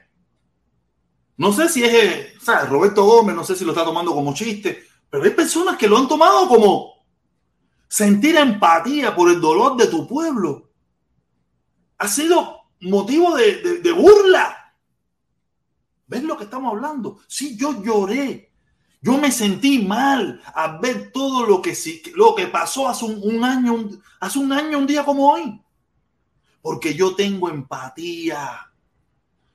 No 1.37 1.53
sé 1.53 1.69
si 1.69 1.83
es 1.83 2.41
sea, 2.47 2.65
Roberto 2.65 3.03
Gómez, 3.03 3.35
no 3.35 3.43
sé 3.43 3.55
si 3.55 3.65
lo 3.65 3.71
está 3.71 3.83
tomando 3.83 4.13
como 4.13 4.33
chiste, 4.33 4.85
pero 5.09 5.23
hay 5.23 5.31
personas 5.31 5.77
que 5.77 5.87
lo 5.87 5.97
han 5.97 6.07
tomado 6.07 6.47
como 6.47 6.93
sentir 7.87 8.37
empatía 8.37 9.13
por 9.15 9.29
el 9.29 9.41
dolor 9.41 9.75
de 9.75 9.87
tu 9.87 10.07
pueblo. 10.07 10.71
Ha 11.97 12.07
sido 12.07 12.61
motivo 12.81 13.35
de, 13.35 13.91
burla. 13.91 14.73
¿Ves 16.07 16.23
lo 16.23 16.37
que 16.37 16.45
estamos 16.45 16.73
hablando? 16.73 17.19
Sí, 17.27 17.57
yo 17.57 17.83
lloré. 17.83 18.53
Yo 19.01 19.17
me 19.17 19.31
sentí 19.31 19.79
mal 19.79 20.41
a 20.45 20.79
ver 20.79 21.11
todo 21.11 21.45
lo 21.45 21.61
que, 21.61 21.77
lo 22.15 22.33
que 22.33 22.47
pasó 22.47 22.87
hace 22.87 23.05
un, 23.05 23.43
año, 23.43 23.89
hace 24.19 24.39
un 24.39 24.51
año, 24.53 24.79
un 24.79 24.87
día 24.87 25.03
como 25.03 25.31
hoy. 25.31 25.61
Porque 26.61 26.93
yo 26.93 27.13
tengo 27.13 27.49
empatía. 27.49 28.66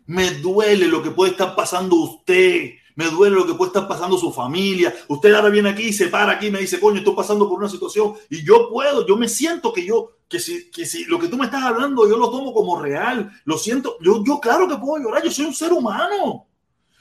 Me 0.07 0.31
duele 0.31 0.89
lo 0.89 1.03
que 1.03 1.11
puede 1.11 1.33
estar 1.33 1.55
pasando 1.55 1.97
usted 1.97 2.73
me 2.95 3.07
duele 3.07 3.37
lo 3.37 3.47
que 3.47 3.55
puede 3.55 3.69
estar 3.69 3.89
pasando 3.89 4.19
su 4.19 4.33
familia. 4.33 4.95
Usted 5.09 5.33
ahora 5.33 5.49
viene 5.49 5.71
aquí 5.71 5.93
se 5.93 6.09
para 6.09 6.33
aquí 6.33 6.47
y 6.47 6.51
me 6.51 6.61
dice, 6.61 6.81
coño, 6.81 6.99
estoy 6.99 7.15
pasando 7.15 7.49
por 7.49 7.59
una 7.59 7.69
situación 7.69 8.15
y 8.29 8.45
yo 8.45 8.69
puedo, 8.69 9.07
yo 9.07 9.17
me 9.17 9.29
siento 9.29 9.73
que 9.73 9.85
yo, 9.85 10.19
que 10.29 10.39
si, 10.39 10.71
que 10.71 10.85
si 10.85 11.05
lo 11.05 11.19
que 11.19 11.29
tú 11.29 11.37
me 11.37 11.47
estás 11.47 11.63
hablando 11.63 12.09
yo 12.09 12.17
lo 12.17 12.31
tomo 12.31 12.53
como 12.53 12.81
real, 12.81 13.31
lo 13.45 13.57
siento, 13.57 13.97
yo, 14.01 14.23
yo 14.25 14.41
claro 14.41 14.69
que 14.69 14.77
puedo 14.77 15.03
llorar, 15.03 15.23
yo 15.23 15.31
soy 15.31 15.47
un 15.47 15.55
ser 15.55 15.73
humano. 15.73 16.47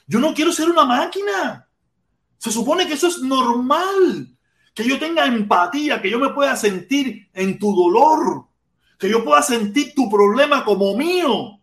Yo 0.08 0.20
no 0.20 0.34
quiero 0.34 0.52
ser 0.52 0.70
una 0.70 0.86
máquina. 0.86 1.68
Se 2.38 2.52
supone 2.52 2.88
que 2.88 2.94
eso 2.94 3.08
es 3.08 3.20
normal, 3.20 4.36
que 4.74 4.84
yo 4.84 4.98
tenga 4.98 5.26
empatía, 5.26 6.02
que 6.02 6.10
yo 6.10 6.20
me 6.20 6.30
pueda 6.30 6.56
sentir 6.56 7.30
en 7.34 7.60
tu 7.60 7.74
dolor, 7.74 8.46
que 8.98 9.10
yo 9.10 9.24
pueda 9.24 9.42
sentir 9.42 9.94
tu 9.94 10.10
problema 10.10 10.66
como 10.66 10.96
mío. 10.96 11.61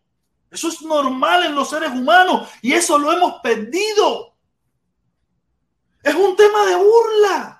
Eso 0.50 0.68
es 0.68 0.82
normal 0.82 1.44
en 1.44 1.54
los 1.54 1.70
seres 1.70 1.90
humanos 1.90 2.48
y 2.62 2.72
eso 2.72 2.98
lo 2.98 3.12
hemos 3.12 3.40
perdido. 3.40 4.34
Es 6.02 6.14
un 6.14 6.36
tema 6.36 6.64
de 6.66 6.76
burla. 6.76 7.58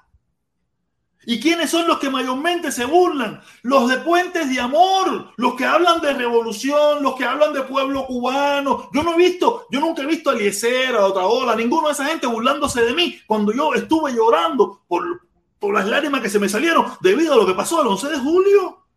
¿Y 1.26 1.41
quiénes 1.41 1.68
son 1.68 1.86
los 1.86 1.99
que 1.99 2.09
mayormente 2.09 2.72
se 2.72 2.86
burlan? 2.86 3.43
Los 3.61 3.91
de 3.91 3.99
puentes 3.99 4.49
de 4.49 4.59
amor, 4.61 5.30
los 5.36 5.55
que 5.57 5.66
hablan 5.66 6.01
de 6.01 6.14
revolución, 6.14 7.03
los 7.03 7.16
que 7.16 7.26
hablan 7.26 7.53
de 7.53 7.64
pueblo 7.64 8.07
cubano. 8.07 8.89
Yo 8.95 9.03
no 9.03 9.12
he 9.12 9.18
visto, 9.18 9.66
yo 9.70 9.78
nunca 9.78 10.01
he 10.01 10.07
visto 10.07 10.30
a 10.30 10.32
Eliezer, 10.32 10.97
a 10.97 11.05
otra 11.05 11.26
ola, 11.26 11.55
ninguno 11.55 11.89
de 11.89 11.93
esa 11.93 12.07
gente 12.07 12.26
burlándose 12.26 12.80
de 12.80 12.95
mí 12.95 13.20
cuando 13.26 13.53
yo 13.53 13.74
estuve 13.74 14.14
llorando 14.14 14.84
por, 14.89 15.28
por 15.59 15.74
las 15.74 15.86
lágrimas 15.86 16.22
que 16.22 16.30
se 16.30 16.39
me 16.39 16.49
salieron 16.49 16.86
debido 17.03 17.34
a 17.34 17.36
lo 17.36 17.45
que 17.45 17.53
pasó 17.53 17.82
el 17.82 17.89
11 17.89 18.09
de 18.09 18.18
julio. 18.18 18.88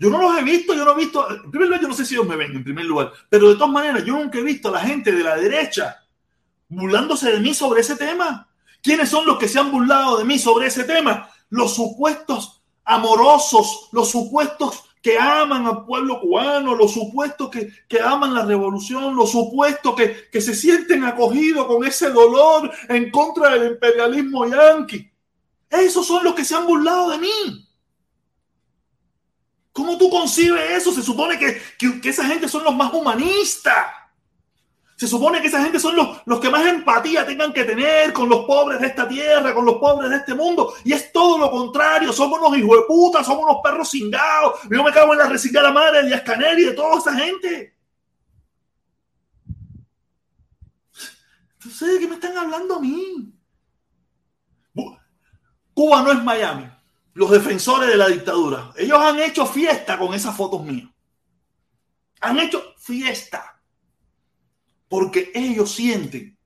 Yo 0.00 0.08
no 0.08 0.18
los 0.18 0.38
he 0.38 0.42
visto, 0.42 0.72
yo 0.74 0.82
no 0.82 0.92
he 0.92 0.96
visto, 0.96 1.30
en 1.30 1.50
primer 1.50 1.68
lugar, 1.68 1.82
yo 1.82 1.88
no 1.88 1.94
sé 1.94 2.06
si 2.06 2.14
ellos 2.14 2.26
me 2.26 2.34
ven, 2.34 2.56
en 2.56 2.64
primer 2.64 2.86
lugar, 2.86 3.12
pero 3.28 3.50
de 3.50 3.56
todas 3.56 3.70
maneras, 3.70 4.02
yo 4.02 4.14
nunca 4.14 4.38
he 4.38 4.42
visto 4.42 4.70
a 4.70 4.72
la 4.72 4.80
gente 4.80 5.12
de 5.12 5.22
la 5.22 5.36
derecha 5.36 6.02
burlándose 6.70 7.30
de 7.30 7.38
mí 7.38 7.52
sobre 7.52 7.82
ese 7.82 7.96
tema. 7.96 8.48
¿Quiénes 8.82 9.10
son 9.10 9.26
los 9.26 9.36
que 9.36 9.46
se 9.46 9.58
han 9.58 9.70
burlado 9.70 10.16
de 10.16 10.24
mí 10.24 10.38
sobre 10.38 10.68
ese 10.68 10.84
tema? 10.84 11.28
Los 11.50 11.74
supuestos 11.74 12.62
amorosos, 12.82 13.90
los 13.92 14.10
supuestos 14.10 14.84
que 15.02 15.18
aman 15.18 15.66
al 15.66 15.84
pueblo 15.84 16.18
cubano, 16.18 16.74
los 16.74 16.94
supuestos 16.94 17.50
que, 17.50 17.70
que 17.86 18.00
aman 18.00 18.32
la 18.32 18.46
revolución, 18.46 19.14
los 19.14 19.30
supuestos 19.30 19.94
que, 19.96 20.30
que 20.32 20.40
se 20.40 20.54
sienten 20.54 21.04
acogidos 21.04 21.66
con 21.66 21.84
ese 21.84 22.08
dolor 22.08 22.70
en 22.88 23.10
contra 23.10 23.50
del 23.50 23.72
imperialismo 23.72 24.46
yanqui. 24.46 25.10
Esos 25.68 26.06
son 26.06 26.24
los 26.24 26.34
que 26.34 26.44
se 26.44 26.54
han 26.54 26.66
burlado 26.66 27.10
de 27.10 27.18
mí. 27.18 27.69
¿Cómo 29.80 29.96
tú 29.96 30.10
concibes 30.10 30.72
eso? 30.72 30.92
Se 30.92 31.02
supone 31.02 31.38
que, 31.38 31.58
que, 31.78 32.10
esa 32.10 32.26
gente 32.26 32.46
son 32.50 32.64
los 32.64 32.76
más 32.76 32.92
humanistas. 32.92 33.86
Se 34.94 35.08
supone 35.08 35.40
que 35.40 35.46
esa 35.46 35.62
gente 35.62 35.80
son 35.80 35.96
los, 35.96 36.20
los 36.26 36.38
que 36.38 36.50
más 36.50 36.66
empatía 36.66 37.24
tengan 37.24 37.50
que 37.50 37.64
tener 37.64 38.12
con 38.12 38.28
los 38.28 38.44
pobres 38.44 38.78
de 38.78 38.88
esta 38.88 39.08
tierra, 39.08 39.54
con 39.54 39.64
los 39.64 39.76
pobres 39.76 40.10
de 40.10 40.16
este 40.16 40.34
mundo. 40.34 40.74
Y 40.84 40.92
es 40.92 41.10
todo 41.10 41.38
lo 41.38 41.50
contrario. 41.50 42.12
Somos 42.12 42.38
unos 42.40 42.58
hijos 42.58 42.76
de 42.76 42.84
puta, 42.86 43.24
somos 43.24 43.44
unos 43.44 43.62
perros 43.64 43.90
cingados. 43.90 44.60
Yo 44.70 44.84
me 44.84 44.92
cago 44.92 45.14
en 45.14 45.20
la 45.20 45.30
reciclada 45.30 45.72
madre 45.72 46.02
de 46.02 46.22
Canel 46.22 46.58
y 46.58 46.64
de 46.66 46.72
toda 46.72 46.98
esa 46.98 47.14
gente. 47.14 47.74
Entonces, 51.54 51.88
¿de 51.88 51.98
qué 52.00 52.06
me 52.06 52.16
están 52.16 52.36
hablando 52.36 52.74
a 52.74 52.80
mí? 52.80 53.32
Cuba 55.72 56.02
no 56.02 56.12
es 56.12 56.22
Miami. 56.22 56.70
Los 57.14 57.30
defensores 57.30 57.88
de 57.88 57.96
la 57.96 58.08
dictadura. 58.08 58.72
Ellos 58.76 58.98
han 58.98 59.18
hecho 59.20 59.46
fiesta 59.46 59.98
con 59.98 60.14
esas 60.14 60.36
fotos 60.36 60.64
mías. 60.64 60.88
Han 62.20 62.38
hecho 62.38 62.74
fiesta 62.78 63.60
porque 64.88 65.30
ellos 65.34 65.72
sienten 65.72 66.36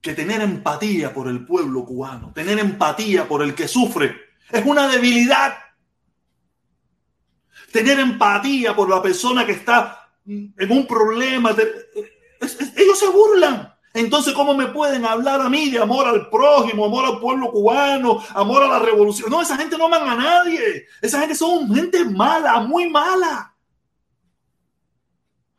que 0.00 0.14
tener 0.14 0.40
empatía 0.40 1.12
por 1.12 1.28
el 1.28 1.44
pueblo 1.44 1.84
cubano, 1.84 2.32
tener 2.32 2.58
empatía 2.58 3.26
por 3.26 3.42
el 3.42 3.54
que 3.54 3.68
sufre, 3.68 4.16
es 4.50 4.64
una 4.64 4.88
debilidad. 4.88 5.58
Tener 7.72 7.98
empatía 7.98 8.74
por 8.74 8.88
la 8.88 9.02
persona 9.02 9.44
que 9.44 9.52
está 9.52 10.08
en 10.24 10.70
un 10.70 10.86
problema, 10.86 11.50
ellos 11.50 12.98
se 12.98 13.08
burlan. 13.08 13.75
Entonces, 13.96 14.32
¿cómo 14.34 14.54
me 14.54 14.66
pueden 14.66 15.04
hablar 15.04 15.40
a 15.40 15.48
mí 15.48 15.70
de 15.70 15.78
amor 15.78 16.06
al 16.06 16.28
prójimo, 16.28 16.84
amor 16.84 17.04
al 17.06 17.18
pueblo 17.18 17.50
cubano, 17.50 18.22
amor 18.34 18.62
a 18.62 18.68
la 18.68 18.78
revolución? 18.78 19.30
No, 19.30 19.42
esa 19.42 19.56
gente 19.56 19.76
no 19.76 19.86
aman 19.86 20.08
a 20.08 20.14
nadie. 20.14 20.86
Esa 21.00 21.20
gente 21.20 21.34
son 21.34 21.74
gente 21.74 22.04
mala, 22.04 22.60
muy 22.60 22.88
mala 22.88 23.52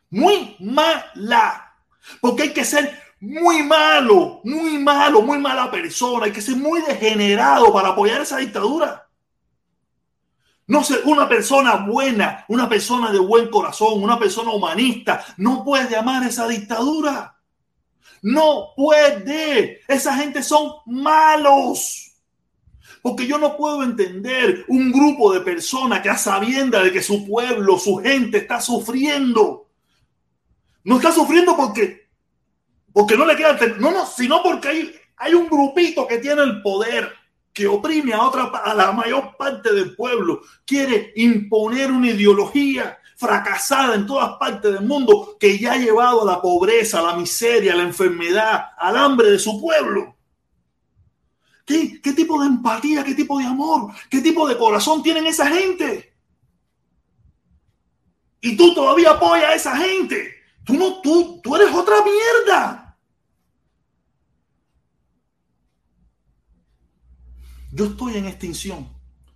muy 0.09 0.55
mala. 0.59 1.75
Porque 2.21 2.43
hay 2.43 2.53
que 2.53 2.65
ser 2.65 2.99
muy 3.19 3.63
malo, 3.63 4.41
muy 4.43 4.77
malo, 4.77 5.21
muy 5.21 5.37
mala 5.39 5.69
persona. 5.69 6.25
Hay 6.25 6.31
que 6.31 6.41
ser 6.41 6.55
muy 6.55 6.81
degenerado 6.81 7.71
para 7.73 7.89
apoyar 7.89 8.21
esa 8.21 8.37
dictadura. 8.37 9.07
No 10.67 10.83
ser 10.83 11.01
una 11.05 11.29
persona 11.29 11.75
buena, 11.75 12.45
una 12.49 12.67
persona 12.67 13.11
de 13.11 13.19
buen 13.19 13.49
corazón, 13.49 14.03
una 14.03 14.19
persona 14.19 14.51
humanista, 14.51 15.23
no 15.37 15.63
puede 15.63 15.95
amar 15.95 16.23
esa 16.23 16.47
dictadura. 16.47 17.36
No 18.33 18.73
puede. 18.75 19.81
Esa 19.87 20.15
gente 20.15 20.43
son 20.43 20.71
malos. 20.85 22.13
Porque 23.01 23.27
yo 23.27 23.37
no 23.37 23.55
puedo 23.55 23.83
entender 23.83 24.65
un 24.67 24.91
grupo 24.91 25.33
de 25.33 25.41
personas 25.41 26.01
que 26.01 26.09
a 26.09 26.17
sabienda 26.17 26.83
de 26.83 26.91
que 26.91 27.01
su 27.01 27.25
pueblo, 27.25 27.77
su 27.77 27.97
gente 27.97 28.39
está 28.39 28.59
sufriendo 28.59 29.67
no 30.87 30.95
está 30.95 31.11
sufriendo 31.11 31.57
porque, 31.57 32.07
porque 32.93 33.17
no 33.17 33.25
le 33.25 33.35
queda. 33.35 33.59
No, 33.77 33.91
no, 33.91 34.05
sino 34.05 34.41
porque 34.41 34.69
hay, 34.69 34.95
hay 35.17 35.33
un 35.33 35.49
grupito 35.49 36.07
que 36.07 36.19
tiene 36.19 36.43
el 36.43 36.61
poder, 36.61 37.11
que 37.51 37.67
oprime 37.67 38.13
a, 38.13 38.21
otra, 38.21 38.45
a 38.45 38.73
la 38.73 38.93
mayor 38.93 39.35
parte 39.35 39.73
del 39.73 39.97
pueblo, 39.97 40.43
quiere 40.65 41.11
imponer 41.17 41.91
una 41.91 42.11
ideología 42.11 42.97
fracasada 43.17 43.95
en 43.95 44.05
todas 44.05 44.37
partes 44.37 44.71
del 44.71 44.85
mundo 44.85 45.35
que 45.39 45.57
ya 45.57 45.73
ha 45.73 45.77
llevado 45.77 46.21
a 46.21 46.25
la 46.33 46.41
pobreza, 46.41 46.99
a 46.99 47.01
la 47.01 47.15
miseria, 47.15 47.73
a 47.73 47.75
la 47.75 47.83
enfermedad, 47.83 48.69
al 48.77 48.95
hambre 48.95 49.31
de 49.31 49.39
su 49.39 49.59
pueblo. 49.59 50.15
¿Qué, 51.65 51.99
¿Qué 51.99 52.13
tipo 52.13 52.39
de 52.39 52.47
empatía, 52.47 53.03
qué 53.03 53.15
tipo 53.15 53.39
de 53.39 53.45
amor, 53.45 53.91
qué 54.09 54.21
tipo 54.21 54.47
de 54.47 54.55
corazón 54.55 55.01
tienen 55.01 55.25
esa 55.25 55.47
gente? 55.47 56.13
Y 58.39 58.55
tú 58.55 58.73
todavía 58.75 59.11
apoyas 59.11 59.49
a 59.49 59.55
esa 59.55 59.75
gente. 59.75 60.35
Tú 60.63 60.75
no, 60.75 61.01
tú, 61.01 61.41
tú 61.43 61.55
eres 61.55 61.73
otra 61.73 61.95
mierda. 62.03 62.97
Yo 67.71 67.85
estoy 67.85 68.17
en 68.17 68.27
extinción. 68.27 68.87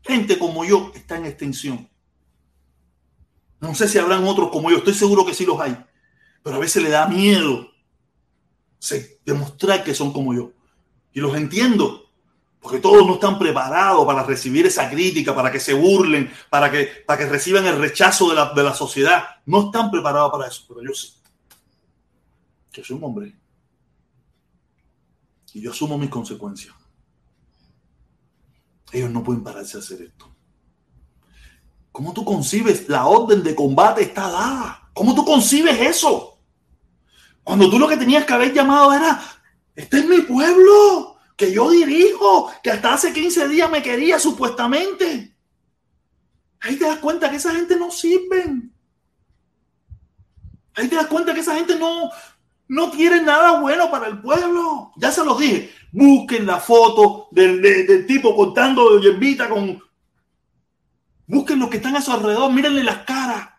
Gente 0.03 0.37
como 0.37 0.63
yo 0.65 0.91
está 0.93 1.17
en 1.17 1.25
extinción. 1.25 1.90
No 3.61 3.73
sé 3.73 3.87
si 3.87 3.97
habrán 3.97 4.25
otros 4.25 4.49
como 4.49 4.69
yo, 4.69 4.77
estoy 4.77 4.93
seguro 4.93 5.25
que 5.25 5.33
sí 5.33 5.45
los 5.45 5.59
hay. 5.61 5.77
Pero 6.43 6.57
a 6.57 6.59
veces 6.59 6.83
le 6.83 6.89
da 6.89 7.07
miedo 7.07 7.69
demostrar 9.25 9.83
que 9.83 9.95
son 9.95 10.11
como 10.11 10.33
yo. 10.33 10.51
Y 11.13 11.21
los 11.21 11.35
entiendo, 11.35 12.09
porque 12.59 12.79
todos 12.79 13.07
no 13.07 13.13
están 13.13 13.39
preparados 13.39 14.05
para 14.05 14.23
recibir 14.23 14.65
esa 14.65 14.89
crítica, 14.89 15.33
para 15.33 15.51
que 15.51 15.59
se 15.59 15.73
burlen, 15.73 16.29
para 16.49 16.69
que, 16.69 16.89
para 17.05 17.19
que 17.19 17.29
reciban 17.29 17.65
el 17.65 17.77
rechazo 17.77 18.29
de 18.29 18.35
la, 18.35 18.53
de 18.53 18.63
la 18.63 18.73
sociedad. 18.73 19.23
No 19.45 19.67
están 19.67 19.89
preparados 19.89 20.31
para 20.31 20.47
eso, 20.47 20.65
pero 20.67 20.81
yo 20.83 20.93
sí 20.93 21.21
que 22.71 22.83
soy 22.83 22.97
un 22.97 23.03
hombre. 23.03 23.35
Y 25.53 25.61
yo 25.61 25.71
asumo 25.71 25.97
mis 25.97 26.09
consecuencias. 26.09 26.73
Ellos 28.91 29.11
no 29.11 29.23
pueden 29.23 29.43
pararse 29.43 29.77
a 29.77 29.81
hacer 29.81 30.01
esto. 30.01 30.30
¿Cómo 31.91 32.13
tú 32.13 32.23
concibes? 32.23 32.87
La 32.87 33.05
orden 33.05 33.43
de 33.43 33.55
combate 33.55 34.03
está 34.03 34.29
dada. 34.29 34.89
¿Cómo 34.93 35.13
tú 35.13 35.25
concibes 35.25 35.79
eso? 35.79 36.39
Cuando 37.43 37.69
tú 37.69 37.79
lo 37.79 37.87
que 37.87 37.97
tenías 37.97 38.25
que 38.25 38.33
haber 38.33 38.53
llamado 38.53 38.93
era, 38.93 39.21
este 39.75 39.99
es 39.99 40.05
mi 40.05 40.21
pueblo, 40.21 41.17
que 41.35 41.51
yo 41.51 41.69
dirijo, 41.69 42.51
que 42.63 42.71
hasta 42.71 42.93
hace 42.93 43.11
15 43.11 43.47
días 43.49 43.69
me 43.69 43.81
quería 43.81 44.19
supuestamente. 44.19 45.35
Ahí 46.61 46.75
te 46.75 46.85
das 46.85 46.99
cuenta 46.99 47.29
que 47.29 47.37
esa 47.37 47.53
gente 47.53 47.75
no 47.75 47.89
sirve. 47.89 48.45
Ahí 50.75 50.87
te 50.87 50.95
das 50.95 51.07
cuenta 51.07 51.33
que 51.33 51.39
esa 51.39 51.55
gente 51.55 51.75
no, 51.77 52.09
no 52.67 52.91
quieren 52.91 53.25
nada 53.25 53.59
bueno 53.59 53.89
para 53.89 54.07
el 54.07 54.21
pueblo. 54.21 54.91
Ya 54.95 55.11
se 55.11 55.25
los 55.25 55.39
dije. 55.39 55.71
Busquen 55.91 56.45
la 56.45 56.59
foto 56.59 57.27
del, 57.31 58.05
tipo 58.05 58.35
contando 58.35 58.99
de 58.99 59.37
con. 59.49 59.90
Busquen 61.31 61.59
los 61.59 61.69
que 61.69 61.77
están 61.77 61.95
a 61.95 62.01
su 62.01 62.11
alrededor, 62.11 62.51
mírenle 62.51 62.83
las 62.83 63.05
caras. 63.05 63.51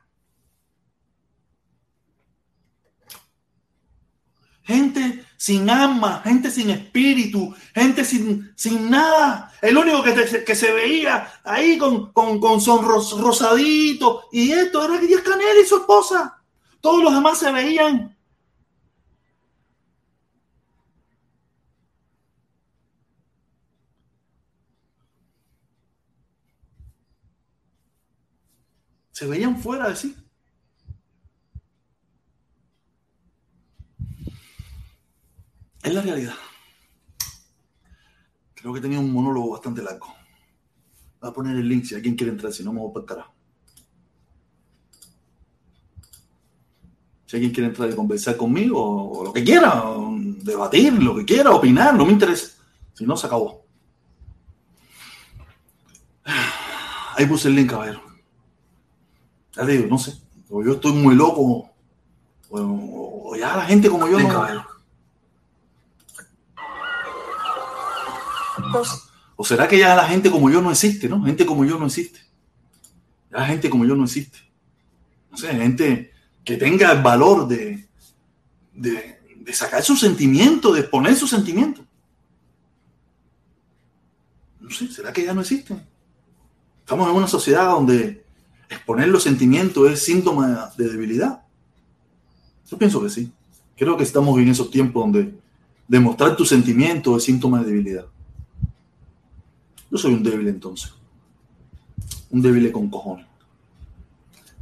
Gente 4.62 5.24
sin 5.38 5.70
alma, 5.70 6.20
gente 6.22 6.50
sin 6.50 6.68
espíritu, 6.68 7.54
gente 7.74 8.04
sin, 8.04 8.52
sin 8.56 8.90
nada. 8.90 9.50
El 9.62 9.78
único 9.78 10.02
que, 10.02 10.44
que 10.44 10.54
se 10.54 10.70
veía 10.70 11.32
ahí 11.44 11.78
con, 11.78 12.12
con, 12.12 12.38
con 12.38 12.62
rosadito 12.62 14.24
y 14.30 14.52
esto 14.52 14.84
era 14.84 14.98
Díaz 14.98 15.22
Canel 15.22 15.62
y 15.64 15.66
su 15.66 15.76
esposa. 15.76 16.42
Todos 16.82 17.02
los 17.02 17.14
demás 17.14 17.38
se 17.38 17.50
veían 17.50 18.11
se 29.22 29.28
veían 29.28 29.56
fuera 29.56 29.88
de 29.88 29.94
sí. 29.94 30.16
Es 35.80 35.94
la 35.94 36.02
realidad. 36.02 36.34
Creo 38.56 38.74
que 38.74 38.80
tenía 38.80 38.98
un 38.98 39.12
monólogo 39.12 39.52
bastante 39.52 39.80
largo. 39.80 40.12
Voy 41.20 41.30
a 41.30 41.32
poner 41.32 41.56
el 41.56 41.68
link 41.68 41.84
si 41.84 41.94
alguien 41.94 42.16
quiere 42.16 42.32
entrar, 42.32 42.52
si 42.52 42.64
no 42.64 42.72
me 42.72 42.80
voy 42.80 42.90
a 42.90 43.06
para 43.06 43.30
Si 47.26 47.36
alguien 47.36 47.52
quiere 47.52 47.68
entrar 47.68 47.88
y 47.90 47.94
conversar 47.94 48.36
conmigo, 48.36 49.20
o 49.20 49.22
lo 49.22 49.32
que 49.32 49.44
quiera, 49.44 49.84
debatir, 50.42 51.00
lo 51.00 51.14
que 51.14 51.24
quiera, 51.24 51.52
opinar, 51.52 51.94
no 51.94 52.06
me 52.06 52.12
interesa. 52.12 52.60
Si 52.92 53.06
no, 53.06 53.16
se 53.16 53.28
acabó. 53.28 53.64
Ahí 57.16 57.26
puse 57.26 57.46
el 57.46 57.54
link, 57.54 57.72
a 57.72 57.78
ver. 57.78 58.11
Ya 59.54 59.66
te 59.66 59.72
digo, 59.72 59.86
no 59.88 59.98
sé. 59.98 60.14
O 60.48 60.62
yo 60.62 60.72
estoy 60.72 60.92
muy 60.92 61.14
loco. 61.14 61.70
O, 62.50 63.34
ya 63.36 63.56
la 63.56 63.64
gente 63.64 63.88
como 63.88 64.06
yo 64.08 64.18
no. 64.20 64.28
Caballero. 64.28 64.66
O 69.36 69.44
será 69.44 69.66
que 69.66 69.78
ya 69.78 69.94
la 69.96 70.04
gente 70.04 70.30
como 70.30 70.50
yo 70.50 70.60
no 70.60 70.70
existe, 70.70 71.08
¿no? 71.08 71.22
Gente 71.24 71.46
como 71.46 71.64
yo 71.64 71.78
no 71.78 71.86
existe. 71.86 72.20
Ya 73.30 73.38
la 73.38 73.46
gente 73.46 73.68
como 73.70 73.84
yo 73.84 73.96
no 73.96 74.04
existe. 74.04 74.38
No 75.30 75.36
sé, 75.36 75.48
gente 75.54 76.12
que 76.44 76.56
tenga 76.56 76.92
el 76.92 77.02
valor 77.02 77.48
de, 77.48 77.88
de, 78.74 79.20
de 79.36 79.52
sacar 79.52 79.82
sus 79.82 80.00
sentimientos, 80.00 80.74
de 80.74 80.80
exponer 80.80 81.16
sus 81.16 81.30
sentimientos. 81.30 81.84
No 84.60 84.70
sé, 84.70 84.88
¿será 84.88 85.12
que 85.12 85.24
ya 85.24 85.34
no 85.34 85.40
existen? 85.40 85.82
Estamos 86.80 87.08
en 87.08 87.16
una 87.16 87.28
sociedad 87.28 87.66
donde 87.66 88.24
exponer 88.72 89.08
los 89.08 89.22
sentimientos 89.22 89.90
es 89.90 90.04
síntoma 90.04 90.72
de 90.76 90.88
debilidad. 90.88 91.42
Yo 92.68 92.78
pienso 92.78 93.02
que 93.02 93.10
sí. 93.10 93.32
Creo 93.76 93.96
que 93.96 94.04
estamos 94.04 94.38
en 94.38 94.48
esos 94.48 94.70
tiempos 94.70 95.02
donde 95.02 95.34
demostrar 95.88 96.36
tus 96.36 96.48
sentimientos 96.48 97.18
es 97.18 97.24
síntoma 97.24 97.60
de 97.60 97.66
debilidad. 97.66 98.06
Yo 99.90 99.98
soy 99.98 100.14
un 100.14 100.22
débil 100.22 100.48
entonces. 100.48 100.92
Un 102.30 102.40
débil 102.40 102.72
con 102.72 102.88
cojones. 102.88 103.26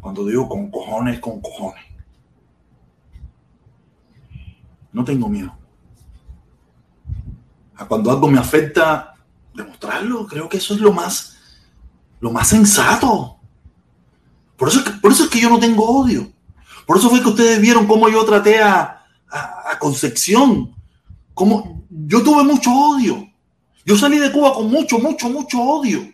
Cuando 0.01 0.27
digo 0.27 0.49
con 0.49 0.71
cojones, 0.71 1.21
con 1.21 1.41
cojones. 1.41 1.85
No 4.93 5.05
tengo 5.05 5.29
miedo. 5.29 5.55
A 7.77 7.87
cuando 7.87 8.11
algo 8.11 8.29
me 8.29 8.39
afecta, 8.39 9.15
demostrarlo. 9.55 10.27
Creo 10.27 10.49
que 10.49 10.57
eso 10.57 10.75
es 10.75 10.81
lo 10.81 10.93
más, 10.93 11.39
lo 12.19 12.33
más 12.33 12.49
sensato. 12.49 13.40
Por 14.61 14.69
eso, 14.69 14.81
es 14.81 14.85
que, 14.85 14.91
por 14.91 15.11
eso 15.11 15.25
es 15.25 15.31
que 15.31 15.41
yo 15.41 15.49
no 15.49 15.59
tengo 15.59 15.89
odio. 15.89 16.31
Por 16.85 16.99
eso 16.99 17.09
fue 17.09 17.23
que 17.23 17.31
ustedes 17.31 17.63
vieron 17.63 17.87
cómo 17.87 18.11
yo 18.11 18.23
traté 18.27 18.61
a, 18.61 19.07
a, 19.31 19.79
Concepción. 19.79 20.75
Cómo 21.33 21.87
yo 21.89 22.23
tuve 22.23 22.45
mucho 22.45 22.71
odio. 22.71 23.27
Yo 23.87 23.97
salí 23.97 24.19
de 24.19 24.31
Cuba 24.31 24.53
con 24.53 24.71
mucho, 24.71 24.99
mucho, 24.99 25.31
mucho 25.31 25.63
odio. 25.63 26.13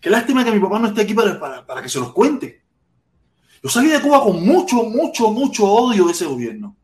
Qué 0.00 0.08
lástima 0.08 0.46
que 0.46 0.50
mi 0.50 0.60
papá 0.60 0.78
no 0.78 0.88
esté 0.88 1.02
aquí 1.02 1.12
para, 1.12 1.38
para, 1.38 1.66
para 1.66 1.82
que 1.82 1.90
se 1.90 2.00
los 2.00 2.10
cuente. 2.14 2.62
Yo 3.62 3.68
salí 3.68 3.90
de 3.90 4.00
Cuba 4.00 4.22
con 4.22 4.42
mucho, 4.42 4.84
mucho, 4.84 5.30
mucho 5.30 5.66
odio 5.66 6.06
de 6.06 6.12
ese 6.12 6.24
gobierno. 6.24 6.74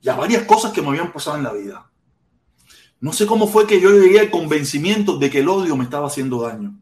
Y 0.00 0.08
a 0.08 0.14
varias 0.14 0.44
cosas 0.44 0.72
que 0.72 0.80
me 0.80 0.88
habían 0.88 1.12
pasado 1.12 1.36
en 1.36 1.42
la 1.42 1.52
vida. 1.52 1.90
No 2.98 3.12
sé 3.12 3.26
cómo 3.26 3.46
fue 3.46 3.66
que 3.66 3.78
yo 3.78 3.90
llegué 3.90 4.20
al 4.20 4.30
convencimiento 4.30 5.18
de 5.18 5.28
que 5.28 5.40
el 5.40 5.50
odio 5.50 5.76
me 5.76 5.84
estaba 5.84 6.06
haciendo 6.06 6.40
daño. 6.40 6.80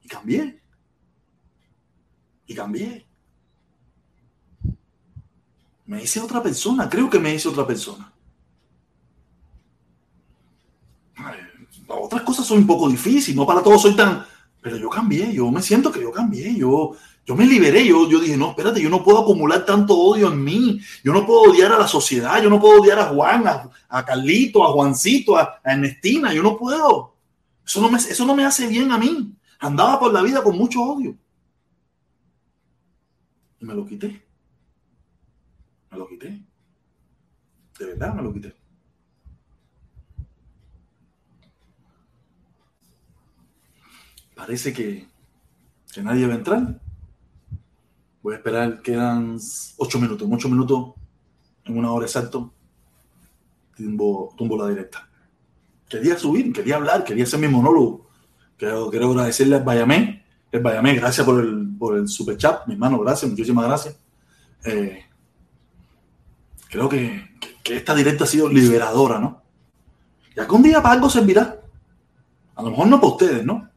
Y 0.00 0.06
cambié. 0.06 0.61
Y 2.52 2.54
cambié. 2.54 3.06
Me 5.86 6.02
hice 6.02 6.20
otra 6.20 6.42
persona, 6.42 6.86
creo 6.86 7.08
que 7.08 7.18
me 7.18 7.34
hice 7.34 7.48
otra 7.48 7.66
persona. 7.66 8.12
otras 11.88 12.22
cosas 12.22 12.46
son 12.46 12.58
un 12.58 12.66
poco 12.66 12.88
difíciles, 12.88 13.36
no 13.36 13.46
para 13.46 13.62
todos 13.62 13.82
soy 13.82 13.94
tan... 13.94 14.26
Pero 14.60 14.76
yo 14.76 14.90
cambié, 14.90 15.32
yo 15.32 15.50
me 15.50 15.62
siento 15.62 15.90
que 15.90 16.00
yo 16.00 16.12
cambié, 16.12 16.54
yo, 16.54 16.92
yo 17.24 17.34
me 17.34 17.46
liberé, 17.46 17.86
yo, 17.86 18.08
yo 18.08 18.20
dije, 18.20 18.36
no, 18.36 18.50
espérate, 18.50 18.80
yo 18.82 18.90
no 18.90 19.02
puedo 19.02 19.20
acumular 19.20 19.64
tanto 19.64 19.96
odio 19.96 20.30
en 20.30 20.44
mí, 20.44 20.80
yo 21.02 21.12
no 21.12 21.26
puedo 21.26 21.52
odiar 21.52 21.72
a 21.72 21.78
la 21.78 21.88
sociedad, 21.88 22.42
yo 22.42 22.50
no 22.50 22.60
puedo 22.60 22.80
odiar 22.80 22.98
a 22.98 23.06
Juan, 23.06 23.44
a, 23.88 24.04
Carlito, 24.04 24.62
a 24.64 24.72
Juancito, 24.72 25.36
a, 25.36 25.60
Ernestina, 25.64 26.32
yo 26.32 26.42
no 26.42 26.56
puedo. 26.56 27.14
Eso 27.66 27.80
no, 27.80 27.96
eso 27.96 28.26
no 28.26 28.36
me 28.36 28.44
hace 28.44 28.66
bien 28.66 28.92
a 28.92 28.98
mí. 28.98 29.34
Andaba 29.58 29.98
por 29.98 30.12
la 30.12 30.22
vida 30.22 30.42
con 30.42 30.56
mucho 30.56 30.82
odio. 30.82 31.16
Y 33.62 33.64
me 33.64 33.74
lo 33.74 33.86
quité. 33.86 34.20
Me 35.92 35.96
lo 35.98 36.08
quité. 36.08 36.42
De 37.78 37.86
verdad 37.86 38.12
me 38.12 38.22
lo 38.22 38.32
quité. 38.32 38.52
Parece 44.34 44.72
que, 44.72 45.06
que 45.92 46.02
nadie 46.02 46.26
va 46.26 46.34
a 46.34 46.38
entrar. 46.38 46.80
Voy 48.20 48.34
a 48.34 48.38
esperar, 48.38 48.82
quedan 48.82 49.38
ocho 49.76 50.00
minutos. 50.00 50.28
Ocho 50.28 50.48
minutos, 50.48 50.94
en 51.64 51.78
una 51.78 51.92
hora 51.92 52.06
exacto, 52.06 52.52
tumbo, 53.76 54.34
tumbo 54.36 54.56
la 54.56 54.68
directa. 54.68 55.08
Quería 55.88 56.18
subir, 56.18 56.52
quería 56.52 56.76
hablar, 56.76 57.04
quería 57.04 57.24
hacer 57.24 57.38
mi 57.38 57.46
monólogo. 57.46 58.08
Quiero, 58.56 58.90
quiero 58.90 59.10
agradecerle 59.10 59.56
al 59.56 59.62
Bayamé. 59.62 60.24
El 60.52 60.60
Bayamé, 60.60 60.94
gracias 60.94 61.24
por 61.24 61.40
el, 61.42 61.76
por 61.78 61.96
el 61.96 62.06
super 62.06 62.36
chat, 62.36 62.66
mi 62.66 62.74
hermano, 62.74 62.98
gracias, 63.00 63.30
muchísimas 63.30 63.64
gracias. 63.64 63.96
Eh, 64.64 65.02
creo 66.68 66.88
que, 66.88 67.30
que, 67.64 67.76
esta 67.76 67.94
directa 67.94 68.24
ha 68.24 68.26
sido 68.26 68.48
liberadora, 68.48 69.18
¿no? 69.18 69.42
Y 70.36 70.40
algún 70.40 70.62
día 70.62 70.82
para 70.82 70.94
algo 70.94 71.08
servirá. 71.08 71.58
A 72.54 72.62
lo 72.62 72.70
mejor 72.70 72.86
no 72.86 73.00
para 73.00 73.12
ustedes, 73.12 73.44
¿no? 73.44 73.68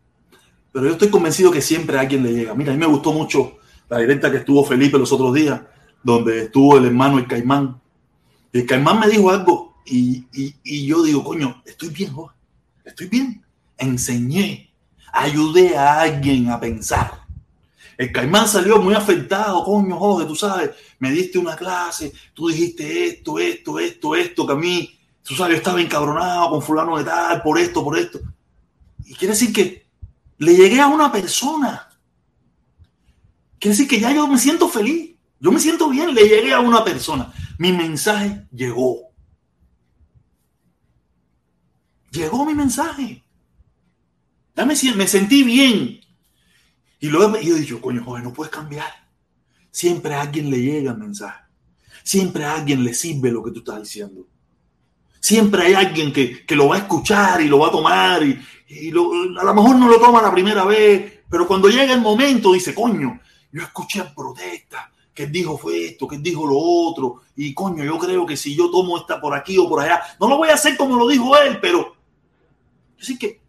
Pero 0.73 0.87
yo 0.87 0.91
estoy 0.91 1.09
convencido 1.09 1.49
que 1.49 1.61
siempre 1.61 1.97
a 1.97 2.01
alguien 2.01 2.21
le 2.21 2.33
llega. 2.33 2.53
Mira, 2.53 2.73
a 2.73 2.75
mí 2.75 2.79
me 2.81 2.85
gustó 2.85 3.13
mucho 3.13 3.59
la 3.87 3.99
directa 3.99 4.29
que 4.29 4.37
estuvo 4.37 4.65
Felipe 4.65 4.97
los 4.97 5.13
otros 5.13 5.33
días, 5.33 5.61
donde 6.03 6.43
estuvo 6.43 6.77
el 6.77 6.85
hermano 6.85 7.17
el 7.17 7.27
Caimán. 7.27 7.79
El 8.51 8.65
Caimán 8.65 8.99
me 8.99 9.07
dijo 9.07 9.29
algo 9.29 9.77
y, 9.85 10.25
y, 10.33 10.85
yo 10.85 11.03
digo, 11.03 11.23
coño, 11.23 11.61
estoy 11.65 11.89
bien, 11.89 12.11
estoy 12.83 13.07
bien. 13.07 13.41
Enseñé, 13.77 14.73
ayudé 15.15 15.77
a 15.77 16.01
alguien 16.01 16.49
a 16.49 16.59
pensar. 16.59 17.25
El 17.97 18.11
Caimán 18.11 18.47
salió 18.47 18.79
muy 18.79 18.93
afectado, 18.93 19.63
coño, 19.63 19.97
Jorge, 19.97 20.27
tú 20.27 20.35
sabes, 20.35 20.71
me 20.99 21.11
diste 21.11 21.39
una 21.39 21.55
clase, 21.55 22.11
tú 22.33 22.49
dijiste 22.49 23.07
esto, 23.07 23.39
esto, 23.39 23.79
esto, 23.79 24.15
esto, 24.15 24.45
que 24.45 24.53
a 24.53 24.57
mí, 24.57 24.99
tú 25.23 25.33
sabes, 25.33 25.53
yo 25.53 25.57
estaba 25.57 25.81
encabronado 25.81 26.49
con 26.49 26.61
fulano 26.61 26.97
de 26.97 27.05
tal, 27.05 27.41
por 27.41 27.57
esto, 27.57 27.83
por 27.83 27.97
esto. 27.97 28.19
Y 29.05 29.13
quiere 29.13 29.33
decir 29.33 29.53
que 29.53 29.87
le 30.37 30.55
llegué 30.55 30.81
a 30.81 30.87
una 30.87 31.11
persona. 31.11 31.89
Quiere 33.57 33.77
decir 33.77 33.87
que 33.87 33.99
ya 33.99 34.13
yo 34.13 34.27
me 34.27 34.37
siento 34.37 34.67
feliz. 34.67 35.15
Yo 35.39 35.51
me 35.51 35.59
siento 35.59 35.89
bien, 35.89 36.13
le 36.13 36.27
llegué 36.27 36.53
a 36.53 36.59
una 36.59 36.83
persona. 36.83 37.33
Mi 37.57 37.71
mensaje 37.71 38.45
llegó. 38.51 39.11
Llegó 42.11 42.45
mi 42.45 42.53
mensaje. 42.53 43.24
Ya 44.55 44.65
me, 44.65 44.75
me 44.95 45.07
sentí 45.07 45.43
bien. 45.43 45.99
Y 46.99 47.09
luego 47.09 47.39
yo 47.39 47.55
he 47.55 47.59
dicho, 47.59 47.81
coño, 47.81 48.03
joven, 48.03 48.23
no 48.23 48.33
puedes 48.33 48.51
cambiar. 48.51 48.91
Siempre 49.69 50.15
a 50.15 50.21
alguien 50.21 50.49
le 50.49 50.61
llega 50.61 50.91
el 50.91 50.97
mensaje. 50.97 51.43
Siempre 52.03 52.45
a 52.45 52.55
alguien 52.55 52.83
le 52.83 52.93
sirve 52.93 53.31
lo 53.31 53.43
que 53.43 53.51
tú 53.51 53.59
estás 53.59 53.81
diciendo. 53.81 54.27
Siempre 55.19 55.63
hay 55.63 55.73
alguien 55.73 56.13
que, 56.13 56.45
lo 56.55 56.67
va 56.67 56.75
a 56.75 56.79
escuchar 56.79 57.41
y 57.41 57.47
lo 57.47 57.59
va 57.59 57.67
a 57.67 57.71
tomar 57.71 58.23
y, 58.23 58.39
a 58.89 59.43
lo 59.43 59.53
mejor 59.53 59.75
no 59.75 59.87
lo 59.87 59.99
toma 59.99 60.21
la 60.21 60.31
primera 60.31 60.63
vez, 60.65 61.21
pero 61.29 61.47
cuando 61.47 61.67
llega 61.67 61.93
el 61.93 62.01
momento 62.01 62.53
dice, 62.53 62.75
coño, 62.75 63.19
yo 63.51 63.61
escuché 63.61 64.03
protesta, 64.15 64.91
que 65.13 65.27
dijo 65.27 65.57
fue 65.57 65.85
esto, 65.85 66.07
que 66.07 66.19
dijo 66.19 66.45
lo 66.45 66.57
otro, 66.57 67.21
y 67.35 67.53
coño, 67.53 67.83
yo 67.83 67.97
creo 67.97 68.25
que 68.25 68.37
si 68.37 68.55
yo 68.55 68.69
tomo 68.69 68.97
esta 68.97 69.19
por 69.19 69.33
aquí 69.33 69.57
o 69.57 69.67
por 69.67 69.81
allá, 69.81 70.01
no 70.19 70.27
lo 70.27 70.37
voy 70.37 70.49
a 70.49 70.55
hacer 70.55 70.77
como 70.77 70.95
lo 70.95 71.07
dijo 71.07 71.35
él, 71.37 71.59
pero 71.59 71.95
así 72.99 73.17
que 73.17 73.41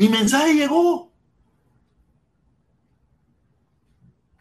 mi 0.00 0.08
mensaje 0.08 0.54
llegó. 0.54 1.12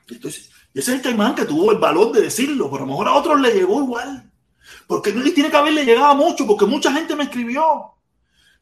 Entonces, 0.07 0.49
ese 0.73 0.91
es 0.91 0.97
el 0.97 1.01
caimán 1.01 1.35
que 1.35 1.43
tuvo 1.43 1.73
el 1.73 1.77
valor 1.77 2.13
de 2.13 2.21
decirlo, 2.21 2.71
pero 2.71 2.83
a 2.83 2.85
lo 2.85 2.93
mejor 2.93 3.07
a 3.09 3.13
otros 3.13 3.41
le 3.41 3.53
llegó 3.53 3.83
igual. 3.83 4.31
Porque 4.87 5.11
no 5.11 5.21
tiene 5.33 5.51
que 5.51 5.57
haberle 5.57 5.83
llegado 5.83 6.15
mucho, 6.15 6.47
porque 6.47 6.65
mucha 6.65 6.93
gente 6.93 7.13
me 7.13 7.25
escribió. 7.25 7.63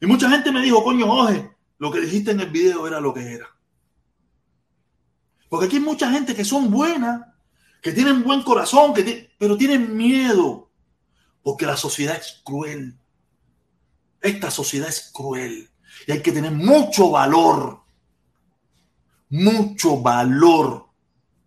Y 0.00 0.06
mucha 0.06 0.28
gente 0.28 0.50
me 0.50 0.60
dijo, 0.60 0.82
coño, 0.82 1.06
oje, 1.08 1.48
lo 1.78 1.92
que 1.92 2.00
dijiste 2.00 2.32
en 2.32 2.40
el 2.40 2.50
video 2.50 2.84
era 2.88 2.98
lo 2.98 3.14
que 3.14 3.32
era. 3.32 3.46
Porque 5.48 5.66
aquí 5.66 5.76
hay 5.76 5.82
mucha 5.82 6.10
gente 6.10 6.34
que 6.34 6.44
son 6.44 6.68
buenas, 6.68 7.28
que 7.80 7.92
tienen 7.92 8.24
buen 8.24 8.42
corazón, 8.42 8.92
que 8.92 9.30
pero 9.38 9.56
tienen 9.56 9.96
miedo. 9.96 10.68
Porque 11.44 11.64
la 11.64 11.76
sociedad 11.76 12.16
es 12.16 12.42
cruel. 12.44 12.98
Esta 14.20 14.50
sociedad 14.50 14.88
es 14.88 15.12
cruel. 15.14 15.70
Y 16.08 16.12
hay 16.12 16.20
que 16.20 16.32
tener 16.32 16.50
mucho 16.50 17.10
valor. 17.10 17.78
Mucho 19.28 20.00
valor 20.00 20.88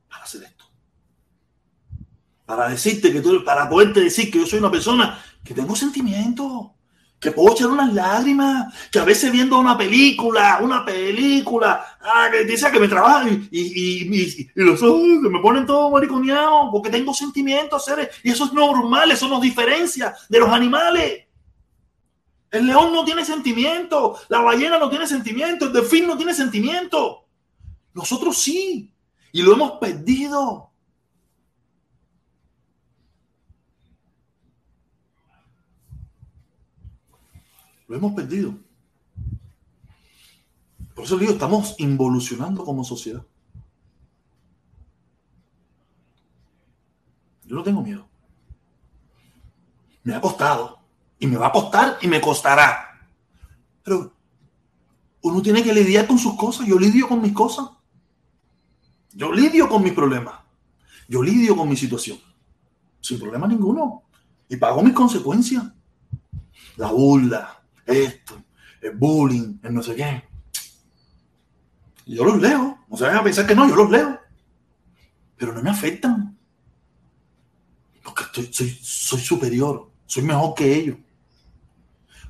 para 0.07 0.23
hacer 0.23 0.43
esto 0.43 0.61
para 2.51 2.67
decirte 2.67 3.13
que 3.13 3.21
tú, 3.21 3.45
para 3.45 3.69
poderte 3.69 4.01
decir 4.01 4.29
que 4.29 4.39
yo 4.39 4.45
soy 4.45 4.59
una 4.59 4.69
persona 4.69 5.23
que 5.41 5.53
tengo 5.53 5.73
sentimientos, 5.73 6.71
que 7.17 7.31
puedo 7.31 7.53
echar 7.53 7.69
unas 7.69 7.93
lágrimas, 7.93 8.73
que 8.91 8.99
a 8.99 9.05
veces 9.05 9.31
viendo 9.31 9.57
una 9.57 9.77
película, 9.77 10.59
una 10.61 10.83
película, 10.83 11.97
ah, 12.01 12.27
que 12.29 12.43
dice 12.43 12.69
que 12.69 12.79
me 12.81 12.89
trabaja 12.89 13.29
y, 13.29 14.51
los 14.55 14.83
ojos 14.83 15.01
me 15.21 15.39
ponen 15.39 15.65
todo 15.65 15.91
mariconeados 15.91 16.67
porque 16.73 16.89
tengo 16.89 17.13
sentimientos, 17.13 17.85
seres, 17.85 18.09
y 18.21 18.31
eso 18.31 18.43
es 18.43 18.51
normal, 18.51 19.09
eso 19.11 19.29
nos 19.29 19.41
diferencia 19.41 20.13
de 20.27 20.39
los 20.39 20.49
animales. 20.49 21.30
El 22.51 22.67
león 22.67 22.91
no 22.91 23.05
tiene 23.05 23.23
sentimiento, 23.23 24.17
la 24.27 24.41
ballena 24.41 24.77
no 24.77 24.89
tiene 24.89 25.07
sentimiento, 25.07 25.65
el 25.65 25.73
delfín 25.73 26.05
no 26.05 26.17
tiene 26.17 26.33
sentimiento. 26.33 27.25
Nosotros 27.93 28.37
sí, 28.37 28.93
y 29.31 29.41
lo 29.41 29.53
hemos 29.53 29.73
perdido. 29.79 30.69
Lo 37.87 37.95
hemos 37.95 38.13
perdido. 38.13 38.53
Por 40.93 41.05
eso 41.05 41.17
digo, 41.17 41.31
estamos 41.31 41.75
involucionando 41.79 42.65
como 42.65 42.83
sociedad. 42.83 43.25
Yo 47.45 47.55
no 47.55 47.63
tengo 47.63 47.81
miedo. 47.81 48.07
Me 50.03 50.15
ha 50.15 50.21
costado. 50.21 50.80
Y 51.21 51.27
me 51.27 51.37
va 51.37 51.47
a 51.47 51.51
costar 51.51 51.99
y 52.01 52.07
me 52.07 52.19
costará. 52.19 52.99
Pero 53.83 54.11
uno 55.21 55.41
tiene 55.41 55.61
que 55.63 55.71
lidiar 55.71 56.07
con 56.07 56.17
sus 56.17 56.35
cosas. 56.35 56.65
Yo 56.65 56.79
lidio 56.79 57.07
con 57.07 57.21
mis 57.21 57.31
cosas. 57.31 57.69
Yo 59.13 59.31
lidio 59.31 59.69
con 59.69 59.83
mis 59.83 59.93
problemas. 59.93 60.33
Yo 61.07 61.21
lidio 61.21 61.55
con 61.55 61.69
mi 61.69 61.77
situación. 61.77 62.17
Sin 63.01 63.19
problema 63.19 63.47
ninguno. 63.47 64.01
Y 64.49 64.55
pago 64.55 64.81
mis 64.81 64.95
consecuencias. 64.95 65.63
La 66.77 66.91
burla, 66.91 67.63
esto, 67.85 68.43
el 68.81 68.95
bullying, 68.95 69.59
el 69.61 69.73
no 69.75 69.83
sé 69.83 69.95
qué. 69.95 70.23
yo 72.07 72.25
los 72.25 72.41
leo. 72.41 72.79
No 72.89 72.97
se 72.97 73.03
vayan 73.03 73.19
a 73.19 73.23
pensar 73.23 73.45
que 73.45 73.53
no, 73.53 73.69
yo 73.69 73.75
los 73.75 73.91
leo. 73.91 74.19
Pero 75.37 75.53
no 75.53 75.61
me 75.61 75.69
afectan. 75.69 76.35
Porque 78.03 78.23
soy, 78.51 78.75
soy 78.81 79.19
superior, 79.19 79.91
soy 80.07 80.23
mejor 80.23 80.55
que 80.55 80.75
ellos. 80.75 80.97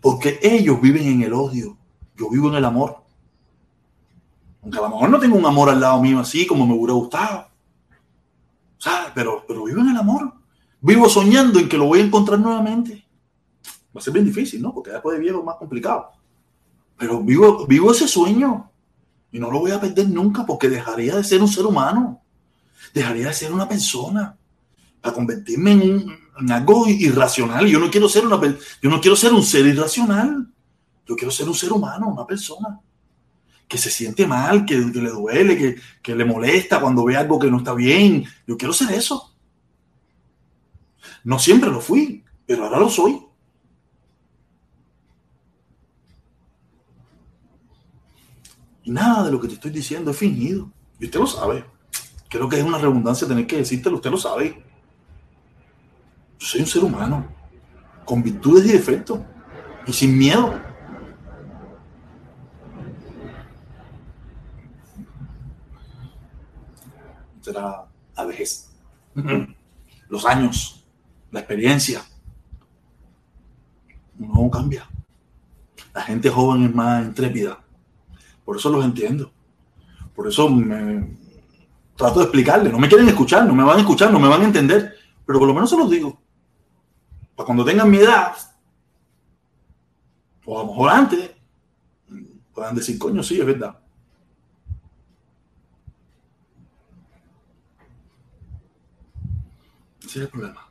Porque 0.01 0.39
ellos 0.41 0.81
viven 0.81 1.07
en 1.07 1.21
el 1.21 1.33
odio, 1.33 1.77
yo 2.17 2.29
vivo 2.29 2.49
en 2.49 2.55
el 2.55 2.65
amor. 2.65 2.97
Aunque 4.63 4.77
a 4.77 4.81
lo 4.81 4.89
mejor 4.89 5.09
no 5.09 5.19
tengo 5.19 5.37
un 5.37 5.45
amor 5.45 5.69
al 5.69 5.79
lado 5.79 6.01
mío 6.01 6.19
así 6.19 6.45
como 6.45 6.65
me 6.65 6.73
hubiera 6.73 6.93
gustado. 6.93 7.47
¿Sabes? 8.77 9.11
Pero, 9.13 9.43
pero 9.47 9.63
vivo 9.63 9.81
en 9.81 9.89
el 9.89 9.97
amor. 9.97 10.33
Vivo 10.81 11.07
soñando 11.07 11.59
en 11.59 11.69
que 11.69 11.77
lo 11.77 11.85
voy 11.85 11.99
a 11.99 12.03
encontrar 12.03 12.39
nuevamente. 12.39 13.05
Va 13.95 13.99
a 13.99 14.03
ser 14.03 14.13
bien 14.13 14.25
difícil, 14.25 14.61
¿no? 14.61 14.73
Porque 14.73 14.89
después 14.89 15.15
de 15.15 15.21
viejo 15.21 15.39
es 15.39 15.45
más 15.45 15.57
complicado. 15.57 16.11
Pero 16.97 17.21
vivo, 17.21 17.67
vivo 17.67 17.91
ese 17.91 18.07
sueño. 18.07 18.71
Y 19.31 19.39
no 19.39 19.51
lo 19.51 19.59
voy 19.59 19.71
a 19.71 19.79
perder 19.79 20.09
nunca 20.09 20.45
porque 20.45 20.67
dejaría 20.67 21.15
de 21.15 21.23
ser 21.23 21.41
un 21.41 21.47
ser 21.47 21.65
humano. 21.65 22.21
Dejaría 22.93 23.27
de 23.27 23.33
ser 23.33 23.51
una 23.51 23.67
persona 23.67 24.35
para 24.99 25.13
convertirme 25.13 25.71
en, 25.71 26.20
algo 26.35 26.87
irracional. 26.87 27.67
Yo 27.67 27.79
no 27.79 27.89
quiero 27.89 28.09
ser 28.09 28.25
una 28.25 28.39
yo 28.81 28.89
no 28.89 29.01
quiero 29.01 29.15
ser 29.15 29.33
un 29.33 29.43
ser 29.43 29.65
irracional. 29.65 30.47
Yo 31.07 31.15
quiero 31.15 31.31
ser 31.31 31.47
un 31.47 31.55
ser 31.55 31.71
humano, 31.71 32.07
una 32.07 32.25
persona 32.25 32.79
que 33.67 33.77
se 33.77 33.89
siente 33.89 34.27
mal, 34.27 34.65
que, 34.65 34.77
le 34.77 35.09
duele, 35.09 35.57
que, 35.57 35.75
que, 36.01 36.13
le 36.13 36.25
molesta 36.25 36.81
cuando 36.81 37.05
ve 37.05 37.15
algo 37.15 37.39
que 37.39 37.49
no 37.49 37.57
está 37.57 37.73
bien. 37.73 38.25
Yo 38.45 38.57
quiero 38.57 38.73
ser 38.73 38.91
eso. 38.91 39.33
No 41.23 41.39
siempre 41.39 41.69
lo 41.69 41.79
fui, 41.79 42.23
pero 42.45 42.65
ahora 42.65 42.79
lo 42.79 42.89
soy. 42.89 43.21
Y 48.83 48.91
nada 48.91 49.25
de 49.25 49.31
lo 49.31 49.39
que 49.39 49.47
te 49.47 49.53
estoy 49.53 49.71
diciendo 49.71 50.11
es 50.11 50.17
fingido. 50.17 50.71
Y 50.99 51.05
usted 51.05 51.19
lo 51.19 51.27
sabe. 51.27 51.65
Creo 52.29 52.49
que 52.49 52.57
es 52.57 52.63
una 52.63 52.77
redundancia 52.77 53.27
tener 53.27 53.45
que 53.45 53.57
decírtelo, 53.57 53.97
usted 53.97 54.11
lo 54.11 54.17
sabe. 54.17 54.63
Yo 56.41 56.47
soy 56.47 56.61
un 56.61 56.67
ser 56.67 56.83
humano, 56.83 57.23
con 58.03 58.23
virtudes 58.23 58.65
y 58.65 58.71
defectos, 58.71 59.19
y 59.85 59.93
sin 59.93 60.17
miedo. 60.17 60.59
Será 67.41 67.85
la 68.17 68.25
vejez, 68.25 68.71
los 70.09 70.25
años, 70.25 70.83
la 71.29 71.41
experiencia. 71.41 72.01
No 74.17 74.49
cambia. 74.49 74.89
La 75.93 76.01
gente 76.01 76.27
joven 76.27 76.63
es 76.63 76.73
más 76.73 77.05
intrépida. 77.05 77.59
Por 78.43 78.57
eso 78.57 78.71
los 78.71 78.83
entiendo. 78.83 79.31
Por 80.15 80.27
eso 80.27 80.49
me 80.49 81.17
trato 81.95 82.17
de 82.17 82.25
explicarle. 82.25 82.71
No 82.71 82.79
me 82.79 82.89
quieren 82.89 83.07
escuchar, 83.09 83.45
no 83.45 83.53
me 83.53 83.63
van 83.63 83.77
a 83.77 83.81
escuchar, 83.81 84.11
no 84.11 84.19
me 84.19 84.27
van 84.27 84.41
a 84.41 84.45
entender. 84.45 84.95
Pero 85.23 85.37
por 85.37 85.47
lo 85.47 85.53
menos 85.53 85.69
se 85.69 85.77
los 85.77 85.87
digo 85.87 86.20
cuando 87.45 87.65
tengan 87.65 87.89
mi 87.89 87.97
edad, 87.97 88.33
o 90.45 90.59
a 90.59 90.63
lo 90.63 90.69
mejor 90.69 90.89
antes, 90.89 91.31
puedan 92.53 92.75
decir, 92.75 92.97
coño, 92.97 93.23
sí, 93.23 93.39
es 93.39 93.45
verdad. 93.45 93.77
Ese 99.99 100.19
es 100.19 100.25
el 100.25 100.27
problema. 100.29 100.67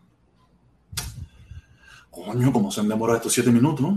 Coño, 2.11 2.53
como 2.53 2.71
se 2.71 2.81
han 2.81 2.89
demorado 2.89 3.17
estos 3.17 3.33
siete 3.33 3.51
minutos. 3.51 3.95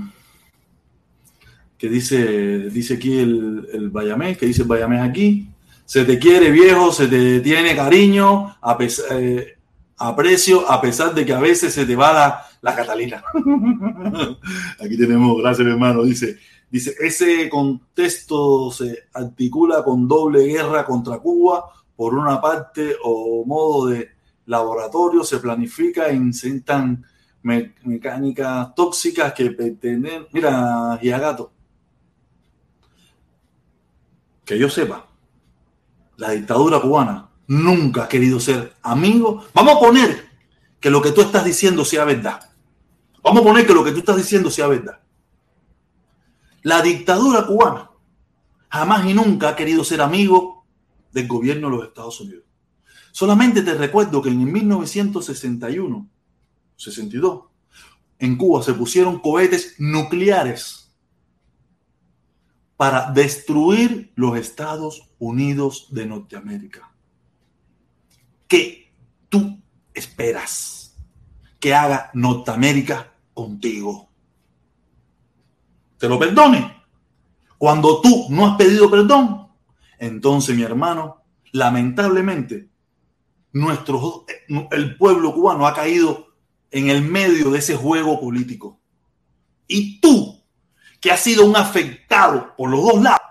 Que 1.78 1.90
dice, 1.90 2.70
dice 2.70 2.94
aquí 2.94 3.20
el, 3.20 3.68
el 3.74 3.90
Bayamés, 3.90 4.38
que 4.38 4.46
dice 4.46 4.62
el 4.62 4.68
Bayamés 4.68 5.02
aquí. 5.02 5.50
Se 5.86 6.06
te 6.06 6.18
quiere 6.18 6.50
viejo, 6.50 6.94
se 6.94 7.08
te 7.08 7.42
tiene 7.42 7.76
cariño, 7.76 8.56
a 8.62 8.78
pesar, 8.78 9.06
eh, 9.12 9.58
aprecio, 9.98 10.70
a 10.70 10.80
pesar 10.80 11.14
de 11.14 11.26
que 11.26 11.34
a 11.34 11.40
veces 11.40 11.74
se 11.74 11.86
te 11.86 11.96
va 11.96 12.14
la, 12.14 12.46
la 12.64 12.74
Catalina. 12.74 13.24
Aquí 14.80 14.98
tenemos, 14.98 15.38
gracias 15.38 15.68
hermano, 15.68 16.04
dice, 16.04 16.40
dice, 16.72 16.96
ese 17.00 17.50
contexto 17.50 18.72
se 18.72 19.10
articula 19.14 19.84
con 19.84 20.08
doble 20.08 20.46
guerra 20.46 20.86
contra 20.86 21.20
Cuba, 21.20 21.66
por 21.96 22.16
una 22.16 22.42
parte, 22.42 22.96
o 23.04 23.44
modo 23.46 23.88
de 23.88 24.10
laboratorio, 24.46 25.24
se 25.24 25.40
planifica 25.40 26.08
e 26.08 26.16
incitan 26.16 27.06
mecánicas 27.42 28.74
tóxicas 28.74 29.34
que 29.34 29.52
pertenecen, 29.52 30.28
mira, 30.32 30.98
Giagato, 31.02 31.52
que 34.46 34.58
yo 34.58 34.70
sepa, 34.70 35.06
la 36.16 36.32
dictadura 36.32 36.80
cubana 36.80 37.30
nunca 37.48 38.06
ha 38.06 38.08
querido 38.08 38.40
ser 38.40 38.74
amigo. 38.84 39.44
Vamos 39.54 39.76
a 39.76 39.80
poner 39.80 40.30
que 40.80 40.90
lo 40.90 41.02
que 41.02 41.12
tú 41.12 41.22
estás 41.22 41.44
diciendo 41.44 41.84
sea 41.84 42.06
verdad. 42.06 42.53
Vamos 43.24 43.42
a 43.42 43.46
poner 43.46 43.66
que 43.66 43.74
lo 43.74 43.84
que 43.84 43.92
tú 43.92 44.00
estás 44.00 44.18
diciendo 44.18 44.52
sea 44.52 44.68
verdad. 44.68 45.00
La 46.62 46.82
dictadura 46.82 47.46
cubana 47.48 47.90
jamás 48.70 49.06
y 49.06 49.14
nunca 49.14 49.50
ha 49.50 49.56
querido 49.56 49.84
ser 49.84 50.02
amigo 50.02 50.66
del 51.12 51.28
gobierno 51.28 51.70
de 51.70 51.78
los 51.78 51.88
Estados 51.88 52.20
Unidos. 52.20 52.44
Solamente 53.12 53.62
te 53.62 53.76
recuerdo 53.76 54.22
que 54.22 54.30
en 54.30 54.52
1961, 54.52 56.10
62, 56.76 57.44
en 58.18 58.36
Cuba 58.36 58.64
se 58.64 58.74
pusieron 58.74 59.20
cohetes 59.20 59.76
nucleares 59.78 60.92
para 62.76 63.12
destruir 63.12 64.12
los 64.16 64.38
Estados 64.38 65.10
Unidos 65.20 65.88
de 65.92 66.08
Norteamérica. 66.08 66.92
¿Qué 68.48 68.92
tú 69.30 69.60
esperas 69.94 70.98
que 71.60 71.74
haga 71.74 72.10
Norteamérica 72.14 73.13
contigo. 73.34 74.10
Te 75.98 76.08
lo 76.08 76.20
perdone. 76.20 76.84
Cuando 77.58 78.02
tú 78.02 78.28
no 78.30 78.46
has 78.46 78.58
pedido 78.58 78.90
perdón, 78.92 79.48
entonces 79.98 80.56
mi 80.56 80.64
hermano, 80.64 81.24
lamentablemente, 81.52 82.70
nuestro, 83.54 84.26
el 84.72 84.98
pueblo 84.98 85.34
cubano 85.34 85.66
ha 85.66 85.74
caído 85.74 86.28
en 86.72 86.90
el 86.90 87.04
medio 87.04 87.52
de 87.52 87.60
ese 87.60 87.76
juego 87.76 88.20
político. 88.20 88.82
Y 89.68 90.02
tú, 90.02 90.44
que 91.00 91.12
has 91.12 91.22
sido 91.22 91.46
un 91.46 91.56
afectado 91.56 92.54
por 92.58 92.70
los 92.70 92.82
dos 92.84 93.02
lados, 93.02 93.22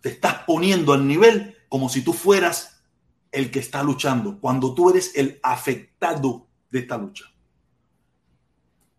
te 0.00 0.10
estás 0.10 0.40
poniendo 0.46 0.92
al 0.92 1.08
nivel 1.08 1.56
como 1.68 1.88
si 1.88 2.02
tú 2.02 2.12
fueras 2.12 2.84
el 3.32 3.50
que 3.50 3.58
está 3.58 3.82
luchando, 3.82 4.38
cuando 4.38 4.74
tú 4.74 4.90
eres 4.90 5.12
el 5.16 5.40
afectado 5.42 6.46
de 6.70 6.80
esta 6.80 6.98
lucha. 6.98 7.24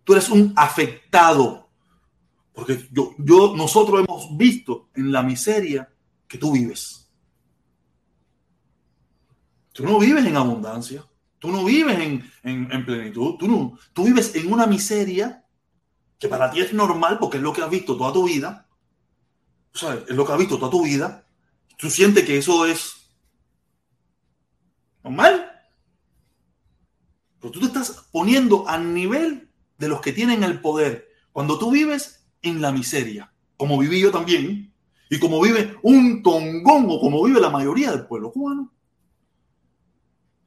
Tú 0.06 0.14
eres 0.14 0.30
un 0.30 0.54
afectado. 0.56 1.68
Porque 2.54 2.88
yo, 2.92 3.14
yo, 3.18 3.54
nosotros 3.58 4.06
hemos 4.08 4.38
visto 4.38 4.88
en 4.96 5.12
la 5.12 5.22
miseria 5.22 5.92
que 6.28 6.38
tú 6.38 6.54
vives. 6.54 7.12
Tú 9.74 9.84
no 9.84 10.00
vives 10.00 10.26
en 10.26 10.38
abundancia. 10.38 11.06
Tú 11.40 11.52
no 11.52 11.66
vives 11.66 12.00
en, 12.44 12.86
plenitud. 12.86 13.36
Tú, 13.38 13.48
no, 13.48 13.78
tú 13.92 14.06
vives 14.06 14.34
en 14.36 14.54
una 14.54 14.66
miseria 14.68 15.44
que 16.18 16.30
para 16.30 16.50
ti 16.50 16.62
es 16.62 16.72
normal 16.72 17.20
porque 17.20 17.38
es 17.38 17.44
lo 17.44 17.52
que 17.52 17.62
has 17.62 17.70
visto 17.70 17.98
toda 17.98 18.14
tu 18.14 18.26
vida. 18.26 18.70
O 19.74 19.78
sea, 19.78 19.96
es 19.96 20.16
lo 20.16 20.26
que 20.26 20.32
has 20.32 20.40
visto 20.40 20.58
toda 20.58 20.72
tu 20.72 20.84
vida. 20.84 21.28
Tú 21.78 21.90
sientes 21.90 22.24
que 22.24 22.38
eso 22.38 22.66
es 22.66 23.12
normal. 25.04 25.52
Pero 27.40 27.52
tú 27.52 27.60
te 27.60 27.66
estás 27.66 28.08
poniendo 28.12 28.68
al 28.68 28.94
nivel 28.94 29.45
de 29.78 29.88
los 29.88 30.02
que 30.02 30.14
tienen 30.14 30.44
el 30.44 30.62
poder 30.62 31.10
Cuando 31.32 31.60
tú 31.60 31.72
vives 31.72 32.26
en 32.42 32.62
la 32.62 32.72
miseria, 32.72 33.32
como 33.58 33.78
viví 33.78 34.00
yo 34.00 34.12
también, 34.12 34.72
y 35.10 35.20
como 35.20 35.42
vive 35.42 35.78
un 35.82 36.24
tongón 36.24 36.88
o 36.90 37.00
como 37.00 37.24
vive 37.24 37.40
la 37.40 37.50
mayoría 37.50 37.92
del 37.92 38.06
pueblo 38.06 38.32
cubano, 38.32 38.72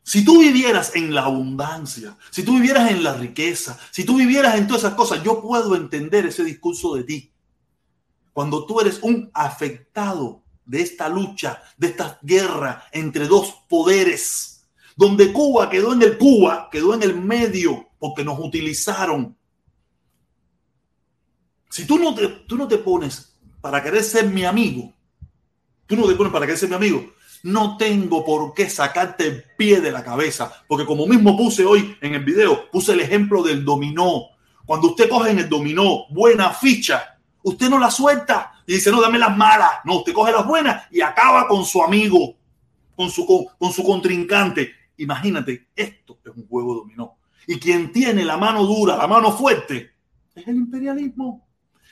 si 0.08 0.24
tú 0.24 0.40
vivieras 0.40 0.96
en 0.96 1.14
la 1.14 1.24
abundancia, 1.24 2.16
si 2.30 2.42
tú 2.42 2.54
vivieras 2.54 2.90
en 2.90 3.04
la 3.04 3.12
riqueza, 3.12 3.78
si 3.90 4.04
tú 4.04 4.16
vivieras 4.16 4.56
en 4.56 4.66
todas 4.66 4.84
esas 4.84 4.94
cosas, 4.94 5.22
yo 5.22 5.42
puedo 5.42 5.76
entender 5.76 6.24
ese 6.24 6.44
discurso 6.44 6.94
de 6.94 7.04
ti. 7.04 7.30
Cuando 8.32 8.64
tú 8.64 8.80
eres 8.80 9.00
un 9.02 9.30
afectado 9.34 10.42
de 10.64 10.80
esta 10.80 11.10
lucha, 11.10 11.62
de 11.76 11.88
esta 11.88 12.18
guerra 12.22 12.84
entre 12.92 13.26
dos 13.26 13.64
poderes, 13.68 14.57
donde 14.98 15.32
Cuba 15.32 15.70
quedó 15.70 15.92
en 15.92 16.02
el 16.02 16.18
Cuba, 16.18 16.68
quedó 16.72 16.92
en 16.92 17.04
el 17.04 17.14
medio 17.14 17.86
porque 18.00 18.24
nos 18.24 18.36
utilizaron. 18.40 19.36
Si 21.70 21.86
tú 21.86 22.00
no 22.00 22.12
te, 22.16 22.26
tú 22.26 22.56
no 22.56 22.66
te 22.66 22.78
pones 22.78 23.38
para 23.60 23.80
querer 23.80 24.02
ser 24.02 24.26
mi 24.26 24.44
amigo, 24.44 24.92
tú 25.86 25.94
no 25.94 26.08
te 26.08 26.16
pones 26.16 26.32
para 26.32 26.46
querer 26.46 26.58
ser 26.58 26.68
mi 26.68 26.74
amigo, 26.74 27.12
no 27.44 27.76
tengo 27.76 28.24
por 28.24 28.52
qué 28.54 28.68
sacarte 28.68 29.28
el 29.28 29.44
pie 29.56 29.80
de 29.80 29.92
la 29.92 30.02
cabeza, 30.02 30.64
porque 30.66 30.84
como 30.84 31.06
mismo 31.06 31.36
puse 31.36 31.64
hoy 31.64 31.96
en 32.00 32.16
el 32.16 32.24
video, 32.24 32.68
puse 32.68 32.92
el 32.92 33.00
ejemplo 33.00 33.44
del 33.44 33.64
dominó. 33.64 34.30
Cuando 34.66 34.88
usted 34.88 35.08
coge 35.08 35.30
en 35.30 35.38
el 35.38 35.48
dominó 35.48 36.08
buena 36.10 36.50
ficha, 36.50 37.20
usted 37.44 37.70
no 37.70 37.78
la 37.78 37.92
suelta 37.92 38.52
y 38.66 38.72
dice, 38.72 38.90
no, 38.90 39.00
dame 39.00 39.20
las 39.20 39.36
malas. 39.36 39.74
No, 39.84 39.98
usted 39.98 40.12
coge 40.12 40.32
las 40.32 40.44
buenas 40.44 40.88
y 40.90 41.02
acaba 41.02 41.46
con 41.46 41.64
su 41.64 41.84
amigo, 41.84 42.34
con 42.96 43.12
su, 43.12 43.48
con 43.56 43.72
su 43.72 43.84
contrincante. 43.84 44.77
Imagínate, 44.98 45.68
esto 45.74 46.18
es 46.24 46.36
un 46.36 46.46
juego 46.46 46.74
dominó. 46.74 47.18
Y 47.46 47.58
quien 47.58 47.92
tiene 47.92 48.24
la 48.24 48.36
mano 48.36 48.64
dura, 48.64 48.96
la 48.96 49.06
mano 49.06 49.32
fuerte, 49.32 49.92
es 50.34 50.46
el 50.46 50.56
imperialismo 50.56 51.48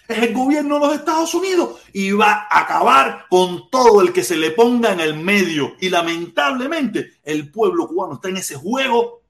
es 0.08 0.18
el 0.18 0.34
gobierno 0.34 0.78
de 0.78 0.86
los 0.86 0.94
Estados 0.94 1.34
Unidos 1.34 1.80
y 1.92 2.12
va 2.12 2.46
a 2.48 2.60
acabar 2.60 3.26
con 3.28 3.68
todo 3.70 4.00
el 4.00 4.12
que 4.12 4.22
se 4.22 4.36
le 4.36 4.52
ponga 4.52 4.92
en 4.92 5.00
el 5.00 5.14
medio. 5.14 5.76
Y 5.80 5.88
lamentablemente 5.88 7.14
el 7.24 7.50
pueblo 7.50 7.88
cubano 7.88 8.14
está 8.14 8.28
en 8.28 8.36
ese 8.36 8.56
juego 8.56 9.22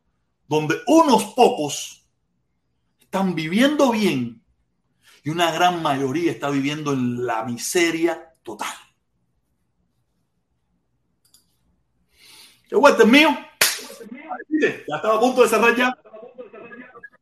donde 0.46 0.76
unos 0.86 1.24
pocos 1.34 2.06
están 3.00 3.34
viviendo 3.34 3.90
bien 3.90 4.42
y 5.24 5.30
una 5.30 5.50
gran 5.50 5.82
mayoría 5.82 6.30
está 6.30 6.50
viviendo 6.50 6.92
en 6.92 7.26
la 7.26 7.44
miseria 7.44 8.34
total. 8.42 8.74
¿Qué 12.68 12.76
vuelta 12.76 13.04
es 13.04 13.08
mío? 13.08 13.30
Ya 14.48 14.96
estaba 14.96 15.16
a 15.16 15.20
punto 15.20 15.42
de 15.42 15.48
cerrar 15.48 15.74
ya. 15.74 15.96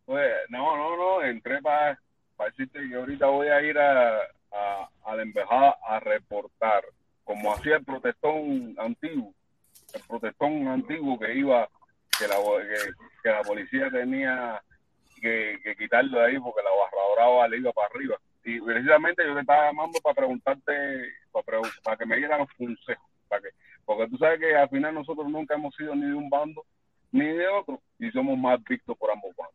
Pues, 0.05 0.33
no, 0.51 0.77
no, 0.77 0.97
no, 0.97 1.23
entré 1.23 1.61
para 1.63 1.99
para 2.37 2.51
decirte 2.51 2.89
que 2.89 2.95
ahorita 2.95 3.27
voy 3.27 3.49
a 3.49 3.63
ir 3.63 3.79
a, 3.79 4.19
a, 4.53 5.17
la 5.17 5.23
embajada 5.23 5.77
a 5.87 6.01
reportar, 6.01 6.85
como 7.23 7.53
hacía 7.53 7.77
el 7.77 7.85
protestón 7.85 8.75
antiguo, 8.79 9.33
el 9.93 10.03
protestón 10.09 10.69
antiguo 10.69 11.19
que 11.19 11.35
iba, 11.35 11.69
que 12.19 12.29
la, 12.29 12.37
que, 13.23 13.29
la 13.31 13.43
policía 13.43 13.91
tenía 13.91 14.63
que, 15.21 15.59
quitarlo 15.79 16.19
de 16.19 16.27
ahí 16.27 16.39
porque 16.39 16.63
la 16.63 16.71
barradora 16.71 17.49
le 17.49 17.59
iba 17.59 17.73
para 17.73 17.89
arriba. 17.89 18.17
Y 18.45 18.61
precisamente 18.61 19.25
yo 19.25 19.35
te 19.35 19.41
estaba 19.41 19.67
llamando 19.67 19.99
para 20.01 20.15
preguntarte, 20.15 20.73
para, 21.33 21.61
para 21.83 21.97
que 21.97 22.07
me 22.07 22.17
dieran 22.17 22.47
consejos, 22.59 23.05
para 23.29 23.43
que, 23.43 23.49
porque 23.85 24.09
tú 24.09 24.19
sabes 24.19 24.39
que 24.39 24.55
al 24.55 24.69
final 24.69 24.95
nosotros 24.95 25.29
nunca 25.29 25.55
hemos 25.55 25.75
sido 25.75 25.95
ni 25.95 26.07
de 26.07 26.15
un 26.15 26.29
bando 26.29 26.65
ni 27.15 27.27
de 27.27 27.49
otro 27.49 27.81
y 27.99 28.11
somos 28.11 28.37
más 28.39 28.63
vistos 28.65 28.97
por 28.99 29.11
ambos 29.11 29.35
bandos. 29.37 29.55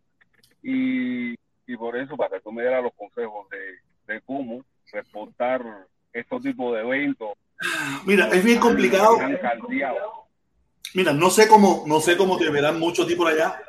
Y 0.63 1.35
y 1.69 1.77
por 1.77 1.95
eso 1.95 2.17
para 2.17 2.31
que 2.31 2.41
tú 2.41 2.51
me 2.51 2.63
dieras 2.63 2.81
los 2.81 2.93
consejos 2.95 3.47
de, 4.07 4.21
cómo 4.21 4.63
reportar 4.91 5.61
estos 6.11 6.41
tipos 6.41 6.73
de 6.73 6.81
eventos. 6.81 7.29
Mira, 8.05 8.27
es 8.29 8.43
bien 8.43 8.59
complicado. 8.59 9.19
Mira, 10.95 11.13
no 11.13 11.29
sé 11.29 11.47
cómo, 11.47 11.83
no 11.85 11.99
sé 11.99 12.17
cómo 12.17 12.37
te 12.37 12.49
verán 12.49 12.79
muchos 12.79 13.05
tipos 13.05 13.31
allá, 13.31 13.61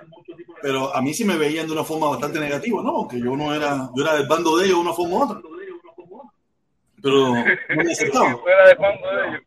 pero 0.62 0.97
a 0.97 1.03
mí 1.03 1.12
sí 1.12 1.26
me 1.26 1.36
veían 1.36 1.66
de 1.66 1.74
una 1.74 1.84
forma 1.84 2.09
bastante 2.09 2.41
negativa, 2.41 2.82
¿no? 2.82 3.07
Que 3.07 3.20
yo 3.20 3.36
no 3.36 3.55
era, 3.55 3.91
yo 3.95 4.03
era 4.03 4.14
del 4.14 4.26
bando 4.26 4.57
de 4.57 4.64
ellos 4.64 4.78
de 4.78 4.82
una 4.82 4.95
forma 4.95 5.16
u 5.16 5.22
otra. 5.22 5.41
Pero 7.03 7.34
no 7.34 7.84
me 7.84 7.93
aceptaban. 7.93 8.38
era 8.47 8.66
del 8.66 8.78
bando 8.78 9.11
de 9.11 9.28
ellos. 9.28 9.43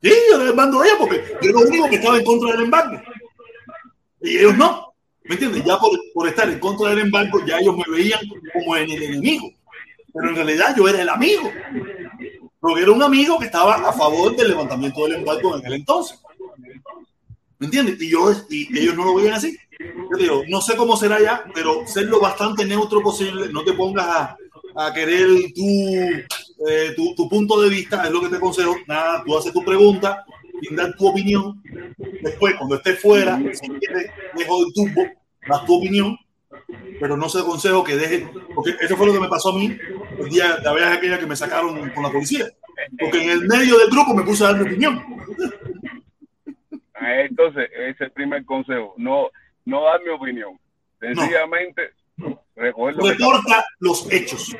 Sí, 0.00 0.12
yo 0.30 0.36
era 0.36 0.44
del 0.44 0.56
bando 0.56 0.80
de 0.80 0.88
ellos 0.88 0.98
porque 0.98 1.22
yo 1.42 1.50
era 1.50 1.60
lo 1.60 1.68
único 1.68 1.90
que 1.90 1.96
estaba 1.96 2.16
en 2.16 2.24
contra 2.24 2.52
del 2.52 2.62
embargo. 2.62 3.02
Y 4.20 4.38
ellos 4.38 4.56
no. 4.56 4.94
¿Me 5.24 5.34
entiendes? 5.34 5.64
Ya 5.64 5.78
por, 5.78 6.28
estar 6.28 6.48
en 6.48 6.58
contra 6.58 6.90
del 6.90 7.00
embargo, 7.00 7.44
ya 7.46 7.58
ellos 7.58 7.76
me 7.76 7.84
veían 7.94 8.20
como 8.52 8.76
en 8.76 8.90
el 8.90 9.02
enemigo. 9.02 9.50
Pero 10.12 10.30
en 10.30 10.36
realidad 10.36 10.74
yo 10.76 10.88
era 10.88 11.02
el 11.02 11.08
amigo. 11.08 11.50
Porque 12.60 12.82
era 12.82 12.92
un 12.92 13.02
amigo 13.02 13.38
que 13.38 13.46
estaba 13.46 13.74
a 13.74 13.92
favor 13.92 14.34
del 14.34 14.48
levantamiento 14.48 15.04
del 15.04 15.16
embargo 15.16 15.54
en 15.54 15.60
aquel 15.60 15.74
entonces. 15.74 16.18
¿Me 17.58 17.66
entiendes? 17.66 18.00
Y, 18.00 18.10
yo, 18.10 18.32
y 18.48 18.78
ellos 18.78 18.94
no 18.96 19.04
lo 19.04 19.14
veían 19.14 19.34
así. 19.34 19.56
Yo 19.78 20.18
digo, 20.18 20.42
no 20.48 20.60
sé 20.60 20.76
cómo 20.76 20.96
será 20.96 21.20
ya, 21.20 21.44
pero 21.54 21.86
ser 21.86 22.06
lo 22.06 22.20
bastante 22.20 22.64
neutro 22.64 23.02
posible. 23.02 23.48
No 23.52 23.62
te 23.64 23.74
pongas 23.74 24.06
a, 24.06 24.36
a 24.74 24.94
querer 24.94 25.28
tu, 25.54 25.66
eh, 26.68 26.92
tu, 26.96 27.14
tu, 27.14 27.28
punto 27.28 27.60
de 27.60 27.68
vista, 27.68 28.04
es 28.04 28.10
lo 28.10 28.20
que 28.20 28.28
te 28.28 28.36
aconsejo. 28.36 28.76
Nada, 28.86 29.22
tú 29.24 29.36
haces 29.36 29.52
tu 29.52 29.62
pregunta, 29.62 30.24
dar 30.70 30.94
tu 30.96 31.08
opinión. 31.08 31.62
Después, 32.22 32.54
cuando 32.56 32.76
estés 32.76 33.00
fuera, 33.00 33.38
si 33.52 33.68
quieres, 33.68 34.10
dejo 34.36 34.66
el 34.66 34.72
tubo, 34.72 35.06
das 35.48 35.64
tu 35.64 35.78
opinión, 35.78 36.16
pero 37.00 37.16
no 37.16 37.28
se 37.28 37.40
aconsejo 37.40 37.84
que 37.84 37.96
dejes, 37.96 38.28
porque 38.54 38.74
eso 38.80 38.96
fue 38.96 39.06
lo 39.06 39.12
que 39.12 39.20
me 39.20 39.28
pasó 39.28 39.50
a 39.50 39.58
mí 39.58 39.76
el 40.18 40.28
día, 40.28 40.58
la 40.62 40.72
vez 40.72 40.84
aquella 40.84 41.18
que 41.18 41.26
me 41.26 41.36
sacaron 41.36 41.90
con 41.90 42.02
la 42.02 42.10
policía, 42.10 42.46
porque 42.98 43.22
en 43.22 43.30
el 43.30 43.46
medio 43.46 43.78
del 43.78 43.90
grupo 43.90 44.14
me 44.14 44.24
puse 44.24 44.44
a 44.44 44.48
dar 44.48 44.60
mi 44.60 44.66
opinión. 44.66 45.02
Ah, 46.94 47.20
entonces, 47.20 47.70
ese 47.72 47.90
es 47.90 48.00
el 48.00 48.10
primer 48.10 48.44
consejo, 48.44 48.94
no, 48.96 49.30
no 49.64 49.84
dar 49.84 50.00
mi 50.02 50.10
opinión, 50.10 50.58
sencillamente 51.00 51.92
Reporta 52.58 53.64
los 53.78 54.12
hechos. 54.12 54.56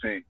Sí. 0.00 0.24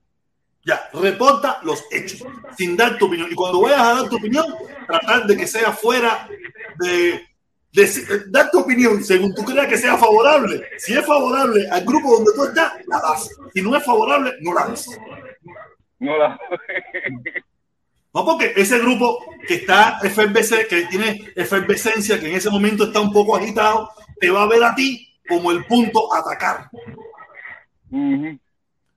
Ya, 0.65 0.89
reporta 0.93 1.59
los 1.63 1.83
hechos, 1.91 2.25
sin 2.57 2.77
dar 2.77 2.97
tu 2.97 3.07
opinión. 3.07 3.29
Y 3.29 3.35
cuando 3.35 3.61
vayas 3.61 3.81
a 3.81 3.93
dar 3.95 4.09
tu 4.09 4.15
opinión, 4.15 4.45
tratar 4.87 5.25
de 5.25 5.35
que 5.35 5.45
sea 5.45 5.73
fuera 5.73 6.29
de, 6.79 7.21
dar 8.27 8.49
tu 8.49 8.59
opinión 8.59 9.03
según 9.03 9.33
tú 9.35 9.43
creas 9.43 9.67
que 9.67 9.77
sea 9.77 9.97
favorable. 9.97 10.63
Si 10.77 10.93
es 10.93 11.05
favorable 11.05 11.67
al 11.69 11.83
grupo 11.83 12.15
donde 12.15 12.31
tú 12.33 12.45
estás, 12.45 12.73
la 12.87 12.99
das. 12.99 13.29
Si 13.53 13.61
no 13.61 13.75
es 13.75 13.83
favorable, 13.83 14.33
no 14.41 14.53
la 14.53 14.67
das. 14.67 14.87
No 15.99 16.17
la 16.17 16.39
No, 18.13 18.25
porque 18.25 18.53
ese 18.55 18.79
grupo 18.79 19.25
que 19.45 19.55
está 19.55 19.99
FBC, 19.99 20.67
que 20.69 20.85
tiene 20.89 21.33
efervescencia, 21.35 22.19
que 22.19 22.29
en 22.29 22.35
ese 22.35 22.49
momento 22.49 22.85
está 22.85 23.01
un 23.01 23.11
poco 23.11 23.35
agitado, 23.35 23.89
te 24.19 24.29
va 24.29 24.43
a 24.43 24.47
ver 24.47 24.63
a 24.63 24.75
ti 24.75 25.09
como 25.27 25.51
el 25.51 25.65
punto 25.65 26.13
a 26.13 26.19
atacar. 26.19 26.69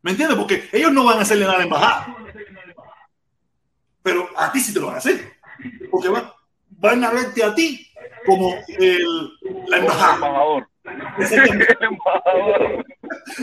¿Me 0.07 0.13
entiendes? 0.13 0.39
Porque 0.39 0.69
ellos 0.71 0.93
no 0.93 1.05
van 1.05 1.19
a 1.19 1.23
hacerle 1.23 1.47
nada 1.47 1.57
a 1.57 1.59
la 1.59 1.65
embajada. 1.65 2.17
Pero 4.05 4.29
a 4.37 4.53
ti 4.53 4.61
sí 4.61 4.73
te 4.73 4.79
lo 4.79 4.87
van 4.87 4.95
a 4.95 4.99
hacer. 4.99 5.33
Porque 5.91 6.09
van, 6.09 6.31
van 6.69 7.03
a 7.03 7.11
verte 7.11 7.43
a 7.43 7.53
ti 7.53 7.91
como 8.25 8.55
el, 8.69 9.05
la 9.67 9.79
embajada. 9.79 10.15
El 10.15 10.21
embajador. 11.81 12.85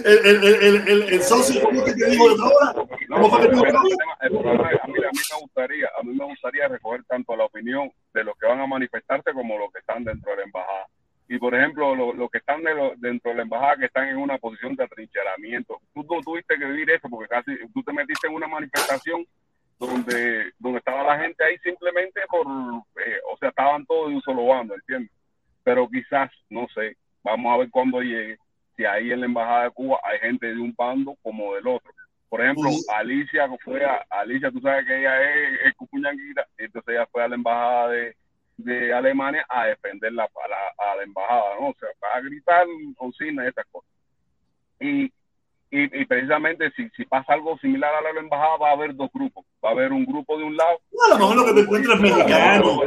El, 0.06 0.26
el, 0.26 0.44
el, 0.44 0.88
el, 0.88 1.02
el, 1.04 1.22
socio, 1.22 1.62
¿cómo 1.62 1.84
te 1.84 1.94
digo 1.94 2.36
de 2.36 2.42
ahora? 2.42 2.88
¿Cómo 3.10 3.30
fue 3.30 3.42
que 3.42 3.48
te 3.50 3.56
digo 3.56 3.68
A 3.68 4.30
mí 4.30 4.40
me 4.40 5.42
gustaría, 5.42 5.90
a 6.00 6.04
mí 6.04 6.14
me 6.14 6.26
gustaría 6.26 6.68
recoger 6.70 7.04
tanto 7.06 7.36
la 7.36 7.46
opinión 7.46 7.92
de 8.14 8.24
los 8.24 8.38
que 8.38 8.48
van 8.48 8.62
a 8.62 8.68
manifestarse 8.68 9.34
como 9.34 9.58
los 9.58 9.72
que 9.72 9.80
están 9.80 10.04
dentro 10.04 10.32
de 10.32 10.38
la 10.38 10.44
embajada 10.44 10.88
y 11.34 11.40
por 11.40 11.56
ejemplo 11.56 11.96
los 11.96 12.30
que 12.30 12.38
están 12.38 12.62
dentro 12.98 13.32
de 13.32 13.38
la 13.38 13.42
embajada 13.42 13.78
que 13.78 13.86
están 13.86 14.08
en 14.08 14.18
una 14.18 14.38
posición 14.38 14.76
de 14.76 14.84
atrincheramiento, 14.84 15.80
tú 15.92 16.04
no 16.04 16.22
tuviste 16.22 16.60
que 16.60 16.66
vivir 16.66 16.92
eso 16.92 17.10
porque 17.10 17.28
casi 17.28 17.58
tú 17.74 17.82
te 17.82 17.92
metiste 17.92 18.28
en 18.28 18.36
una 18.36 18.48
manifestación 18.48 19.26
donde 19.80 20.52
donde 20.60 20.78
estaba 20.78 21.02
la 21.02 21.18
gente 21.18 21.44
ahí 21.44 21.58
simplemente 21.64 22.22
por, 22.30 22.46
eh, 23.04 23.18
o 23.32 23.38
sea, 23.38 23.50
estaban 23.50 23.84
todos 23.88 24.10
de 24.10 24.16
un 24.16 24.22
solo 24.22 24.46
bando, 24.46 24.76
¿entiendes? 24.76 25.12
Pero 25.64 25.90
quizás, 25.90 26.30
no 26.52 26.68
sé, 26.76 26.98
vamos 27.24 27.52
a 27.52 27.58
ver 27.58 27.72
cuándo 27.72 28.02
llegue, 28.02 28.38
si 28.78 28.86
ahí 28.86 29.12
en 29.12 29.22
la 29.22 29.26
embajada 29.26 29.64
de 29.64 29.72
Cuba 29.72 30.00
hay 30.04 30.20
gente 30.20 30.46
de 30.46 30.62
un 30.62 30.76
bando 30.78 31.18
como 31.24 31.56
del 31.56 31.66
otro. 31.66 31.92
Por 32.30 32.42
ejemplo, 32.42 32.70
Alicia 32.94 33.50
fue 33.64 33.84
a, 33.84 34.06
Alicia, 34.12 34.52
tú 34.52 34.60
sabes 34.60 34.86
que 34.86 35.00
ella 35.00 35.20
es, 35.20 35.60
es 35.66 35.74
cupuñanguita, 35.74 36.46
entonces 36.58 36.94
ella 36.94 37.08
fue 37.12 37.24
a 37.24 37.28
la 37.28 37.36
embajada 37.36 37.88
de, 37.90 38.16
de 38.64 38.94
Alemania 38.94 39.46
a 39.50 39.66
defender 39.66 40.12
la, 40.14 40.24
a, 40.24 40.48
la, 40.48 40.92
a 40.92 40.96
la 40.96 41.04
embajada, 41.04 41.56
¿no? 41.60 41.70
O 41.70 41.76
sea, 41.80 41.90
para 42.00 42.22
gritar 42.22 42.66
consignas 42.98 43.46
y 43.46 43.50
esas 43.50 43.66
cosas. 43.72 43.90
Y, 44.80 45.04
y, 45.72 46.02
y, 46.02 46.06
precisamente 46.06 46.72
si, 46.76 46.90
si 46.90 47.06
pasa 47.06 47.34
algo 47.34 47.58
similar 47.60 47.94
a 47.96 48.02
la 48.02 48.20
embajada, 48.20 48.58
va 48.58 48.70
a 48.70 48.74
haber 48.74 48.96
dos 48.96 49.10
grupos. 49.14 49.46
Va 49.64 49.70
a 49.70 49.72
haber 49.72 49.92
un 49.92 50.06
grupo 50.06 50.38
de 50.38 50.44
un 50.44 50.56
lado. 50.56 50.80
No, 50.92 51.06
a 51.06 51.10
lo 51.10 51.18
mejor 51.18 51.36
lo 51.36 51.46
que 51.46 51.54
te 51.54 51.60
encuentras 51.62 51.96
es 51.96 52.02
mexicano. 52.02 52.82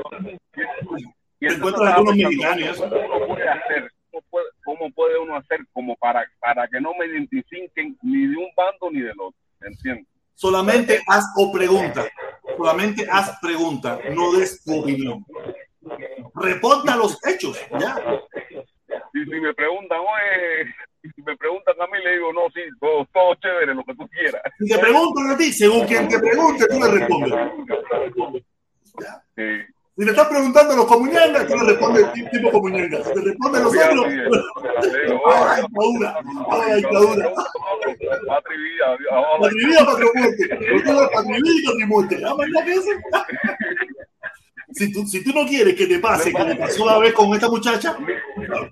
Te 1.38 1.46
encuentras 1.46 1.94
algunos 1.94 2.16
mexicanos. 2.16 2.80
Uno 2.80 3.26
puede 3.26 3.48
hacer, 3.48 3.92
puede, 4.30 4.46
cómo 4.64 4.90
puede 4.92 5.18
uno 5.18 5.36
hacer 5.36 5.60
como 5.72 5.96
para, 5.96 6.24
para 6.40 6.68
que 6.68 6.80
no 6.80 6.92
me 6.94 7.06
identifiquen 7.06 7.96
ni 8.02 8.26
de 8.26 8.36
un 8.36 8.48
bando 8.56 8.90
ni 8.90 9.00
del 9.00 9.18
otro? 9.20 9.40
¿Entiendes? 9.60 10.06
Solamente 10.34 11.00
haz 11.08 11.24
o 11.36 11.50
pregunta. 11.50 12.06
Solamente 12.56 13.06
haz 13.10 13.38
pregunta, 13.40 13.98
no 14.14 14.32
des 14.32 14.62
tu 14.62 14.80
opinión. 14.80 15.24
Reporta 16.34 16.96
los 16.96 17.18
hechos, 17.26 17.58
ya. 17.78 17.96
Y 19.14 19.24
si 19.24 19.40
me 19.40 19.54
preguntan, 19.54 19.98
oye, 20.00 20.74
si 21.14 21.22
me 21.22 21.36
preguntan 21.36 21.74
a 21.80 21.86
mí, 21.86 21.98
le 22.04 22.14
digo, 22.14 22.32
no, 22.32 22.42
sí, 22.54 22.60
todo, 22.80 23.06
todo 23.12 23.34
chévere, 23.36 23.74
lo 23.74 23.84
que 23.84 23.94
tú 23.94 24.08
quieras. 24.08 24.42
Si 24.58 24.68
te 24.68 24.78
preguntan 24.78 25.30
a 25.30 25.36
ti, 25.36 25.52
según 25.52 25.86
quien 25.86 26.08
te 26.08 26.18
pregunte, 26.18 26.66
tú 26.68 26.78
le 26.80 26.90
respondes. 26.90 27.32
¿Ya? 29.00 29.22
Sí. 29.36 29.72
Si 29.96 30.04
le 30.04 30.10
estás 30.10 30.28
preguntando 30.28 30.74
a 30.74 30.76
los 30.76 30.84
comunangas, 30.84 31.46
tú 31.46 31.56
le 31.56 31.72
respondes 31.72 32.12
tipo 32.12 32.52
comunanga. 32.52 33.02
Si 33.02 33.14
te 33.14 33.20
responden 33.22 33.62
los 33.62 33.74
otros, 33.74 34.06
¡ah, 35.26 35.56
dictadura! 35.56 36.14
¡ah, 36.50 36.74
dictadura! 36.74 37.32
Patria 38.26 38.56
y 38.56 38.62
vida. 38.62 38.98
Patria 39.40 39.62
y 39.62 39.66
vida, 39.66 39.86
patria 39.86 40.10
y 40.12 40.18
muerte. 40.18 40.48
Yo 40.50 40.82
tengo 40.84 41.10
patria 41.10 41.38
y 41.38 41.42
vida 41.42 41.56
y 41.56 41.64
patria 41.64 41.84
y 41.84 41.88
muerte. 41.88 42.22
¿Ah, 42.26 42.34
verdad 42.36 42.64
que 42.66 42.72
eso? 42.72 42.90
Si 44.76 44.92
tú, 44.92 45.06
si 45.06 45.24
tú 45.24 45.32
no 45.32 45.46
quieres 45.46 45.74
que 45.74 45.86
te 45.86 45.98
pase, 45.98 46.30
que 46.32 46.44
te 46.44 46.56
pasó 46.56 46.84
la 46.84 46.98
vez 46.98 47.14
con 47.14 47.32
esta 47.34 47.48
muchacha, 47.48 47.96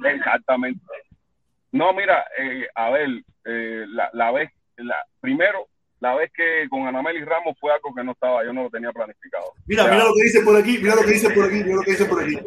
Exactamente. 0.05 0.81
No, 1.73 1.93
mira, 1.95 2.25
eh, 2.39 2.67
a 2.75 2.91
ver, 2.91 3.09
eh, 3.47 3.85
la, 3.89 4.11
la 4.13 4.31
vez, 4.31 4.51
la, 4.77 4.97
primero, 5.21 5.67
la 6.01 6.15
vez 6.15 6.31
que 6.35 6.69
con 6.69 6.87
Anameli 6.87 7.25
Ramos 7.25 7.57
fue 7.59 7.73
algo 7.73 7.95
que 7.95 8.05
no 8.05 8.13
estaba, 8.13 8.45
yo 8.45 8.53
no 8.53 8.65
lo 8.65 8.71
tenía 8.71 8.93
planificado. 8.93 9.53
mira, 9.67 9.85
O 9.85 9.87
sea, 9.87 9.95
mira 9.95 10.05
lo 10.07 10.15
que 10.15 10.23
dice 10.25 10.43
por 10.43 10.57
aquí, 10.57 10.79
mira 10.79 10.95
lo 10.95 11.03
que 11.03 11.11
dice 11.13 11.31
por 11.31 11.45
aquí, 11.47 11.65
mira 11.65 11.77
lo 11.77 11.83
que 11.83 11.91
dice 11.93 12.05
por 12.05 12.23
aquí. 12.23 12.39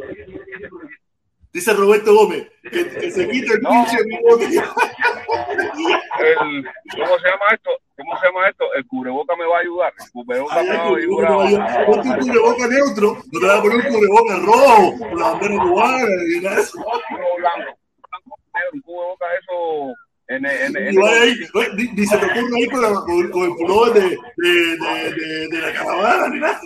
Dice 1.52 1.74
Roberto 1.74 2.14
Gómez, 2.14 2.48
que, 2.62 2.88
que 2.90 3.12
se 3.12 3.28
quite 3.28 3.54
el 3.56 3.62
No. 3.62 3.70
pinche 3.72 3.98
bigote. 4.06 4.46
el, 4.46 4.62
¿Cómo 6.96 7.20
se 7.20 7.28
llama 7.28 7.46
esto? 7.54 7.72
¿Cómo 7.98 8.16
se 8.20 8.28
llama 8.28 8.48
esto? 8.48 8.66
El 8.76 8.86
cubreboca 8.86 9.36
me 9.36 9.46
va 9.46 9.58
a 9.58 9.62
ayudar. 9.62 9.94
El 10.00 10.12
cubreboca 10.12 10.56
Ay, 10.60 10.68
me 10.68 10.78
va 10.78 11.44
a 11.44 11.48
ayudar. 11.48 11.86
Ponte 11.88 12.10
un 12.10 12.18
cubreboca 12.20 12.68
neutro, 12.68 13.18
no 13.32 13.40
te 13.40 13.46
vas 13.48 13.58
a 13.58 13.62
poner 13.64 13.78
un 13.78 13.94
cubreboca 13.94 14.36
rojo, 14.38 15.00
con 15.00 15.20
la 15.20 15.32
bandera 15.32 15.64
cubana, 15.64 16.08
y 16.30 16.40
nada 16.42 16.56
de 16.56 16.62
eso. 16.62 16.78
Blanco, 16.78 17.00
blanco, 17.38 18.40
negro, 18.54 18.70
un 18.74 18.82
cubreboca 18.82 19.26
eso 19.42 19.94
en, 20.28 20.46
en, 20.46 20.78
en, 20.78 20.94
Y 20.94 20.98
vaya 20.98 21.22
ahí, 21.22 21.36
no, 21.54 21.74
ni, 21.76 21.84
ni 21.94 22.06
se 22.06 22.18
te 22.18 22.26
ocurre 22.26 22.58
ahí 22.58 22.68
con, 22.68 22.82
la, 22.82 22.90
con, 22.90 23.32
con 23.32 23.44
el 23.44 23.56
pullover 23.56 23.94
de, 23.94 24.10
de, 24.38 24.52
de, 24.78 25.14
de, 25.14 25.48
de 25.48 25.62
la 25.62 25.74
caravana, 25.74 26.28
ni 26.28 26.40
nada. 26.40 26.62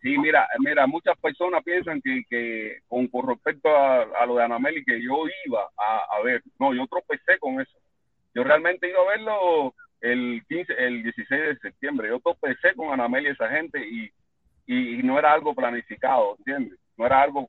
Sí, 0.00 0.16
mira, 0.18 0.48
mira, 0.60 0.86
muchas 0.86 1.18
personas 1.18 1.62
piensan 1.62 2.00
que, 2.02 2.22
que 2.30 2.78
con, 2.88 3.08
con 3.08 3.28
respecto 3.28 3.68
a, 3.68 4.02
a 4.02 4.26
lo 4.26 4.36
de 4.36 4.44
Anameli, 4.44 4.82
que 4.84 5.02
yo 5.02 5.24
iba 5.44 5.68
a, 5.76 6.16
a 6.16 6.22
ver. 6.22 6.42
No, 6.58 6.72
yo 6.72 6.86
tropecé 6.86 7.38
con 7.38 7.60
eso. 7.60 7.76
Yo 8.34 8.44
realmente 8.44 8.88
iba 8.88 9.00
a 9.00 9.16
verlo 9.16 9.74
el 10.00 10.42
15, 10.48 10.72
el 10.78 11.02
16 11.02 11.40
de 11.40 11.58
septiembre. 11.58 12.08
Yo 12.08 12.20
tropecé 12.20 12.74
con 12.74 12.92
Anameli 12.92 13.28
y 13.28 13.32
esa 13.32 13.48
gente 13.48 13.78
y, 13.86 14.10
y, 14.66 15.00
y 15.00 15.02
no 15.02 15.18
era 15.18 15.32
algo 15.32 15.54
planificado, 15.54 16.36
¿entiendes? 16.38 16.78
No 16.96 17.06
era 17.06 17.22
algo, 17.22 17.48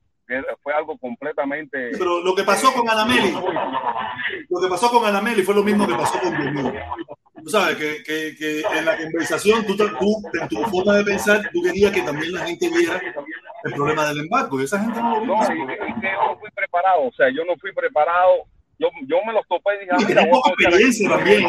fue 0.62 0.72
algo 0.72 0.96
completamente... 0.98 1.90
Pero 1.98 2.20
lo 2.20 2.34
que 2.34 2.44
pasó 2.44 2.72
con 2.72 2.88
Anameli, 2.88 3.32
lo 3.32 4.60
que 4.60 4.68
pasó 4.68 4.90
con 4.90 5.04
Anameli 5.04 5.42
fue 5.42 5.54
lo 5.54 5.62
mismo 5.62 5.86
que 5.86 5.94
pasó 5.94 6.18
con 6.20 6.32
Dios 6.32 6.74
Tú 7.44 7.50
sabes 7.50 7.76
que, 7.76 8.02
que, 8.02 8.34
que 8.38 8.60
en 8.60 8.86
la 8.86 8.96
conversación, 8.96 9.66
tú, 9.66 9.76
tú, 9.76 9.86
en 10.40 10.48
tu 10.48 10.56
forma 10.70 10.94
de 10.94 11.04
pensar, 11.04 11.42
tú 11.52 11.60
querías 11.62 11.92
que 11.92 12.00
también 12.00 12.32
la 12.32 12.46
gente 12.46 12.70
viera 12.70 12.98
el 13.64 13.72
problema 13.74 14.06
del 14.06 14.20
embargo. 14.20 14.58
Y 14.58 14.64
esa 14.64 14.80
gente 14.80 14.98
no 14.98 15.16
lo 15.16 15.20
vio. 15.20 15.34
No, 15.34 15.54
y, 15.54 15.62
y 15.62 16.00
que 16.00 16.06
yo 16.06 16.26
no 16.26 16.38
fui 16.38 16.48
preparado, 16.54 17.02
o 17.02 17.12
sea, 17.12 17.28
yo 17.28 17.44
no 17.44 17.54
fui 17.56 17.72
preparado. 17.74 18.46
Yo, 18.78 18.88
yo 19.06 19.16
me 19.24 19.32
los 19.32 19.46
topé 19.46 19.76
y 19.76 19.78
dije, 19.80 19.90
ah, 19.92 19.96
mira, 19.98 20.22
tenías 20.22 20.28
voy 20.30 20.40
a 20.44 20.52
experiencia 20.52 21.08
también. 21.08 21.42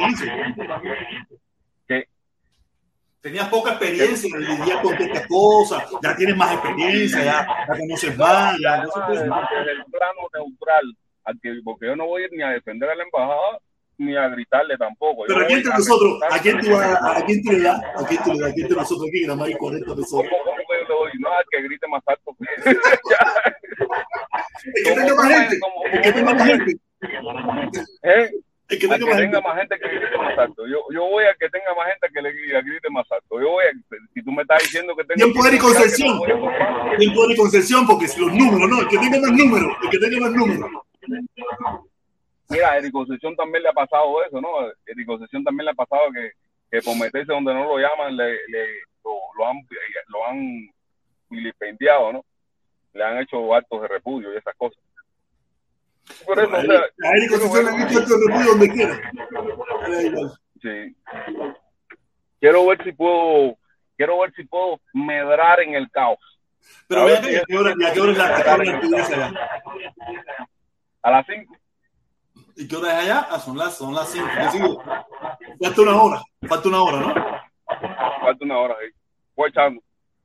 Que- 1.88 2.08
Tenías 3.22 3.48
poca 3.50 3.72
experiencia 3.72 4.30
en 4.36 4.42
lidiar 4.44 4.82
con 4.84 4.94
estas 4.94 5.28
cosas. 5.28 5.84
Ya 6.04 6.16
tienes 6.16 6.36
más 6.38 6.54
experiencia, 6.54 7.24
ya, 7.24 7.48
ya 7.68 7.78
conoces 7.80 8.18
más, 8.18 8.56
ya 8.62 8.78
no 8.84 8.92
sé 8.92 9.00
qué. 9.08 9.14
desde 9.18 9.72
el 9.72 9.84
plano 9.86 10.22
neutral, 10.34 10.84
al 11.24 11.40
que- 11.42 11.60
porque 11.64 11.88
yo 11.88 11.96
no 11.96 12.06
voy 12.06 12.22
a 12.22 12.26
ir 12.26 12.32
ni 12.34 12.44
a 12.44 12.50
defender 12.50 12.90
a 12.90 12.96
la 12.96 13.04
embajada 13.04 13.60
ni 13.98 14.16
a 14.16 14.28
gritarle 14.28 14.78
tampoco. 14.78 15.26
Yo 15.28 15.34
Pero 15.34 15.46
aquí 15.46 15.54
entre 15.54 15.72
a 15.74 15.78
nosotros, 15.78 16.20
¿a 16.30 16.38
quién 16.40 16.60
tú 16.60 16.76
a, 16.78 17.18
a 17.18 17.26
quién 17.26 17.42
tú 17.42 17.52
le 17.54 17.60
das? 17.62 17.82
¿A 17.96 18.06
quién 18.06 18.22
tú 18.24 18.34
le 18.34 18.40
das? 18.42 18.52
Aquí 18.52 18.62
entre 18.62 18.78
nosotros 18.78 19.08
aquí, 19.10 19.22
nada 19.24 19.36
más 19.38 19.48
hay 19.48 19.54
40 19.56 19.96
personas. 19.96 20.30
¿Cómo, 20.30 20.44
cómo 20.44 20.58
que 20.58 20.64
yo 20.68 20.82
le 20.82 20.88
doy? 20.88 21.12
No, 21.20 21.30
al 21.32 21.46
que 21.50 21.62
grite 21.64 21.88
más 21.88 22.04
alto. 22.06 22.36
Que 24.74 24.82
tenga 24.94 25.16
más 25.16 25.28
gente, 25.30 25.60
tenga 26.14 26.34
más 26.34 26.46
gente, 26.46 26.74
¿Eh? 28.04 28.32
el 28.68 28.80
que 28.80 28.88
tenga 28.88 28.98
que 28.98 29.06
más 29.06 29.18
tenga 29.18 29.32
gente. 29.38 29.42
más 29.48 29.58
gente 29.60 29.80
que 29.80 29.88
grite 29.90 30.18
más 30.18 30.38
alto. 30.40 30.66
Yo, 30.68 30.80
yo 30.92 31.04
voy 31.06 31.24
a 31.26 31.36
que 31.36 31.48
tenga 31.50 31.74
más 31.76 31.86
gente 31.88 32.08
que 32.12 32.22
le 32.22 32.32
grite, 32.32 32.62
grite 32.64 32.90
más 32.90 33.06
alto. 33.12 33.40
Yo 33.40 33.50
voy 33.52 33.66
a, 33.66 33.98
si 34.14 34.24
tú 34.24 34.32
me 34.32 34.42
estás 34.42 34.64
diciendo 34.64 34.96
que 34.96 35.04
tengo 35.04 35.18
Tiempo 35.24 35.44
gritar, 35.44 35.52
que 35.60 35.74
Concepción. 35.74 36.18
no. 36.18 36.98
Tiempo 36.98 37.28
de 37.28 37.36
concesión, 37.36 37.86
porque 37.88 38.08
si 38.08 38.20
los 38.20 38.34
números, 38.34 38.68
no, 38.70 38.80
el 38.82 38.88
que 38.88 38.98
tenga 38.98 39.20
más 39.20 39.32
números, 39.32 39.78
el 39.84 39.90
que 39.92 40.00
tenga 40.00 40.20
más 40.22 40.32
números. 40.32 40.72
Mira, 42.50 42.72
a 42.72 42.78
Eric 42.78 42.92
Concepción 42.92 43.36
también 43.36 43.64
le 43.64 43.70
ha 43.70 43.74
pasado 43.74 44.24
eso, 44.24 44.40
¿no? 44.40 44.60
A 44.60 44.72
Eric 44.86 45.06
Concepción 45.06 45.44
también 45.44 45.66
le 45.66 45.72
ha 45.72 45.76
pasado 45.76 46.12
que, 46.14 46.32
que 46.72 46.82
por 46.82 46.96
meterse 46.98 47.32
donde 47.34 47.54
no 47.54 47.66
lo 47.66 47.78
llaman, 47.78 48.16
le, 48.16 48.34
le- 48.48 48.82
lo, 49.04 49.14
lo 49.38 49.48
han, 49.48 49.58
lo 50.08 50.28
han 50.28 50.70
vilipendiado, 51.30 52.14
¿no? 52.14 52.26
Le 52.94 53.04
han 53.04 53.20
hecho 53.20 53.54
actos 53.54 53.82
de 53.82 53.88
repudio 53.88 54.34
y 54.34 54.38
esas 54.38 54.56
cosas. 54.56 54.80
Por 56.26 56.40
eso, 56.40 56.50
o 56.56 56.62
sea, 56.62 56.80
A 56.80 57.18
Eric 57.18 57.30
Concepción 57.32 57.66
le 57.66 57.72
han 57.72 57.82
hecho 57.90 58.00
esto 58.00 58.18
de 58.18 58.44
donde 58.44 58.70
quiera. 58.70 59.12
Sí. 60.62 60.96
Quiero 62.40 62.66
ver 62.68 62.84
si 62.84 62.92
puedo, 62.92 63.58
quiero 63.98 64.20
ver 64.20 64.34
si 64.36 64.44
puedo 64.46 64.80
medrar 64.94 65.60
en 65.62 65.76
el 65.76 65.90
caos. 65.90 66.20
Pero 66.88 67.02
A 67.02 67.06
ver 67.06 67.22
vean 67.22 67.34
si- 67.34 67.36
a 67.38 67.44
qué 67.48 67.58
hora, 67.58 67.72
a 67.72 67.94
qué 67.94 68.02
hora 68.02 68.12
es 68.12 68.18
la, 68.18 68.38
a 68.38 68.44
qué 68.44 68.50
hora 68.88 69.02
es 69.02 69.10
allá. 69.12 69.34
A 71.02 71.12
las 71.12 71.26
5. 71.28 71.56
¿Y 72.58 72.68
qué 72.68 72.76
hora 72.76 72.90
es 73.00 73.04
allá? 73.06 73.28
Ah, 73.30 73.40
son 73.40 73.58
las, 73.58 73.78
son 73.78 73.94
las 73.94 74.10
5. 74.10 74.84
Falta 75.62 75.82
una 75.82 76.02
hora, 76.02 76.22
falta 76.48 76.70
una 76.70 76.82
hora, 76.84 77.00
¿no? 77.00 77.14
Falta 78.22 78.46
una 78.46 78.58
hora 78.60 78.76
ahí. 78.82 78.90
Voy 79.36 79.50
echando. 79.50 79.82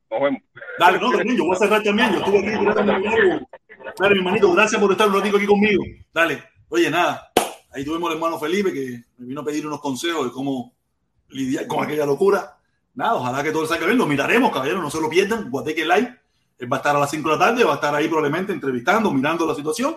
Nos 0.09 0.21
vemos. 0.21 0.41
Dale, 0.79 0.99
no, 0.99 1.11
también, 1.11 1.37
yo 1.37 1.45
voy 1.45 1.55
a 1.55 1.59
cerrar 1.59 1.83
también. 1.83 2.11
Yo 2.13 2.19
estuve 2.19 2.39
aquí 2.39 2.57
tirando 2.59 2.83
mi 2.93 3.03
largo. 3.03 3.49
Dale, 3.97 4.13
mi 4.13 4.19
hermanito, 4.19 4.51
gracias 4.53 4.79
por 4.79 4.91
estar 4.91 5.07
un 5.07 5.15
ratito 5.15 5.37
aquí 5.37 5.45
conmigo. 5.45 5.83
Dale, 6.13 6.43
oye, 6.69 6.89
nada. 6.89 7.31
Ahí 7.73 7.85
tuvimos 7.85 8.09
al 8.09 8.17
hermano 8.17 8.39
Felipe 8.39 8.73
que 8.73 9.03
me 9.17 9.27
vino 9.27 9.41
a 9.41 9.45
pedir 9.45 9.65
unos 9.65 9.79
consejos 9.79 10.25
de 10.25 10.31
cómo 10.31 10.73
lidiar 11.29 11.67
con 11.67 11.83
aquella 11.83 12.05
locura. 12.05 12.57
Nada, 12.93 13.15
ojalá 13.15 13.41
que 13.41 13.51
todo 13.51 13.65
salga 13.65 13.85
bien. 13.85 13.97
Lo 13.97 14.05
miraremos, 14.05 14.51
caballeros, 14.51 14.81
no 14.81 14.89
se 14.89 14.99
lo 14.99 15.09
pierdan. 15.09 15.49
Guateque 15.49 15.85
Live. 15.85 16.19
Él 16.59 16.71
va 16.71 16.77
a 16.77 16.79
estar 16.79 16.95
a 16.95 16.99
las 16.99 17.09
5 17.09 17.29
de 17.29 17.35
la 17.35 17.45
tarde, 17.45 17.63
va 17.63 17.71
a 17.71 17.75
estar 17.75 17.95
ahí 17.95 18.07
probablemente 18.07 18.53
entrevistando, 18.53 19.11
mirando 19.11 19.47
la 19.47 19.55
situación. 19.55 19.95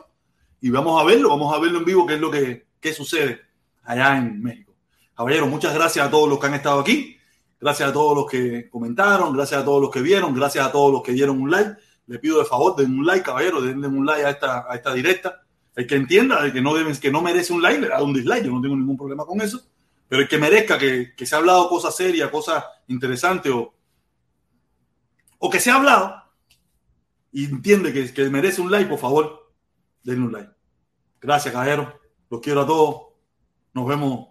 Y 0.60 0.70
vamos 0.70 1.00
a 1.00 1.04
verlo, 1.04 1.28
vamos 1.28 1.54
a 1.54 1.58
verlo 1.58 1.78
en 1.78 1.84
vivo, 1.84 2.06
qué 2.06 2.14
es 2.14 2.20
lo 2.20 2.30
que 2.30 2.66
qué 2.84 2.92
sucede 2.92 3.40
allá 3.84 4.18
en 4.18 4.42
México. 4.42 4.74
Caballeros, 5.16 5.48
muchas 5.48 5.74
gracias 5.74 6.06
a 6.06 6.10
todos 6.10 6.28
los 6.28 6.38
que 6.38 6.46
han 6.46 6.54
estado 6.54 6.80
aquí. 6.80 7.16
Gracias 7.58 7.88
a 7.88 7.92
todos 7.94 8.14
los 8.14 8.26
que 8.26 8.68
comentaron, 8.68 9.32
gracias 9.32 9.62
a 9.62 9.64
todos 9.64 9.80
los 9.80 9.90
que 9.90 10.02
vieron, 10.02 10.34
gracias 10.34 10.66
a 10.66 10.70
todos 10.70 10.92
los 10.92 11.02
que 11.02 11.12
dieron 11.12 11.40
un 11.40 11.50
like. 11.50 11.70
Le 12.06 12.18
pido 12.18 12.38
de 12.38 12.44
favor, 12.44 12.76
den 12.76 12.98
un 12.98 13.06
like, 13.06 13.24
caballero, 13.24 13.62
denle 13.62 13.88
un 13.88 14.04
like 14.04 14.24
a 14.24 14.30
esta, 14.30 14.66
a 14.70 14.74
esta 14.74 14.92
directa. 14.92 15.42
El 15.74 15.86
que 15.86 15.96
entienda, 15.96 16.44
el 16.44 16.52
que 16.52 16.60
no, 16.60 16.74
que 17.00 17.10
no 17.10 17.22
merece 17.22 17.52
un 17.52 17.62
like, 17.62 17.80
le 17.80 17.88
da 17.88 18.02
un 18.02 18.12
dislike. 18.12 18.44
Yo 18.44 18.52
no 18.52 18.60
tengo 18.60 18.76
ningún 18.76 18.96
problema 18.96 19.24
con 19.24 19.40
eso. 19.40 19.60
Pero 20.08 20.22
el 20.22 20.28
que 20.28 20.38
merezca 20.38 20.78
que, 20.78 21.14
que 21.16 21.26
se 21.26 21.34
ha 21.34 21.38
hablado 21.38 21.68
cosas 21.68 21.96
serias, 21.96 22.30
cosas 22.30 22.64
interesantes 22.88 23.50
o, 23.50 23.74
o 25.38 25.50
que 25.50 25.60
se 25.60 25.70
ha 25.70 25.76
hablado 25.76 26.22
y 27.32 27.46
entiende 27.46 27.92
que, 27.92 28.12
que 28.12 28.30
merece 28.30 28.60
un 28.60 28.70
like, 28.70 28.88
por 28.88 28.98
favor, 28.98 29.52
denle 30.04 30.26
un 30.26 30.32
like. 30.32 30.50
Gracias, 31.20 31.52
caballero. 31.52 31.98
Los 32.30 32.40
quiero 32.40 32.60
a 32.60 32.66
todos. 32.66 33.06
Nos 33.72 33.88
vemos 33.88 34.28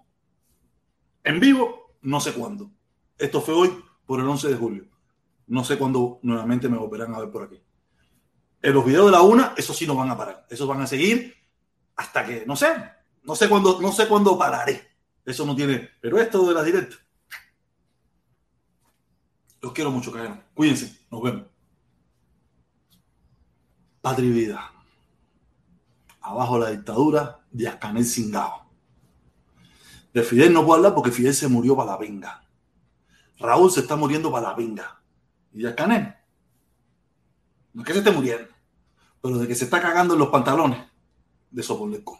en 1.23 1.39
vivo, 1.39 1.97
no 2.01 2.21
sé 2.21 2.33
cuándo. 2.33 2.71
Esto 3.17 3.41
fue 3.41 3.53
hoy 3.53 3.83
por 4.05 4.19
el 4.19 4.27
11 4.27 4.47
de 4.47 4.55
julio. 4.55 4.92
No 5.53 5.63
sé 5.63 5.77
cuándo 5.77 6.17
nuevamente 6.23 6.67
me 6.67 6.79
volverán 6.79 7.13
a 7.13 7.19
ver 7.19 7.29
por 7.29 7.43
aquí. 7.43 7.61
En 8.59 8.73
los 8.73 8.83
videos 8.83 9.05
de 9.05 9.11
la 9.11 9.21
una, 9.21 9.53
eso 9.55 9.71
sí 9.71 9.85
no 9.85 9.93
van 9.93 10.09
a 10.09 10.17
parar. 10.17 10.47
Esos 10.49 10.67
van 10.67 10.81
a 10.81 10.87
seguir 10.87 11.35
hasta 11.95 12.25
que, 12.25 12.43
no 12.47 12.55
sé, 12.55 12.73
no 13.21 13.35
sé 13.35 13.47
cuándo, 13.47 13.79
no 13.79 13.91
sé 13.91 14.07
cuándo 14.07 14.35
pararé. 14.35 14.89
Eso 15.23 15.45
no 15.45 15.55
tiene. 15.55 15.91
Pero 16.01 16.19
esto 16.19 16.43
de 16.47 16.55
las 16.55 16.65
directas. 16.65 16.97
Los 19.61 19.73
quiero 19.73 19.91
mucho, 19.91 20.11
cabrón. 20.11 20.43
Cuídense. 20.55 21.05
Nos 21.11 21.21
vemos. 21.21 21.43
Patria 24.01 24.29
y 24.29 24.31
vida. 24.31 24.71
Abajo 26.21 26.57
la 26.57 26.71
dictadura 26.71 27.45
de 27.51 27.67
Ascanel 27.67 28.05
Singao. 28.05 28.71
De 30.15 30.23
Fidel 30.23 30.51
no 30.51 30.65
puedo 30.65 30.77
hablar 30.77 30.95
porque 30.95 31.11
Fidel 31.11 31.35
se 31.35 31.47
murió 31.47 31.75
para 31.75 31.91
la 31.91 31.97
venga. 31.97 32.43
Raúl 33.37 33.69
se 33.69 33.81
está 33.81 33.95
muriendo 33.95 34.31
para 34.31 34.49
la 34.49 34.55
venga. 34.55 35.02
Y 35.53 35.61
de 35.61 35.69
Ascanel. 35.69 36.15
No 37.73 37.81
es 37.81 37.87
que 37.87 37.93
se 37.93 37.99
esté 37.99 38.11
muriendo, 38.11 38.53
pero 39.21 39.37
de 39.37 39.47
que 39.47 39.55
se 39.55 39.65
está 39.65 39.81
cagando 39.81 40.13
en 40.13 40.19
los 40.19 40.29
pantalones. 40.29 40.79
de 41.51 41.61
Sopoleco. 41.63 42.19